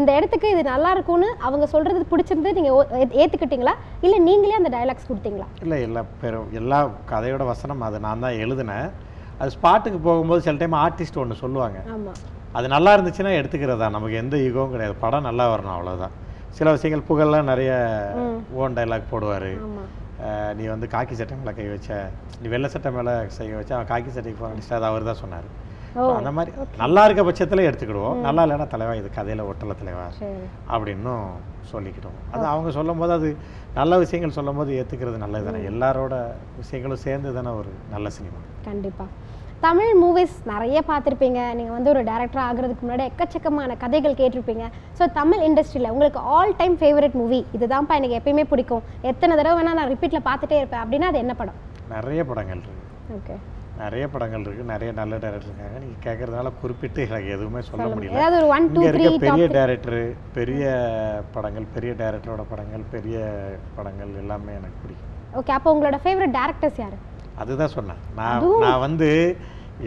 இந்த 0.00 0.10
இடத்துக்கு 0.18 0.50
இது 0.54 0.64
நல்லா 0.72 0.90
இருக்கும்னு 0.96 1.30
அவங்க 1.48 1.68
சொல்றது 1.74 2.08
பிடிச்சிருந்து 2.12 2.56
நீங்க 2.58 2.70
ஏத்துக்கிட்டீங்களா? 3.22 3.76
இல்ல 4.06 4.18
நீங்களே 4.28 4.58
அந்த 4.60 4.72
டயலாக்ஸ் 4.76 5.10
கொடுத்தீங்களா? 5.10 5.48
இல்லை 5.64 5.78
எல்லா 5.88 6.02
பேரும் 6.24 6.50
எல்லா 6.62 6.80
கதையோட 7.12 7.44
வசனம் 7.54 7.86
அது. 7.88 7.98
நான் 8.08 8.24
தான் 8.26 8.40
எழுதினேன். 8.44 8.88
அது 9.42 9.52
ஸ்பாட்டுக்கு 9.58 10.00
போகும்போது 10.06 10.42
சில 10.46 10.58
டைம் 10.62 10.82
ஆர்டிஸ்ட் 10.86 11.22
ஒன்று 11.24 11.42
சொல்லுவாங்க. 11.44 11.80
ஆமா. 11.96 12.14
அது 12.58 12.68
நல்லா 12.74 12.90
இருந்துச்சுன்னா 12.96 13.32
எடுத்துக்கிறதா? 13.40 13.88
நமக்கு 13.96 14.16
எந்த 14.22 14.36
ஈகோவும் 14.46 14.72
கிடையாது. 14.74 14.94
படம் 15.04 15.26
நல்லா 15.28 15.44
வரணும் 15.52 15.74
அவ்வளவுதான். 15.76 16.14
சில 16.58 16.68
விஷயங்கள் 16.76 17.08
புகழ்லாம் 17.10 17.50
நிறைய. 17.52 17.72
ஓன் 18.60 18.76
டைலாக் 18.78 19.10
போடுவார். 19.12 19.50
நீ 20.58 20.64
வந்து 20.74 20.86
காக்கி 20.94 21.14
சட்டை 21.18 21.34
மேலே 21.40 21.52
கை 21.58 21.66
வச்ச 21.72 21.88
நீ 22.42 22.46
வெள்ளை 22.54 22.68
சட்டை 22.74 22.90
மேலே 22.96 23.12
கை 23.36 23.48
வச்ச 23.58 23.72
அவன் 23.76 23.90
காக்கி 23.90 24.10
சட்டைக்கு 24.16 24.40
போக 24.40 24.76
அது 24.78 24.88
அவர் 24.90 25.08
தான் 25.10 25.20
சொன்னார் 25.24 25.48
அந்த 26.16 26.30
மாதிரி 26.36 26.50
நல்லா 26.82 27.02
இருக்க 27.06 27.22
பட்சத்தில் 27.28 27.66
எடுத்துக்கிடுவோம். 27.68 28.18
நல்லா 28.26 28.42
இல்லைன்னா 28.46 28.66
தலைவா 28.74 28.92
இது 29.00 29.08
கதையில் 29.18 29.46
ஒட்டல 29.50 29.74
தலைவா 29.82 30.04
அப்படின்னும் 30.74 31.24
சொல்லிக்கிட்டோம் 31.70 32.18
அது 32.34 32.44
அவங்க 32.52 32.70
சொல்லும்போது 32.78 33.12
அது 33.18 33.28
நல்ல 33.78 33.96
விஷயங்கள் 34.02 34.36
சொல்லும்போது 34.38 34.70
ஏற்றுக்கிறது 34.80 35.24
நல்லது 35.24 35.46
தானே 35.48 35.62
எல்லாரோட 35.72 36.14
விஷயங்களும் 36.60 37.04
சேர்ந்து 37.06 37.32
தானே 37.38 37.52
ஒரு 37.60 37.72
நல்ல 37.94 38.08
சினிமா. 38.18 38.40
கண்டிப்பா. 38.68 39.06
தமிழ் 39.64 39.92
மூவிஸ் 40.00 40.34
நிறைய 40.50 40.78
பார்த்துருப்பீங்க. 40.88 41.40
நீங்கள் 41.58 41.76
வந்து 41.76 41.90
ஒரு 41.92 42.00
டேரக்டர் 42.08 42.42
ஆகிறதுக்கு 42.48 42.84
முன்னாடி 42.84 43.04
எக்கச்சக்கமான 43.10 43.76
கதைகள் 43.80 44.18
கேட்டிருப்பீங்க. 44.20 44.64
ஸோ 44.98 45.04
தமிழ் 45.16 45.42
இண்டஸ்ட்ரியில் 45.46 45.90
உங்களுக்கு 45.94 46.20
ஆல் 46.34 46.54
டைம் 46.60 46.76
ஃபேவரட் 46.80 47.16
மூவி 47.20 47.40
இதுதான்ப்பா 47.56 47.94
எனக்கு 48.00 48.18
எப்பயுமே 48.18 48.44
பிடிக்கும். 48.50 48.84
எத்தனை 49.10 49.32
தடவை 49.38 49.54
வேணால் 49.58 49.78
நான் 49.78 49.90
ரிப்பீட்டில் 49.94 50.26
பார்த்துட்டே 50.28 50.58
இருப்பேன். 50.60 50.82
அப்படின்னா 50.84 51.08
அது 51.12 51.22
என்ன 51.24 51.34
படம்? 51.40 51.58
நிறைய 51.94 52.20
படங்கள் 52.30 52.62
இருக்கு. 52.64 52.84
ஓகே 53.16 53.36
நிறைய 53.82 54.04
படங்கள் 54.14 54.44
இருக்கு. 54.46 54.68
நிறைய 54.72 54.92
நல்ல 55.00 55.16
டேரக்டர் 55.24 55.50
இருக்காங்க. 55.50 55.80
நீங்கள் 55.84 56.04
கேட்குறதுனால 56.06 56.54
குறிப்பிட்டு 56.62 57.02
எனக்கு 57.08 57.34
எதுவுமே 57.38 57.62
சொல்ல 57.70 57.88
முடியல. 57.96 58.16
ஏதாவது 58.20 58.38
ஒரு 58.42 58.48
ஒன் 58.58 58.70
டூ 58.76 58.86
இருக்க 58.90 59.10
பெரிய 59.26 59.48
டேரக்டரு 59.58 60.04
பெரிய 60.38 60.64
படங்கள் 61.36 61.68
பெரிய 61.76 61.92
டேரக்டரோட 62.04 62.44
படங்கள் 62.54 62.86
பெரிய 62.94 63.18
படங்கள் 63.78 64.14
எல்லாமே 64.24 64.54
எனக்கு 64.60 64.80
பிடிக்கும். 64.84 65.12
ஓகே 65.40 65.54
அப்போ 65.58 65.68
உங்களோட 65.76 65.98
ஃபேவரட் 66.06 66.36
டேரக்டர்ஸ் 66.40 66.82
யார்? 66.84 66.98
அதுதான் 67.42 67.74
சொன்னேன். 67.76 68.02
நான் 68.20 68.46
நான் 68.64 68.82
வந்து 68.86 69.08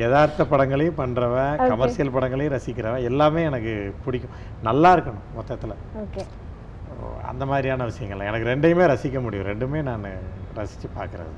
யதார்த்த 0.02 0.42
படங்களையும் 0.52 1.00
பண்ணுறவன் 1.00 1.56
கமர்ஷியல் 1.72 2.14
படங்களையும் 2.16 2.56
ரசிக்கிறவன் 2.56 3.08
எல்லாமே 3.10 3.42
எனக்கு 3.50 3.74
பிடிக்கும். 4.06 4.36
நல்லா 4.68 4.90
இருக்கணும் 4.96 5.26
மொத்தத்தில். 5.38 5.76
ஓகே 6.04 6.24
அந்த 7.32 7.44
மாதிரியான 7.52 7.86
விஷயங்கள். 7.92 8.26
எனக்கு 8.30 8.50
ரெண்டையுமே 8.52 8.86
ரசிக்க 8.94 9.20
முடியும். 9.26 9.48
ரெண்டுமே 9.52 9.82
நான் 9.90 10.06
ரசித்து 10.60 10.90
பார்க்குறது 10.98 11.34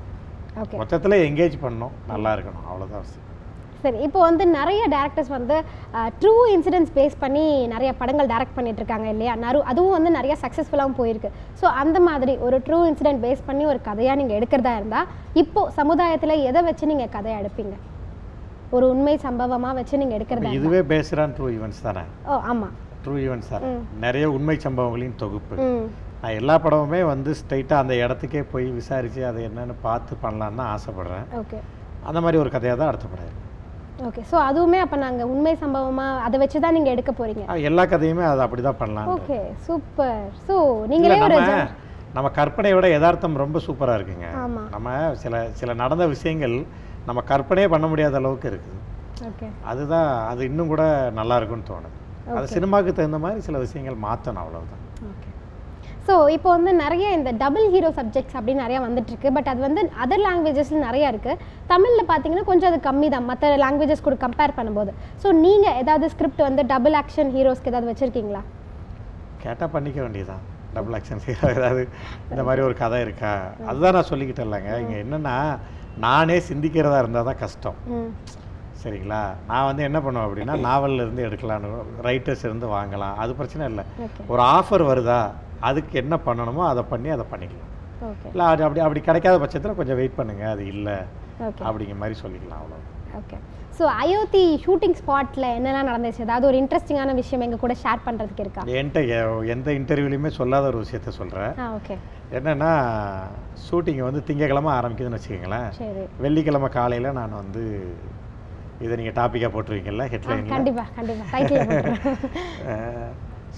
மொத்தத்தில் 0.80 1.22
எங்கேஜ் 1.28 1.62
பண்ணணும். 1.64 1.94
நல்லா 2.12 2.30
இருக்கணும். 2.36 2.64
அவ்வளோதான் 2.70 3.04
விஷயம் 3.06 3.32
சரி 3.84 3.98
இப்போ 4.06 4.20
வந்து 4.28 4.44
நிறைய 4.58 4.82
டேரக்டர்ஸ் 4.96 5.32
வந்து 5.36 5.56
ட்ரூ 6.20 6.34
இன்சிடென்ட்ஸ் 6.54 6.94
பேஸ் 6.98 7.16
பண்ணி 7.24 7.44
நிறைய 7.74 7.90
படங்கள் 8.00 8.30
டைரக்ட் 8.32 8.56
பண்ணிட்டு 8.58 8.80
இருக்காங்க 8.82 9.08
இல்லையா? 9.14 9.32
நறு 9.44 9.58
அதுவும் 9.70 9.96
வந்து 9.96 10.12
நிறைய 10.18 10.34
சக்ஸஸ்ஃபுல்லாகவும் 10.44 10.98
போயிருக்கு. 11.00 11.30
ஸோ 11.60 11.66
அந்த 11.82 11.98
மாதிரி 12.08 12.34
ஒரு 12.46 12.58
ட்ரூ 12.68 12.78
இன்சிடென்ட் 12.90 13.22
பேஸ் 13.24 13.42
பண்ணி 13.48 13.64
ஒரு 13.72 13.80
கதையாக 13.88 14.18
நீங்கள் 14.20 14.38
எடுக்கிறதா 14.38 14.72
இருந்தால் 14.80 15.10
இப்போ 15.42 15.62
சமுதாயத்தில் 15.80 16.42
எதை 16.50 16.62
வச்சு 16.68 16.90
நீங்கள் 16.92 17.12
கதையை 17.16 17.36
எடுப்பீங்க? 17.42 17.74
ஒரு 18.76 18.86
உண்மை 18.94 19.14
சம்பவமாக 19.26 19.76
வச்சு 19.78 20.00
நீங்கள் 20.00 20.18
எடுக்கிறதா? 20.18 20.54
இதுவே 20.60 20.80
பேசுகிறான் 20.94 21.34
ட்ரூ 21.36 21.48
ஈவெண்ட்ஸ் 21.56 21.84
தானே? 21.88 22.04
ஓ 22.30 22.40
ஆமாம் 22.52 22.74
ட்ரூ 23.04 23.14
ஈவெண்ட்ஸ் 23.26 23.52
தானே? 23.54 23.70
நிறைய 24.06 24.24
உண்மை 24.36 24.56
சம்பவங்களின் 24.66 25.16
தொகுப்பு. 25.22 25.56
நான் 26.22 26.36
எல்லா 26.40 26.54
படமுமே 26.64 27.00
வந்து 27.12 27.30
ஸ்ட்ரைட்டாக 27.38 27.82
அந்த 27.84 27.94
இடத்துக்கே 28.04 28.42
போய் 28.52 28.66
விசாரித்து 28.80 29.22
அதை 29.30 29.40
என்னன்னு 29.48 29.74
பார்த்து 29.86 30.22
பண்ணலான்னு 30.22 30.64
ஆசைப்பட்றேன். 30.74 31.26
ஓகே. 31.40 31.58
அந்த 32.08 32.18
மாதிரி 32.24 32.38
ஒரு 32.44 32.50
கதையாக 32.54 32.78
தான் 32.80 32.90
அடுத்த 32.92 33.08
படம். 33.12 33.40
ஓகே 34.08 34.22
ஸோ 34.30 34.36
அதுவுமே 34.48 34.78
அப்போ 34.84 34.96
நாங்கள் 35.04 35.28
உண்மை 35.32 35.54
சம்பவமாக 35.62 36.22
அதை 36.26 36.36
வச்சு 36.42 36.58
தான் 36.64 36.74
நீங்கள் 36.76 36.94
எடுக்க 36.94 37.10
போகிறீங்க 37.12 37.42
எல்லா 37.70 37.82
கதையுமே 37.92 38.24
அதை 38.30 38.42
அப்படி 38.46 38.62
தான் 38.66 38.80
பண்ணலாம் 38.80 39.10
ஓகே 39.16 39.38
சூப்பர் 39.66 40.22
ஸோ 40.46 40.56
நீங்களே 40.92 41.18
ஒரு 41.26 41.38
நம்ம 42.16 42.28
கற்பனையை 42.38 42.74
விட 42.76 42.88
யதார்த்தம் 42.94 43.40
ரொம்ப 43.42 43.58
சூப்பராக 43.66 43.98
இருக்குங்க. 43.98 44.26
நம்ம 44.74 44.88
சில 45.22 45.34
சில 45.60 45.70
நடந்த 45.80 46.04
விஷயங்கள் 46.12 46.54
நம்ம 47.08 47.22
கற்பனையே 47.30 47.68
பண்ண 47.72 47.86
முடியாத 47.92 48.18
அளவுக்கு 48.20 48.46
இருக்குது. 48.50 48.78
ஓகே 49.30 49.48
அதுதான் 49.70 50.10
அது 50.30 50.40
இன்னும் 50.50 50.70
கூட 50.72 50.84
நல்லா 51.18 51.36
இருக்கும்னு 51.40 51.68
தோணுது. 51.70 51.96
அது 52.36 52.52
சினிமாவுக்கு 52.56 52.92
தகுந்த 52.98 53.20
மாதிரி 53.24 53.40
சில 53.48 53.58
விஷயங்கள் 53.64 53.98
மாற்றணும் 54.06 54.42
அவ்வளவுதான். 54.44 54.84
ஓகே 55.12 55.30
ஸோ 56.06 56.14
இப்போ 56.36 56.48
வந்து 56.54 56.70
நிறைய 56.84 57.06
இந்த 57.18 57.30
டபுள் 57.42 57.66
ஹீரோ 57.74 57.90
சப்ஜெக்ட்ஸ் 57.98 58.36
அப்படின்னு 58.38 58.64
நிறைய 58.64 58.78
வந்துட்டு 58.86 59.10
இருக்கு 59.12 59.28
பட் 59.36 59.48
அது 59.52 59.60
வந்து 59.66 59.82
அதர் 60.04 60.24
லாங்குவேஜஸ்ல 60.26 60.80
நிறைய 60.88 61.12
இருக்கு. 61.12 61.32
தமிழில் 61.72 62.08
பார்த்தீங்கன்னா 62.10 62.44
கொஞ்சம் 62.50 62.70
அது 62.70 62.78
கம்மி 62.88 63.08
தான். 63.14 63.28
மற்ற 63.30 63.52
லாங்குவேஜஸ் 63.62 64.04
கூட 64.06 64.16
கம்பேர் 64.24 64.56
பண்ணும்போது. 64.58 64.92
ஸோ 65.22 65.30
நீங்கள் 65.44 65.76
ஏதாவது 65.82 66.10
ஸ்கிரிப்ட் 66.14 66.42
வந்து 66.48 66.64
டபுள் 66.72 66.96
ஆக்ஷன் 67.02 67.30
ஹீரோஸ்க்கு 67.36 67.70
ஏதாவது 67.72 67.90
வச்சிருக்கீங்களா? 67.92 68.42
கேட்டால் 69.44 69.72
பண்ணிக்க 69.76 69.98
வேண்டியதுதான். 70.04 70.42
டபுள் 70.76 70.96
ஆக்ஷன் 70.98 71.22
ஏதாவது 71.54 71.82
இந்த 72.32 72.42
மாதிரி 72.48 72.62
ஒரு 72.68 72.76
கதை 72.82 72.98
இருக்கா? 73.06 73.32
அதுதான் 73.70 73.96
நான் 73.96 74.10
சொல்லிக்கிட்டேன் 74.12 74.46
இல்லைங்க. 74.48 74.72
இங்கே 74.84 74.96
என்னென்னா 75.04 75.36
நானே 76.04 76.36
சிந்திக்கிறதா 76.50 76.98
இருந்தால் 77.02 77.28
தான் 77.30 77.40
கஷ்டம். 77.44 77.78
சரிங்களா? 78.82 79.22
நான் 79.50 79.66
வந்து 79.68 79.82
என்ன 79.88 79.98
பண்ணுவேன் 80.04 80.26
அப்படின்னா 80.28 80.54
நாவல்ல 80.68 81.04
இருந்து 81.04 81.22
எடுக்கலான்னு 81.28 81.68
ரைட்டர்ஸ் 82.08 82.44
இருந்து 82.48 82.68
வாங்கலாம். 82.76 83.16
அது 83.24 83.38
பிரச்சனை 83.40 83.64
இல்லை. 83.72 83.84
ஒரு 84.32 84.42
ஆஃபர் 84.56 84.84
வருதா? 84.90 85.20
அதுக்கு 85.68 85.94
என்ன 86.02 86.14
பண்ணணுமோ 86.26 86.62
அதை 86.72 86.82
பண்ணி 86.92 87.10
அதை 87.16 87.26
பண்ணிக்கலாம். 87.32 87.72
ஓகே. 88.10 88.28
இல்லை 88.32 88.46
அது 88.52 88.62
அப்படி 88.66 88.80
அப்படி 88.86 89.00
கிடைக்காத 89.08 89.36
பட்சத்தில் 89.42 89.78
கொஞ்சம் 89.80 89.98
வெயிட் 90.00 90.18
பண்ணுங்க 90.20 90.44
அது 90.54 90.64
இல்லை. 90.74 90.96
அப்படிங்கிற 91.68 91.98
மாதிரி 92.02 92.16
சொல்லிக்கலாம் 92.22 92.62
அவ்வளோ 92.62 92.80
ஓகே. 93.20 93.36
ஸோ 93.78 93.84
அயோத்தி 94.02 94.42
ஷூட்டிங் 94.64 94.96
ஸ்பாட்டில் 94.98 95.46
என்னெல்லாம் 95.58 95.88
நடந்துச்சு? 95.90 96.24
ஏதாவது 96.26 96.46
ஒரு 96.48 96.56
இன்ட்ரெஸ்டிங்கான 96.62 97.14
விஷயம் 97.20 97.44
எங்கள் 97.46 97.62
கூட 97.62 97.74
ஷேர் 97.82 98.04
பண்ணுறதுக்கு 98.06 98.44
இருக்கா? 98.44 98.62
என்கிட்ட 98.78 99.00
எந்த 99.54 99.68
இன்டர்வியூலையுமே 99.78 100.30
சொல்லாத 100.38 100.68
ஒரு 100.72 100.78
விஷயத்த 100.84 101.14
சொல்கிறேன் 101.20 101.54
ஓகே. 101.78 101.96
என்னென்னா 102.38 102.70
ஷூட்டிங் 103.66 104.02
வந்து 104.08 104.22
திங்கக்கிழமை 104.28 104.72
ஆரம்பிக்குதுன்னு 104.78 105.18
வச்சுக்கோங்களேன். 105.18 105.68
சரி. 105.80 106.04
வெள்ளிக்கிழமை 106.26 106.70
காலையில் 106.78 107.16
நான் 107.20 107.40
வந்து 107.42 107.64
இதை 108.84 108.94
நீங்கள் 109.00 109.18
டாப்பிக்காக 109.20 109.52
போட்டுருவீங்கல்ல 109.54 110.06
ஆ 110.08 110.12
ஹெட்லைனில் 110.14 110.54
கண்டிப்பாக 110.56 110.88
கண்டிப்பாக 110.98 111.30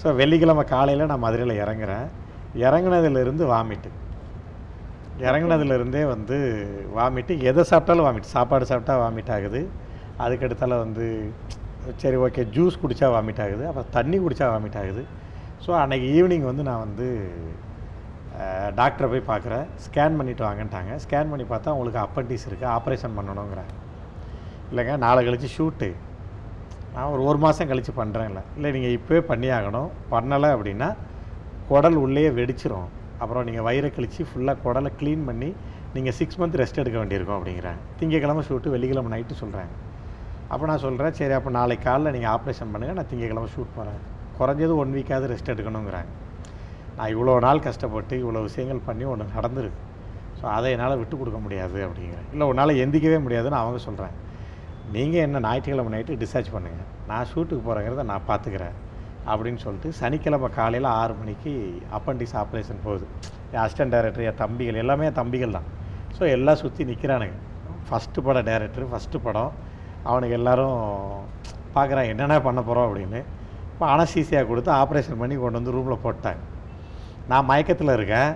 ஸோ 0.01 0.07
வெள்ளிக்கிழமை 0.21 0.65
காலையில் 0.75 1.11
நான் 1.11 1.25
மதுரையில் 1.27 1.61
இறங்குறேன். 1.65 2.07
இறங்குனதுலேருந்து 2.67 3.45
வாமிட்டு 3.53 3.91
இறங்குனதுலேருந்தே 5.27 6.03
வந்து 6.15 6.37
வாமிட்டு 6.97 7.35
எதை 7.51 7.63
சாப்பிட்டாலும் 7.71 8.07
வாமிட் 8.07 8.35
சாப்பாடு 8.37 8.65
சாப்பிட்டா 8.71 8.95
வாமிட் 9.03 9.31
ஆகுது. 9.37 9.61
அதுக்கடுத்தால 10.25 10.79
வந்து 10.85 11.07
சரி 12.03 12.17
ஓகே 12.27 12.43
ஜூஸ் 12.57 12.81
குடித்தா 12.83 13.09
வாமிட் 13.15 13.41
ஆகுது. 13.45 13.65
அப்புறம் 13.69 13.91
தண்ணி 13.97 14.19
குடித்தா 14.25 14.47
வாமிட் 14.55 14.79
ஆகுது. 14.83 15.03
ஸோ 15.65 15.71
அன்னைக்கு 15.83 16.09
ஈவினிங் 16.17 16.47
வந்து 16.51 16.65
நான் 16.69 16.85
வந்து 16.87 17.07
டாக்டரை 18.79 19.07
போய் 19.13 19.29
பார்க்குறேன். 19.31 19.67
ஸ்கேன் 19.85 20.17
பண்ணிட்டு 20.19 20.43
வாங்கன்ட்டாங்க. 20.47 20.93
ஸ்கேன் 21.05 21.31
பண்ணி 21.33 21.45
பார்த்தா 21.53 21.75
உங்களுக்கு 21.77 22.01
அப்பண்டிஸ் 22.07 22.47
இருக்குது 22.49 22.73
ஆப்ரேஷன் 22.77 23.17
பண்ணணுங்கிறாங்க. 23.19 23.75
இல்லைங்க? 24.71 24.95
நாளை 25.05 25.21
கழிச்சு 25.27 25.49
ஷூட்டு 25.57 25.89
நான் 26.97 27.11
ஒரு 27.15 27.23
ஒரு 27.31 27.39
மாதம் 27.45 27.69
கழித்து 27.71 27.93
பண்ணுறேன் 27.99 28.29
இல்லை 28.31 28.43
இல்லை 28.57 28.69
நீங்கள் 28.75 28.95
இப்போவே 28.99 29.19
பண்ணி 29.31 29.49
ஆகணும் 29.57 29.89
பண்ணலை 30.13 30.49
அப்படின்னா 30.57 30.89
குடல் 31.71 31.97
உள்ளே 32.03 32.23
வெடிச்சிரும். 32.39 32.87
அப்புறம் 33.23 33.45
நீங்கள் 33.49 33.67
வயிறை 33.67 33.89
கழிச்சு 33.97 34.23
ஃபுல்லாக 34.29 34.57
குடலை 34.65 34.91
க்ளீன் 35.01 35.25
பண்ணி 35.29 35.49
நீங்கள் 35.95 36.17
சிக்ஸ் 36.19 36.39
மந்த் 36.41 36.57
ரெஸ்ட் 36.61 36.81
எடுக்க 36.83 36.97
வேண்டியிருக்கும் 37.03 37.37
அப்படிங்கிறாங்க 37.39 37.83
திங்கக்கிழமை 37.99 38.43
ஷூட்டு 38.49 38.73
வெள்ளிக்கிழமை 38.75 39.11
நைட்டு 39.15 39.37
சொல்கிறாங்க 39.43 39.73
அப்போ 40.53 40.65
நான் 40.71 40.83
சொல்கிறேன் 40.87 41.15
சரி 41.19 41.35
அப்போ 41.39 41.51
நாளைக்கு 41.59 41.85
காலைல 41.89 42.13
நீங்கள் 42.17 42.33
ஆப்ரேஷன் 42.35 42.73
பண்ணுங்கள் 42.75 42.99
நான் 42.99 43.11
திங்கக்கிழமை 43.13 43.49
ஷூட் 43.55 43.73
போகிறேன் 43.79 44.01
குறைஞ்சது 44.39 44.75
ஒன் 44.83 44.93
வீக்காவது 44.97 45.31
ரெஸ்ட் 45.33 45.51
எடுக்கணுங்கிறாங்க 45.55 46.11
நான் 46.99 47.11
இவ்வளோ 47.15 47.35
நாள் 47.47 47.65
கஷ்டப்பட்டு 47.69 48.15
இவ்வளோ 48.23 48.43
விஷயங்கள் 48.49 48.87
பண்ணி 48.89 49.05
ஒன்று 49.13 49.35
நடந்துருக்கு. 49.37 49.81
ஸோ 50.39 50.45
அதை 50.57 50.71
என்னால் 50.77 51.01
விட்டு 51.01 51.17
கொடுக்க 51.21 51.39
முடியாது 51.47 51.79
அப்படிங்கிறேன். 51.87 52.29
இல்லை 52.35 52.47
உன்னால் 52.53 52.81
எந்திக்கவே 52.85 53.19
முடியாதுன்னு 53.27 53.61
அவங்க 53.63 53.81
சொல்கிறாங்க 53.89 54.17
நீங்கள் 54.95 55.25
என்ன 55.27 55.41
ஞாயிற்றுக்கிழமை 55.47 55.91
நைட்டு 55.95 56.19
டிஸ்சார்ஜ் 56.23 56.51
பண்ணுங்கள் 56.55 56.91
நான் 57.11 57.29
ஷூட்டுக்கு 57.31 57.63
போகிறேங்கிறத 57.69 58.03
நான் 58.11 58.27
பார்த்துக்கிறேன். 58.29 58.77
அப்படின்னு 59.31 59.61
சொல்லிட்டு 59.65 59.89
சனிக்கிழமை 60.01 60.49
காலையில் 60.59 60.89
ஆறு 61.01 61.15
மணிக்கு 61.21 61.53
அப்பண்டிஸ் 61.97 62.35
ஆப்ரேஷன் 62.43 62.83
போகுது. 62.85 63.07
என் 63.53 63.63
அசிஸ்டன்ட் 63.63 63.95
டைரக்டர் 63.95 64.27
என் 64.31 64.41
தம்பிகள் 64.43 64.81
எல்லாமே 64.83 65.07
என் 65.11 65.19
தம்பிகள் 65.21 65.57
தான். 65.59 65.67
ஸோ 66.17 66.23
எல்லாம் 66.37 66.61
சுற்றி 66.63 66.83
நிற்கிறானுங்க 66.91 67.39
ஃபஸ்ட்டு 67.89 68.25
பட 68.27 68.39
டைரக்டர் 68.51 68.87
ஃபஸ்ட்டு 68.93 69.23
படம். 69.27 69.53
அவனுக்கு 70.11 70.37
எல்லோரும் 70.41 70.79
பார்க்குறான் 71.77 72.11
என்னென்ன 72.13 72.41
பண்ண 72.49 72.61
போகிறோம் 72.69 72.87
அப்படின்னு. 72.89 73.21
இப்போ 73.73 73.87
அனசீசியாக 73.95 74.47
கொடுத்து 74.51 74.71
ஆப்ரேஷன் 74.83 75.21
பண்ணி 75.23 75.37
கொண்டு 75.41 75.59
வந்து 75.59 75.75
ரூமில் 75.77 76.03
போட்டாங்க. 76.05 76.43
நான் 77.31 77.49
மயக்கத்தில் 77.51 77.97
இருக்கேன். 77.99 78.31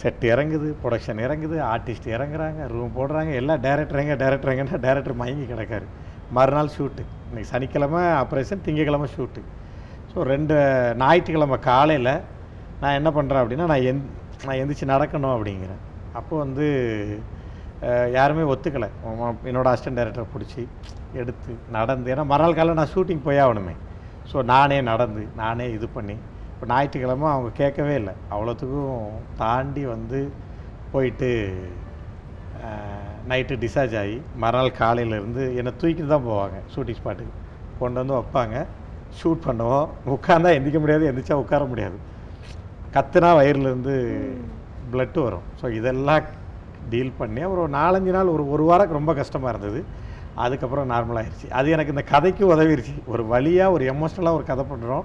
செட் 0.00 0.24
இறங்குது 0.32 0.68
ப்ரொடக்ஷன் 0.82 1.20
இறங்குது 1.26 1.56
ஆர்டிஸ்ட் 1.72 2.08
இறங்குறாங்க 2.14 2.60
ரூம் 2.74 2.94
போடுறாங்க 2.98 3.32
எல்லாம் 3.40 3.60
டேரக்டருங்க 3.66 4.14
டேரக்டருங்கன்னா 4.22 4.78
டேரக்டர் 4.86 5.20
மயங்கி 5.22 5.46
கிடக்காரு. 5.52 5.86
மறுநாள் 6.36 6.72
ஷூட்டு 6.76 7.02
இன்னைக்கு 7.28 7.50
சனிக்கிழமை 7.54 8.00
ஆப்ரேஷன் 8.22 8.64
திங்கக்கிழமை 8.66 9.08
ஷூட்டு 9.14 9.42
ஸோ 10.10 10.24
ரெண்டு 10.32 10.56
ஞாயிற்றுக்கிழமை 11.02 11.58
காலையில் 11.70 12.12
நான் 12.82 12.98
என்ன 13.00 13.10
பண்ணுறேன் 13.16 13.42
அப்படின்னா 13.42 13.66
நான் 13.72 13.86
எந் 13.90 14.02
நான் 14.46 14.58
எந்திரிச்சு 14.60 14.86
நடக்கணும் 14.94 15.34
அப்படிங்கிறேன். 15.36 15.82
அப்போ 16.18 16.34
வந்து 16.44 16.66
யாருமே 18.16 18.44
ஒத்துக்கலை. 18.52 18.88
என்னோட 19.50 19.66
அசிஸ்டன்ட் 19.72 19.98
டேரக்டரை 20.00 20.26
பிடிச்சி 20.34 20.62
எடுத்து 21.20 21.52
நடந்து 21.76 22.12
ஏன்னா 22.12 22.24
மறுநாள் 22.32 22.56
காலையில் 22.58 22.80
நான் 22.80 22.92
ஷூட்டிங் 22.94 23.24
போய் 23.26 23.42
ஆகணுமே. 23.44 23.74
ஸோ 24.30 24.36
நானே 24.52 24.78
நடந்து 24.90 25.22
நானே 25.42 25.66
இது 25.76 25.86
பண்ணி 25.96 26.16
இப்போ 26.54 26.66
ஞாயிற்றுக்கிழமை 26.72 27.28
அவங்க 27.34 27.50
கேட்கவே 27.60 27.94
இல்லை. 28.00 28.14
அவ்வளோத்துக்கும் 28.34 29.00
தாண்டி 29.42 29.82
வந்து 29.94 30.20
போயிட்டு 30.92 31.30
நைட்டு 33.30 33.54
டிஸ்சார்ஜ் 33.62 33.94
ஆகி 34.00 34.16
மறுநாள் 34.42 34.78
காலையிலேருந்து 34.80 35.42
என்னை 35.60 35.72
தூக்கிட்டு 35.80 36.12
தான் 36.12 36.26
போவாங்க 36.28 36.56
ஷூட்டிங் 36.72 36.98
ஸ்பாட்டுக்கு. 37.00 37.34
கொண்டு 37.80 37.98
வந்து 38.00 38.14
வைப்பாங்க. 38.18 38.56
ஷூட் 39.18 39.44
பண்ணுவோம். 39.46 39.88
உட்காந்தா 40.14 40.52
எந்திரிக்க 40.56 40.80
முடியாது 40.84 41.08
எந்திரிச்சா 41.10 41.36
உட்கார 41.42 41.64
முடியாது. 41.72 41.96
கத்துனா 42.94 43.30
வயிறுலேருந்து 43.40 43.94
பிளட்டு 44.92 45.20
வரும். 45.26 45.46
ஸோ 45.60 45.64
இதெல்லாம் 45.78 46.24
டீல் 46.92 47.18
பண்ணி 47.20 47.42
ஒரு 47.52 47.62
நாலஞ்சு 47.78 48.12
நாள் 48.16 48.32
ஒரு 48.36 48.44
ஒரு 48.54 48.64
வாரம் 48.70 48.96
ரொம்ப 48.98 49.12
கஷ்டமாக 49.20 49.52
இருந்தது. 49.54 49.80
அதுக்கப்புறம் 50.34 50.90
நார்மலாகிடுச்சு 50.90 51.50
அது 51.50 51.70
எனக்கு 51.70 51.90
இந்த 51.90 52.02
கதைக்கு 52.02 52.54
உதவிருச்சு. 52.54 53.02
ஒரு 53.06 53.26
வழியாக 53.26 53.72
ஒரு 53.72 53.84
எமோஷ்னலாக 53.84 54.34
ஒரு 54.34 54.42
கதை 54.42 54.64
பண்ணுறோம் 54.72 55.02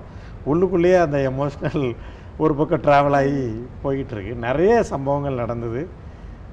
உள்ளுக்குள்ளேயே 0.48 1.00
அந்த 1.02 1.32
எமோஷ்னல் 1.32 1.96
ஒரு 2.38 2.56
பக்கம் 2.56 2.82
ட்ராவல் 2.82 3.16
ஆகி 3.16 3.68
போயிட்டு 3.82 4.14
இருக்கு 4.14 4.36
நிறைய 4.36 4.84
சம்பவங்கள் 4.84 5.34
நடந்தது. 5.34 5.88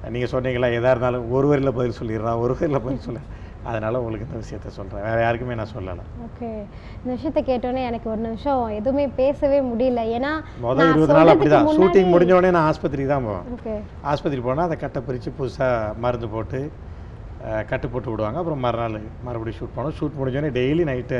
நீங்கள் 0.09 0.29
சொன்னீங்களா 0.29 0.71
எதாக 0.71 0.89
இருந்தாலும் 0.89 1.31
ஒரு 1.31 1.47
வரியில் 1.47 1.73
பதில் 1.73 1.93
சொல்லிடுறான் 2.03 2.39
ஒரு 2.39 2.57
வரியில் 2.59 2.81
பதில் 2.81 2.99
சொல்ல. 2.99 3.19
அதனால் 3.63 3.95
உங்களுக்கு 3.95 4.25
இந்த 4.33 4.47
விஷயத்த 4.47 4.67
சொல்கிறேன் 4.67 5.03
வேறு 5.03 5.21
யாருக்குமே 5.21 5.55
நான் 5.55 5.67
சொல்லலை. 5.77 6.01
ஓகே. 6.27 6.63
இந்த 7.05 7.13
விஷயத்த 7.13 7.43
கேட்டோன்னே 7.43 7.85
எனக்கு 7.85 8.09
ஒரு 8.09 8.19
நிமிஷம் 8.19 8.67
எதுவுமே 8.67 9.07
பேசவே 9.07 9.61
முடியல. 9.61 9.99
ஏன்னா 9.99 10.43
மொதல் 10.63 10.89
இருபது 10.89 11.13
நாள் 11.13 11.27
அப்படி 11.27 11.49
தான் 11.49 11.67
ஷூட்டிங் 11.67 11.71
முன்னாடி- 11.71 12.13
முடிஞ்ச 12.13 12.31
உடனே 12.31 12.51
நான் 12.51 12.73
ஆஸ்பத்திரிக்கு 12.73 13.07
தான் 13.07 13.23
போவேன். 13.25 13.41
ஓகே. 13.65 13.79
ஆஸ்பத்திரி 14.01 14.41
போனால் 14.41 14.65
அதை 14.65 14.77
கட்டை 14.77 15.01
பிரித்து 15.01 15.33
புதுசாக 15.39 15.97
மருந்து 15.97 16.29
போட்டு 16.29 16.71
கட்டு 17.69 17.87
போட்டு 17.93 18.11
விடுவாங்க. 18.11 18.37
அப்புறம் 18.41 18.63
மறுநாள் 18.65 18.97
மறுபடியும் 19.27 19.59
ஷூட் 19.59 19.75
பண்ணோம் 19.77 19.97
ஷூட் 19.99 20.19
முடிஞ்சோடனே 20.19 20.51
டெய்லி 20.59 20.83
நைட்டு 20.91 21.19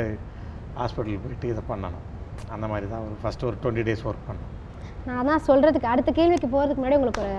ஹாஸ்பிட்டல் 0.80 1.22
போயிட்டு 1.24 1.46
இதை 1.52 1.62
பண்ணணும். 1.72 2.04
அந்த 2.54 2.66
மாதிரி 2.72 2.86
தான் 2.92 3.04
ஒரு 3.06 3.16
ஃபஸ்ட்டு 3.22 3.48
ஒரு 3.50 3.56
டுவெண்ட்டி 3.62 3.86
டேஸ் 3.88 4.04
ஒர்க் 4.08 4.26
பண்ணோம் 4.28 4.50
நான் 5.08 5.28
தான் 5.30 5.42
சொல்றதுக்கு 5.48 5.90
அடுத்த 5.92 6.10
கேள்விக்கு 6.18 6.48
போறதுக்கு 6.54 6.80
முன்னாடி 6.82 6.98
உங்களுக்கு 7.00 7.24
ஒரு 7.24 7.34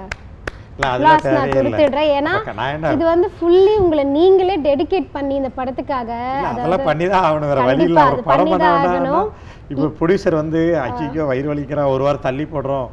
இது 2.94 3.04
வந்து 3.14 3.28
ஃபுல்லி 3.38 3.74
உங்களை 3.84 4.04
நீங்களே 4.18 4.56
டெடிகேட் 4.68 5.08
பண்ணி 5.16 5.34
இந்த 5.40 5.50
படத்துக்காக 5.58 6.12
அதெல்லாம் 6.50 6.86
பண்ணி 6.90 7.06
தான் 7.14 7.26
ஆகணும். 7.30 7.50
வேற 7.52 7.64
வழி 7.70 7.86
இல்லை 7.90 8.04
படம் 8.30 8.30
பண்ணி 8.30 8.52
தான் 8.64 8.78
பண்ண 8.84 8.92
ஆகணும். 8.92 9.28
இப்போ 9.74 9.88
ப்ரொடியூசர் 9.98 10.36
வந்து 10.42 10.60
ஐயோ 10.84 11.24
வயிறு 11.32 11.50
வலிக்கிறான் 11.52 11.92
ஒரு 11.94 12.04
வாரம் 12.06 12.26
தள்ளி 12.28 12.46
போடுறோம். 12.54 12.88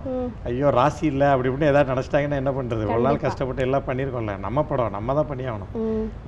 ஐயோ 0.49 0.71
ராசி 0.79 1.05
இல்லை 1.13 1.29
அப்படி 1.33 1.49
இப்படின்னு 1.51 1.71
ஏதாவது 1.73 1.93
நினச்சிட்டாங்கன்னா 1.93 2.41
என்ன 2.43 2.51
பண்ணுறது 2.59 2.85
ஒரு 2.95 3.03
நாள் 3.07 3.23
கஷ்டப்பட்டு 3.25 3.65
எல்லாம் 3.67 3.87
பண்ணியிருக்கோம்ல. 3.89 4.35
நம்ம 4.47 4.65
படம் 4.71 4.95
நம்ம 4.97 5.15
தான் 5.19 5.31
பண்ணி 5.31 5.47
ஆகணும் 5.53 5.73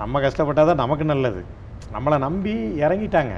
நம்ம 0.00 0.20
கஷ்டப்பட்டாதான் 0.26 0.72
தான் 0.72 0.82
நமக்கு 0.84 1.06
நல்லது. 1.12 1.42
நம்மளை 1.96 2.18
நம்பி 2.26 2.54
இறங்கிட்டாங்க. 2.84 3.34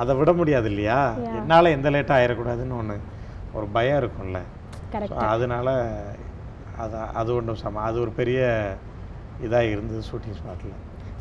அதை 0.00 0.12
விட 0.18 0.30
முடியாது 0.40 0.68
இல்லையா? 0.72 0.98
என்னால் 1.38 1.74
எந்த 1.76 1.88
லேட்டாக 1.94 2.18
ஆயிடக்கூடாதுன்னு 2.18 2.78
ஒன்று 2.80 2.96
ஒரு 3.58 3.66
பயம் 3.76 4.00
இருக்கும்ல. 4.02 4.40
அதனால 5.32 5.68
அது 6.84 6.98
அது 7.20 7.30
ஒன்றும் 7.38 7.62
சம 7.62 7.82
அது 7.88 7.98
ஒரு 8.04 8.12
பெரிய 8.20 8.40
இதாக 9.46 9.72
இருந்தது 9.74 10.02
ஷூட்டிங் 10.10 10.38
ஸ்பாட்டில் 10.38 10.76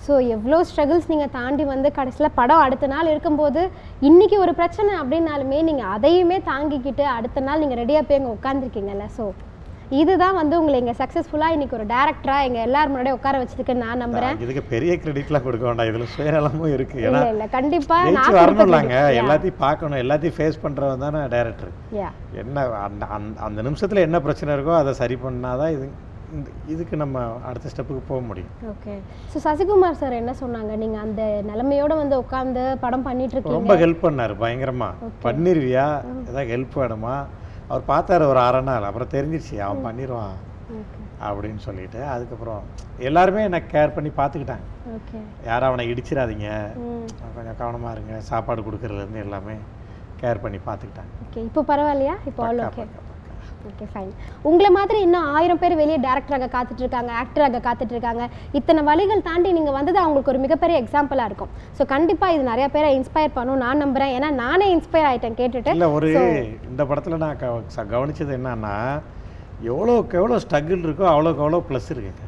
ஸோ 0.06 0.14
எவ்வளோ 0.36 0.58
ஸ்ட்ரகிள்ஸ் 0.70 1.10
நீங்கள் 1.12 1.34
தாண்டி 1.38 1.64
வந்து 1.72 1.90
கடைசியில் 1.98 2.36
படம் 2.40 2.64
அடுத்த 2.66 2.88
நாள் 2.94 3.12
இருக்கும்போது 3.14 3.62
இன்னைக்கு 4.10 4.38
ஒரு 4.46 4.54
பிரச்சனை 4.60 4.94
அப்படின்னாலுமே 5.02 5.60
நீங்கள் 5.70 5.92
அதையுமே 5.96 6.40
தாங்கிக்கிட்டு 6.52 7.06
அடுத்த 7.18 7.46
நாள் 7.48 7.62
நீங்கள் 7.64 7.82
ரெடியாக 7.84 8.06
போய் 8.10 8.20
அங்கே 8.20 8.34
உட்காந்துருக்கீங்கல்ல 8.38 9.08
ஸோ 9.18 9.26
இதுதான் 10.00 10.38
வந்து 10.40 10.56
உங்களை 10.60 10.78
இங்கே 10.82 10.94
சக்ஸஸ்ஃபுல்லாக 11.02 11.56
இன்னைக்கு 11.56 11.76
ஒரு 11.78 11.86
டேரக்டராக 11.92 12.48
எங்கள் 12.48 12.64
எல்லாரும் 12.68 12.92
முன்னாடியே 12.94 13.18
உட்கார 13.18 13.36
வச்சிருக்கு 13.42 13.74
நான் 13.84 14.02
நம்புகிறேன் 14.04 14.42
இதுக்கு 14.46 14.64
பெரிய 14.72 14.94
கிரெடிட்லாம் 15.04 15.46
கொடுக்க 15.46 15.66
வேண்டாம். 15.68 15.90
இதில் 15.92 16.12
சுயநலமும் 16.16 16.74
இருக்குது 16.74 17.04
ஏன்னா 17.10 17.22
இல்லை 17.34 17.48
கண்டிப்பாக 17.56 18.12
நான் 18.18 18.38
வரணும்லாங்க. 18.40 18.98
எல்லாத்தையும் 19.22 19.62
பார்க்கணும். 19.64 20.02
எல்லாத்தையும் 20.04 20.38
ஃபேஸ் 20.40 20.60
பண்ணுறவன் 20.66 21.06
தானே 21.06 21.22
டேரக்டர் 21.36 21.72
யா 22.00 22.10
என்ன 22.42 22.66
அந்த 22.88 23.06
அந்த 23.48 23.60
நிமிஷத்தில் 23.70 24.06
என்ன 24.08 24.20
பிரச்சனை 24.28 24.52
இருக்கோ 24.58 24.76
அதை 24.82 24.94
சரி 25.02 25.18
பண்ணாதான் 25.24 25.74
இது 25.78 25.88
இதுக்கு 26.74 26.96
நம்ம 27.02 27.18
அடுத்த 27.50 27.70
ஸ்டெப்புக்கு 27.74 28.02
போக 28.10 28.22
முடியும். 28.30 28.54
ஓகே 28.72 28.94
ஸோ 29.32 29.38
சசிகுமார் 29.46 30.00
சார் 30.02 30.16
என்ன 30.22 30.32
சொன்னாங்க? 30.42 30.74
நீங்கள் 30.82 31.04
அந்த 31.06 31.22
நிலைமையோட 31.50 31.94
வந்து 32.02 32.16
உட்காந்து 32.24 32.63
படம் 32.84 33.06
பண்ணிட்டு 33.08 33.36
இருக்கீங்க. 33.36 33.60
ரொம்ப 33.60 33.76
ஹெல்ப் 33.84 34.04
பண்ணார் 34.06 34.34
பயங்கரமா. 34.44 34.90
பண்ணிருவியா? 35.26 35.88
ஏதாவது 36.28 36.52
ஹெல்ப் 36.54 36.76
வேணுமா? 36.82 37.16
அவர் 37.70 37.90
பார்த்தாரு 37.94 38.28
ஒரு 38.34 38.42
அரை 38.48 38.62
நாள் 38.70 38.88
அப்புறம் 38.90 39.13
தெரிஞ்சிருச்சு 39.16 39.56
அவன் 39.68 39.86
பண்ணிடுவான் 39.88 40.36
அப்படின்னு 41.28 41.62
சொல்லிட்டு 41.68 42.00
அதுக்கப்புறம் 42.13 42.63
எல்லாருமே 43.08 43.42
என்னை 43.48 43.60
கேர் 43.74 43.96
பண்ணி 43.96 44.10
பார்த்துக்கிட்டாங்க. 44.20 44.66
யாரும் 45.50 45.70
அவனை 45.70 45.86
இடிச்சிடாதீங்க. 45.94 46.50
கொஞ்சம் 47.36 47.60
கவனமாக 47.62 47.96
இருங்க 47.96 48.16
சாப்பாடு 48.30 48.68
கொடுக்கறதுலேருந்து 48.68 49.26
எல்லாமே 49.26 49.58
கேர் 50.22 50.44
பண்ணி 50.46 50.60
பார்த்துக்கிட்டாங்க. 50.68 51.12
ஓகே 51.26 51.42
இப்போ 51.50 51.63
பரவாயில்லையா? 51.72 52.16
இப்போ 52.32 52.44
ஓகே. 52.70 52.86
ஓகே 53.69 53.88
ஃபைன் 53.93 54.12
உங்களை 54.49 54.69
மாதிரி 54.77 54.99
இன்னும் 55.08 55.27
ஆயிரம் 55.38 55.62
பேர் 55.63 55.75
வெளியே 55.82 55.99
டேரக்டராக 56.08 56.49
காத்துட்டு 56.56 56.84
இருக்காங்க 56.86 57.12
ஆக்டராக 57.21 57.62
காத்துட்டு 57.67 57.95
இருக்காங்க 57.95 58.23
இத்தனை 58.60 58.84
வழிகள் 58.89 59.25
தாண்டி 59.30 59.51
நீங்கள் 59.58 59.77
வந்தது 59.80 59.99
அவங்களுக்கு 60.03 60.34
ஒரு 60.34 60.43
மிகப்பெரிய 60.45 60.77
எக்ஸாம்பிளாக 60.84 61.30
இருக்கும். 61.32 61.51
ஸோ 61.80 61.86
கண்டிப்பாக 61.93 62.36
இது 62.38 62.49
நிறைய 62.51 62.67
பேரை 62.75 62.89
இன்ஸ்பயர் 62.99 63.36
பண்ணும் 63.38 63.62
நான் 63.65 63.84
நம்புறேன். 63.84 64.13
ஏன்னா 64.17 64.32
நானே 64.43 64.67
இன்ஸ்பயர் 64.75 65.10
ஆயிட்டேன் 65.12 65.39
கேட்டுட்டு. 65.41 65.75
இல்லை 65.77 65.89
ஒரு 65.97 66.10
இந்த 66.71 66.82
படத்தில் 66.89 67.23
நான் 67.25 67.41
கவனிச்சது 67.95 68.34
என்னன்னா 68.39 68.75
எவ்வளோக்கு 69.73 70.17
எவ்வளோ 70.21 70.39
ஸ்ட்ரகிள் 70.45 70.84
இருக்கோ 70.88 71.06
அவ்வளோக்கு 71.13 71.43
அவ்வளோ 71.43 71.62
ப்ளஸ் 71.69 71.91
இருக்குங்க. 71.93 72.25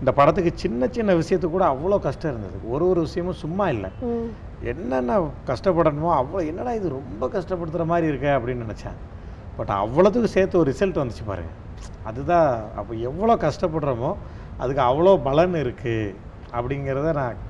இந்த 0.00 0.10
படத்துக்கு 0.18 0.50
சின்ன 0.62 0.86
சின்ன 0.96 1.14
விஷயத்துக்கு 1.20 1.56
கூட 1.56 1.64
அவ்வளோ 1.72 1.96
கஷ்டம் 2.04 2.30
இருந்தது. 2.32 2.58
ஒரு 2.74 2.84
ஒரு 2.90 3.00
விஷயமும் 3.06 3.40
சும்மா 3.42 3.64
இல்லை. 3.74 3.90
என்னென்ன 4.72 5.16
கஷ்டப்படணுமோ 5.48 6.10
அவ்வளோ 6.20 6.40
என்னடா 6.50 6.72
இது 6.78 6.88
ரொம்ப 6.98 7.26
கஷ்டப்படுத்துகிற 7.34 7.86
மாதிரி 7.92 8.06
இருக்கே 8.12 8.30
அப்படின்னு 8.36 8.64
நினச்சேன். 8.66 8.96
பட் 9.60 9.74
அவ்வளோத்துக்கு 9.82 10.32
சேர்த்து 10.38 10.60
ஒரு 10.62 10.68
ரிசல்ட் 10.72 11.02
வந்துச்சு 11.02 11.24
பாருங்க 11.30 11.52
அதுதான் 12.08 12.50
அப்போ 12.80 12.92
எவ்வளோ 13.10 13.36
கஷ்டப்படுறோமோ 13.46 14.10
அதுக்கு 14.62 14.82
அவ்வளோ 14.90 15.12
பலன் 15.28 15.56
இருக்குது 15.64 16.14
அப்படிங்கிறத 16.56 17.12
நான் 17.20 17.46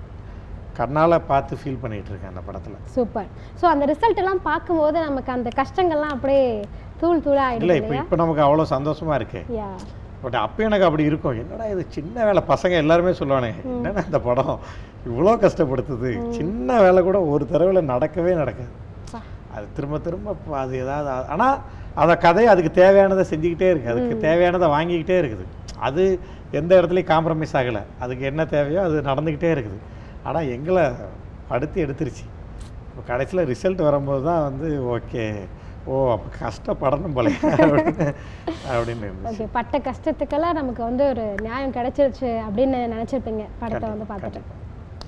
கண்ணால் 0.79 1.15
பார்த்து 1.31 1.55
ஃபீல் 1.61 1.81
பண்ணிகிட்டு 1.83 2.11
இருக்கேன் 2.13 2.33
அந்த 2.33 2.43
படத்தில். 2.49 2.77
சூப்பர். 2.97 3.29
ஸோ 3.61 3.65
அந்த 3.73 3.85
ரிசல்ட் 3.93 4.21
எல்லாம் 4.23 4.43
பார்க்கும்போது 4.51 4.99
நமக்கு 5.07 5.31
அந்த 5.37 5.49
கஷ்டங்கள்லாம் 5.61 6.15
அப்படியே 6.17 6.45
தூள் 7.01 7.25
தூளா 7.27 7.47
இல்லை 7.57 7.77
இப்போ 7.81 7.95
இப்போ 8.03 8.17
நமக்கு 8.23 8.43
அவ்வளோ 8.47 8.67
சந்தோஷமாக 8.75 9.19
இருக்கு. 9.21 9.41
பட் 10.23 10.39
அப்போ 10.45 10.61
எனக்கு 10.69 10.87
அப்படி 10.89 11.05
இருக்கும். 11.11 11.37
என்னடா 11.43 11.67
இது 11.75 11.83
சின்ன 11.97 12.25
வேலை? 12.29 12.43
பசங்க 12.53 12.77
எல்லாருமே 12.85 13.13
சொல்லுவானுங்க 13.21 13.61
என்னடா 13.77 14.03
இந்த 14.09 14.21
படம்? 14.29 14.55
இவ்வளோ 15.11 15.35
கஷ்டப்படுத்துது. 15.45 16.13
சின்ன 16.39 16.79
வேலை 16.87 17.03
கூட 17.09 17.21
ஒரு 17.35 17.45
தடவையில் 17.53 17.91
நடக்கவே 17.93 18.35
நடக்காது. 18.43 18.73
அது 19.55 19.67
திரும்ப 19.77 19.99
திரும்ப 20.07 20.57
அது 20.63 20.75
ஏதாவது 20.85 21.11
ஆனால் 21.35 21.57
அந்த 21.95 22.17
கதை 22.17 22.47
அதுக்கு 22.47 22.83
தேவையானதை 22.83 23.25
செஞ்சுக்கிட்டே 23.33 23.69
இருக்குது 23.73 23.93
அதுக்கு 23.93 24.17
தேவையானதை 24.29 24.69
வாங்கிக்கிட்டே 24.77 25.17
இருக்குது. 25.23 25.45
அது 25.79 26.21
எந்த 26.51 26.81
இடத்துலையும் 26.81 27.11
காம்ப்ரமைஸ் 27.13 27.57
ஆகலை. 27.61 27.83
அதுக்கு 28.01 28.25
என்ன 28.25 28.45
தேவையோ 28.45 28.83
அது 28.83 29.03
நடந்துக்கிட்டே 29.03 29.51
இருக்குது. 29.55 29.79
ஆனால் 30.25 30.49
எங்களை 30.57 30.85
படுத்தி 31.49 31.85
எடுத்துருச்சு. 31.85 32.25
இப்போ 32.89 33.03
கடைசியில் 33.07 33.49
ரிசல்ட் 33.53 33.83
வரும்போது 33.89 34.25
தான் 34.25 34.43
வந்து 34.43 34.83
ஓகே. 34.97 35.25
ஓ 35.87 36.13
அப்போ 36.13 36.29
கஷ்டப்படணும் 36.39 37.15
போல. 37.19 37.29
அப்படின்னு 38.73 39.49
பட்ட 39.53 39.79
கஷ்டத்துக்கெல்லாம் 39.79 40.59
நமக்கு 40.61 40.83
வந்து 40.83 41.09
ஒரு 41.09 41.35
நியாயம் 41.41 41.77
கிடைச்சிருச்சு 41.79 42.31
அப்படின்னு 42.47 42.81
நினச்சிருப்பீங்க 42.97 43.47
படத்தை 43.59 43.91
வந்து 43.91 44.07
பார்த்துட்டு. 44.11 44.43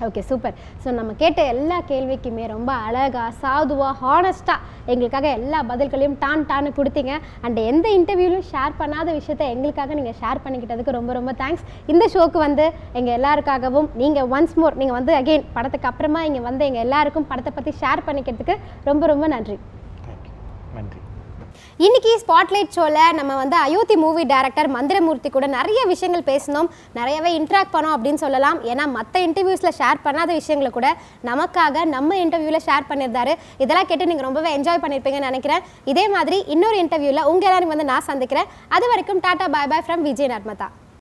ஓகே 0.07 0.23
சூப்பர் 0.29 0.55
ஸோ 0.83 0.89
நம்ம 0.99 1.11
கேட்ட 1.21 1.41
எல்லா 1.53 1.77
கேள்விக்குமே 1.91 2.45
ரொம்ப 2.53 2.71
அழகா 2.87 3.25
சாதுவாக 3.43 3.93
ஹானஸ்ட்டாக 4.03 4.91
எங்களுக்காக 4.93 5.27
எல்லா 5.39 5.59
பதில்களையும் 5.71 6.17
டான் 6.23 6.47
டான்னு 6.51 6.71
கொடுத்தீங்க. 6.79 7.13
அண்ட் 7.45 7.59
எந்த 7.71 7.87
இன்டர்வியூலையும் 7.99 8.49
ஷேர் 8.53 8.79
பண்ணாத 8.81 9.09
விஷயத்த 9.19 9.51
எங்களுக்காக 9.55 9.95
நீங்கள் 9.99 10.19
ஷேர் 10.23 10.43
பண்ணிக்கிட்டதுக்கு 10.47 10.97
ரொம்ப 10.99 11.13
ரொம்ப 11.19 11.35
தேங்க்ஸ் 11.43 11.67
இந்த 11.95 12.07
ஷோக்கு 12.15 12.41
வந்து 12.47 12.67
எங்கள் 13.01 13.17
எல்லாருக்காகவும் 13.19 13.91
நீங்கள் 14.03 14.31
ஒன்ஸ் 14.39 14.57
மோர் 14.63 14.81
நீங்கள் 14.83 14.99
வந்து 15.01 15.15
அகெயின் 15.21 15.47
படத்துக்கு 15.59 15.91
அப்புறமா 15.93 16.23
இங்கே 16.31 16.43
வந்து 16.49 16.67
எங்கள் 16.71 16.85
எல்லாருக்கும் 16.87 17.31
படத்தை 17.31 17.53
பற்றி 17.59 17.75
ஷேர் 17.85 18.07
பண்ணிக்கிறதுக்கு 18.09 18.57
ரொம்ப 18.91 19.07
ரொம்ப 19.13 19.29
நன்றி. 19.37 19.59
இன்னைக்கு 21.81 22.11
ஸ்பாட்லைட் 22.23 22.75
ஷோவில் 22.75 23.15
நம்ம 23.19 23.37
வந்து 23.41 23.57
அயோத்தி 23.67 23.95
மூவி 24.03 24.23
டேரக்டர் 24.33 24.69
மந்திரமூர்த்தி 24.75 25.29
கூட 25.37 25.47
நிறைய 25.55 25.81
விஷயங்கள் 25.93 26.25
பேசினோம். 26.29 26.69
நிறையவே 26.99 27.31
இன்ட்ராக்ட் 27.39 27.73
பண்ணோம் 27.75 27.95
அப்படின்னு 27.97 28.23
சொல்லலாம். 28.25 28.59
ஏன்னா 28.71 28.85
மற்ற 28.97 29.23
இன்டர்வியூஸில் 29.27 29.77
ஷேர் 29.79 30.03
பண்ணாத 30.07 30.29
விஷயங்களை 30.41 30.73
கூட 30.77 30.91
நமக்காக 31.31 31.85
நம்ம 31.95 32.19
இன்டர்வியூவில் 32.25 32.67
ஷேர் 32.69 32.89
பண்ணியிருந்தாரு. 32.91 33.35
இதெல்லாம் 33.65 33.89
கேட்டு 33.93 34.11
நீங்கள் 34.13 34.29
ரொம்பவே 34.29 34.53
என்ஜாய் 34.59 34.85
பண்ணியிருப்பீங்கன்னு 34.85 35.31
நினைக்கிறேன். 35.31 35.65
இதே 35.95 36.07
மாதிரி 36.17 36.45
இன்னொரு 36.57 36.79
இன்டர்வியூவில் 36.85 37.29
உங்கள் 37.33 37.51
எல்லாரும் 37.51 37.75
வந்து 37.75 37.91
நான் 37.95 38.09
சந்திக்கிறேன். 38.13 38.53
அது 38.77 38.87
வரைக்கும் 38.93 39.25
tata 39.27 39.49
bye 39.57 39.73
bye 39.75 39.87
from 39.89 40.07
Vijay 40.11 40.33
Narmada. 40.37 40.69